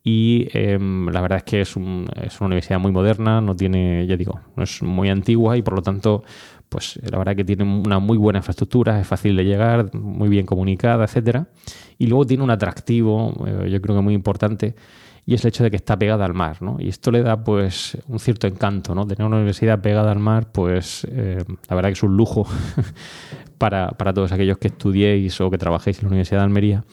y 0.09 0.47
em, 0.53 1.09
la 1.09 1.19
verdad 1.19 1.39
es 1.39 1.43
que 1.43 1.59
es, 1.59 1.75
una 1.75 2.07
universidad 2.39 2.79
muy 2.79 2.93
moderna, 2.93 3.41
no 3.41 3.57
tiene, 3.57 4.07
ya 4.07 4.15
digo, 4.15 4.39
no 4.55 4.63
es 4.63 4.81
muy 4.81 5.09
antigua 5.09 5.57
y 5.57 5.61
por 5.61 5.73
lo 5.73 5.81
tanto, 5.81 6.23
pues 6.69 6.97
la 7.11 7.17
verdad 7.17 7.33
es 7.33 7.35
que 7.39 7.43
tiene 7.43 7.65
una 7.65 7.99
muy 7.99 8.17
buena 8.17 8.39
infraestructura, 8.39 9.01
es 9.01 9.05
fácil 9.05 9.35
de 9.35 9.43
llegar, 9.43 9.93
muy 9.93 10.29
bien 10.29 10.45
comunicada, 10.45 11.03
etcétera. 11.03 11.49
Y 11.97 12.07
luego 12.07 12.25
tiene 12.25 12.41
un 12.41 12.51
atractivo, 12.51 13.33
eh, 13.45 13.69
yo 13.69 13.81
creo 13.81 13.97
que 13.97 14.01
muy 14.01 14.13
importante, 14.13 14.75
y 15.25 15.33
es 15.33 15.43
el 15.43 15.49
hecho 15.49 15.65
de 15.65 15.71
que 15.71 15.75
está 15.75 15.99
pegada 15.99 16.23
al 16.23 16.33
mar, 16.33 16.61
¿no? 16.61 16.77
Y 16.79 16.87
esto 16.87 17.11
le 17.11 17.21
da 17.21 17.43
pues 17.43 17.97
un 18.07 18.17
cierto 18.17 18.47
encanto, 18.47 18.95
¿no? 18.95 19.05
Tener 19.05 19.27
una 19.27 19.35
universidad 19.35 19.81
pegada 19.81 20.09
al 20.09 20.19
mar, 20.19 20.53
pues 20.53 21.05
eh, 21.11 21.43
la 21.67 21.75
verdad 21.75 21.89
que 21.89 21.93
es 21.95 22.03
un 22.03 22.15
lujo 22.15 22.47
para, 23.57 23.91
todos 24.13 24.31
aquellos 24.31 24.57
que 24.57 24.69
estudiéis 24.69 25.41
o 25.41 25.51
que 25.51 25.57
trabajéis 25.57 25.97
en 25.97 26.03
la 26.05 26.07
Universidad 26.07 26.39
de 26.39 26.45
Almería. 26.45 26.85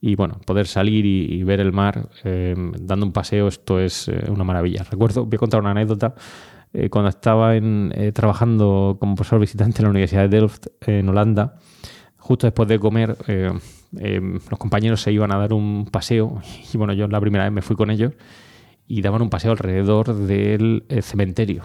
Y 0.00 0.14
bueno, 0.14 0.40
poder 0.46 0.66
salir 0.66 1.04
y, 1.04 1.42
ver 1.42 1.60
el 1.60 1.72
mar 1.72 2.08
eh, 2.24 2.54
dando 2.80 3.06
un 3.06 3.12
paseo, 3.12 3.48
esto 3.48 3.78
es 3.78 4.08
eh, 4.08 4.30
una 4.30 4.44
maravilla. 4.44 4.84
Recuerdo, 4.90 5.26
voy 5.26 5.36
a 5.36 5.38
contar 5.38 5.60
una 5.60 5.72
anécdota. 5.72 6.14
cuando 6.90 7.08
estaba 7.08 7.56
en, 7.56 7.92
trabajando 8.14 8.96
como 9.00 9.14
profesor 9.14 9.40
visitante 9.40 9.78
en 9.78 9.84
la 9.84 9.90
Universidad 9.90 10.22
de 10.22 10.28
Delft, 10.28 10.68
en 10.86 11.08
Holanda, 11.08 11.56
justo 12.16 12.46
después 12.46 12.68
de 12.68 12.78
comer, 12.78 13.16
Em, 13.98 14.38
los 14.48 14.58
compañeros 14.58 15.02
se 15.02 15.10
iban 15.10 15.32
a 15.32 15.38
dar 15.38 15.52
un 15.52 15.86
paseo 15.90 16.40
y 16.72 16.76
bueno, 16.78 16.92
yo 16.92 17.08
la 17.08 17.20
primera 17.20 17.44
vez 17.44 17.52
me 17.52 17.62
fui 17.62 17.74
con 17.74 17.90
ellos 17.90 18.12
y 18.86 19.02
daban 19.02 19.22
un 19.22 19.30
paseo 19.30 19.50
alrededor 19.52 20.14
del 20.14 20.84
eh, 20.88 21.02
cementerio. 21.02 21.64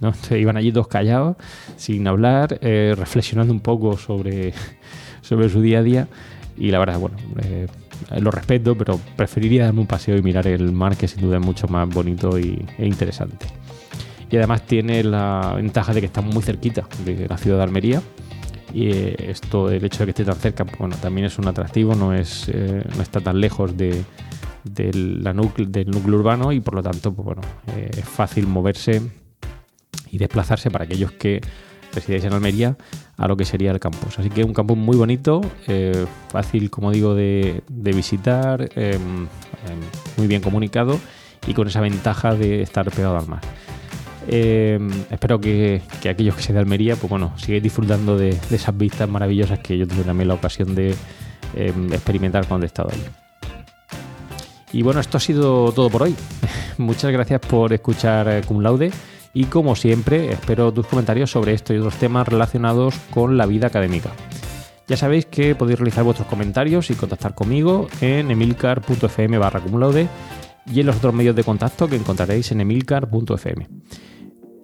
¿no? 0.00 0.12
iban 0.36 0.56
allí 0.56 0.70
dos 0.70 0.88
callados, 0.88 1.36
sin 1.76 2.08
hablar, 2.08 2.58
eh, 2.62 2.94
reflexionando 2.96 3.52
un 3.52 3.60
poco 3.60 3.98
sobre, 3.98 4.54
sobre 5.20 5.48
su 5.50 5.60
día 5.60 5.80
a 5.80 5.82
día 5.82 6.08
y 6.60 6.70
la 6.70 6.78
verdad, 6.78 6.98
bueno, 7.00 7.16
eh, 7.42 7.66
lo 8.20 8.30
respeto, 8.30 8.76
pero 8.76 9.00
preferiría 9.16 9.64
darme 9.64 9.80
un 9.80 9.86
paseo 9.86 10.16
y 10.16 10.22
mirar 10.22 10.46
el 10.46 10.70
mar, 10.70 10.96
que 10.96 11.08
sin 11.08 11.22
duda 11.22 11.38
es 11.38 11.44
mucho 11.44 11.66
más 11.66 11.88
bonito 11.88 12.38
y, 12.38 12.64
e 12.78 12.86
interesante. 12.86 13.46
Y 14.30 14.36
además 14.36 14.62
tiene 14.66 15.02
la 15.02 15.54
ventaja 15.56 15.92
de 15.92 16.00
que 16.00 16.06
está 16.06 16.20
muy 16.20 16.42
cerquita 16.42 16.86
de 17.04 17.26
la 17.26 17.36
ciudad 17.36 17.56
de 17.56 17.62
Almería 17.64 18.00
y 18.72 18.90
eh, 18.90 19.16
esto, 19.30 19.70
el 19.70 19.84
hecho 19.84 20.00
de 20.00 20.06
que 20.06 20.10
esté 20.10 20.24
tan 20.24 20.36
cerca, 20.36 20.64
bueno, 20.78 20.96
también 21.00 21.26
es 21.26 21.38
un 21.38 21.48
atractivo, 21.48 21.94
no, 21.94 22.14
es, 22.14 22.48
eh, 22.48 22.84
no 22.96 23.02
está 23.02 23.20
tan 23.20 23.40
lejos 23.40 23.76
de, 23.76 24.04
la 24.76 25.32
del 25.32 25.90
núcleo 25.90 26.18
urbano 26.18 26.52
y 26.52 26.60
por 26.60 26.74
lo 26.74 26.82
tanto, 26.82 27.12
pues 27.12 27.24
bueno, 27.24 27.42
eh, 27.76 27.90
es 27.96 28.04
fácil 28.04 28.46
moverse 28.46 29.02
y 30.10 30.18
desplazarse 30.18 30.70
para 30.70 30.84
aquellos 30.84 31.12
que 31.12 31.40
residéis 31.94 32.24
en 32.24 32.32
Almería 32.32 32.76
a 33.16 33.28
lo 33.28 33.36
que 33.36 33.44
sería 33.44 33.70
el 33.70 33.80
campus. 33.80 34.18
Así 34.18 34.30
que 34.30 34.44
un 34.44 34.54
campus 34.54 34.76
muy 34.76 34.96
bonito, 34.96 35.40
fácil, 36.28 36.70
como 36.70 36.90
digo, 36.90 37.14
de, 37.14 37.62
de 37.68 37.92
visitar, 37.92 38.70
em, 38.74 39.24
em, 39.24 39.80
muy 40.16 40.26
bien 40.26 40.42
comunicado 40.42 40.98
y 41.46 41.54
con 41.54 41.68
esa 41.68 41.80
ventaja 41.80 42.34
de 42.34 42.62
estar 42.62 42.90
pegado 42.90 43.16
al 43.16 43.26
mar. 43.26 43.40
Em, 44.26 44.90
espero 45.10 45.40
que, 45.40 45.82
aquellos 46.08 46.34
que 46.34 46.42
se 46.42 46.52
de 46.52 46.58
Almería, 46.58 46.96
pues 46.96 47.10
bueno, 47.10 47.32
sigáis 47.36 47.62
disfrutando 47.62 48.16
de, 48.16 48.30
esas 48.50 48.76
vistas 48.76 49.08
maravillosas 49.08 49.58
que 49.58 49.76
yo 49.76 49.86
tuve 49.86 50.02
también 50.02 50.28
la 50.28 50.34
ocasión 50.34 50.74
de 50.74 50.94
experimentar 51.54 52.46
cuando 52.46 52.64
he 52.64 52.68
estado 52.68 52.90
ahí. 52.92 53.02
Y 54.72 54.82
bueno, 54.82 55.00
esto 55.00 55.16
ha 55.16 55.20
sido 55.20 55.72
todo 55.72 55.90
por 55.90 56.04
hoy. 56.04 56.14
Muchas 56.78 57.10
gracias 57.10 57.40
por 57.40 57.72
escuchar 57.72 58.28
eh, 58.28 58.42
Cum 58.46 58.60
Laude 58.60 58.92
y 59.32 59.44
como 59.44 59.76
siempre 59.76 60.32
espero 60.32 60.72
tus 60.72 60.86
comentarios 60.86 61.30
sobre 61.30 61.52
esto 61.52 61.72
y 61.72 61.78
otros 61.78 61.96
temas 61.96 62.26
relacionados 62.26 62.94
con 63.10 63.36
la 63.36 63.46
vida 63.46 63.68
académica. 63.68 64.10
Ya 64.88 64.96
sabéis 64.96 65.26
que 65.26 65.54
podéis 65.54 65.78
realizar 65.78 66.02
vuestros 66.02 66.26
comentarios 66.26 66.90
y 66.90 66.94
contactar 66.94 67.34
conmigo 67.34 67.86
en 68.00 68.30
emilcar.fm 68.30 69.38
barra 69.38 69.62
y 70.66 70.80
en 70.80 70.86
los 70.86 70.96
otros 70.96 71.14
medios 71.14 71.36
de 71.36 71.44
contacto 71.44 71.88
que 71.88 71.96
encontraréis 71.96 72.50
en 72.52 72.60
emilcar.fm. 72.60 73.68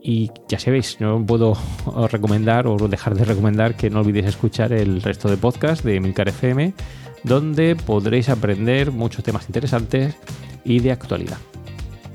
Y 0.02 0.30
ya 0.48 0.58
sabéis, 0.58 1.00
no 1.00 1.24
puedo 1.24 1.56
recomendar 2.10 2.66
o 2.66 2.76
dejar 2.88 3.14
de 3.14 3.24
recomendar 3.24 3.76
que 3.76 3.90
no 3.90 4.00
olvidéis 4.00 4.26
escuchar 4.26 4.72
el 4.72 5.02
resto 5.02 5.28
de 5.28 5.36
podcast 5.36 5.84
de 5.84 5.96
Emilcar 5.96 6.28
FM, 6.28 6.74
donde 7.22 7.76
podréis 7.76 8.28
aprender 8.28 8.92
muchos 8.92 9.24
temas 9.24 9.46
interesantes 9.46 10.16
y 10.64 10.80
de 10.80 10.92
actualidad. 10.92 11.38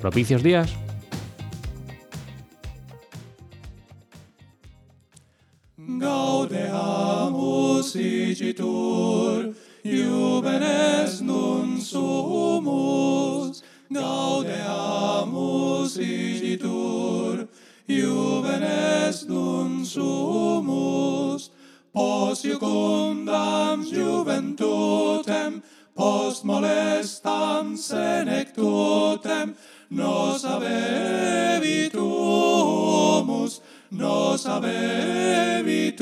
Propicios 0.01 0.43
días. 0.43 0.73
laudeamus 6.41 7.95
igitur, 7.95 9.53
iubenes 9.83 11.21
nun 11.21 11.81
sumus, 11.81 13.63
gaudeamus 13.93 15.97
igitur, 15.97 17.47
iubenes 17.87 19.27
nun 19.27 19.85
sumus, 19.85 21.49
pos 21.93 22.43
iucundam 22.43 23.85
juventutem, 23.85 25.61
post 25.95 26.43
molestam 26.43 27.77
senectutem, 27.77 29.55
nos 29.91 30.45
avevitum, 30.45 32.01
nos 33.91 34.45
habebitum. 34.45 36.01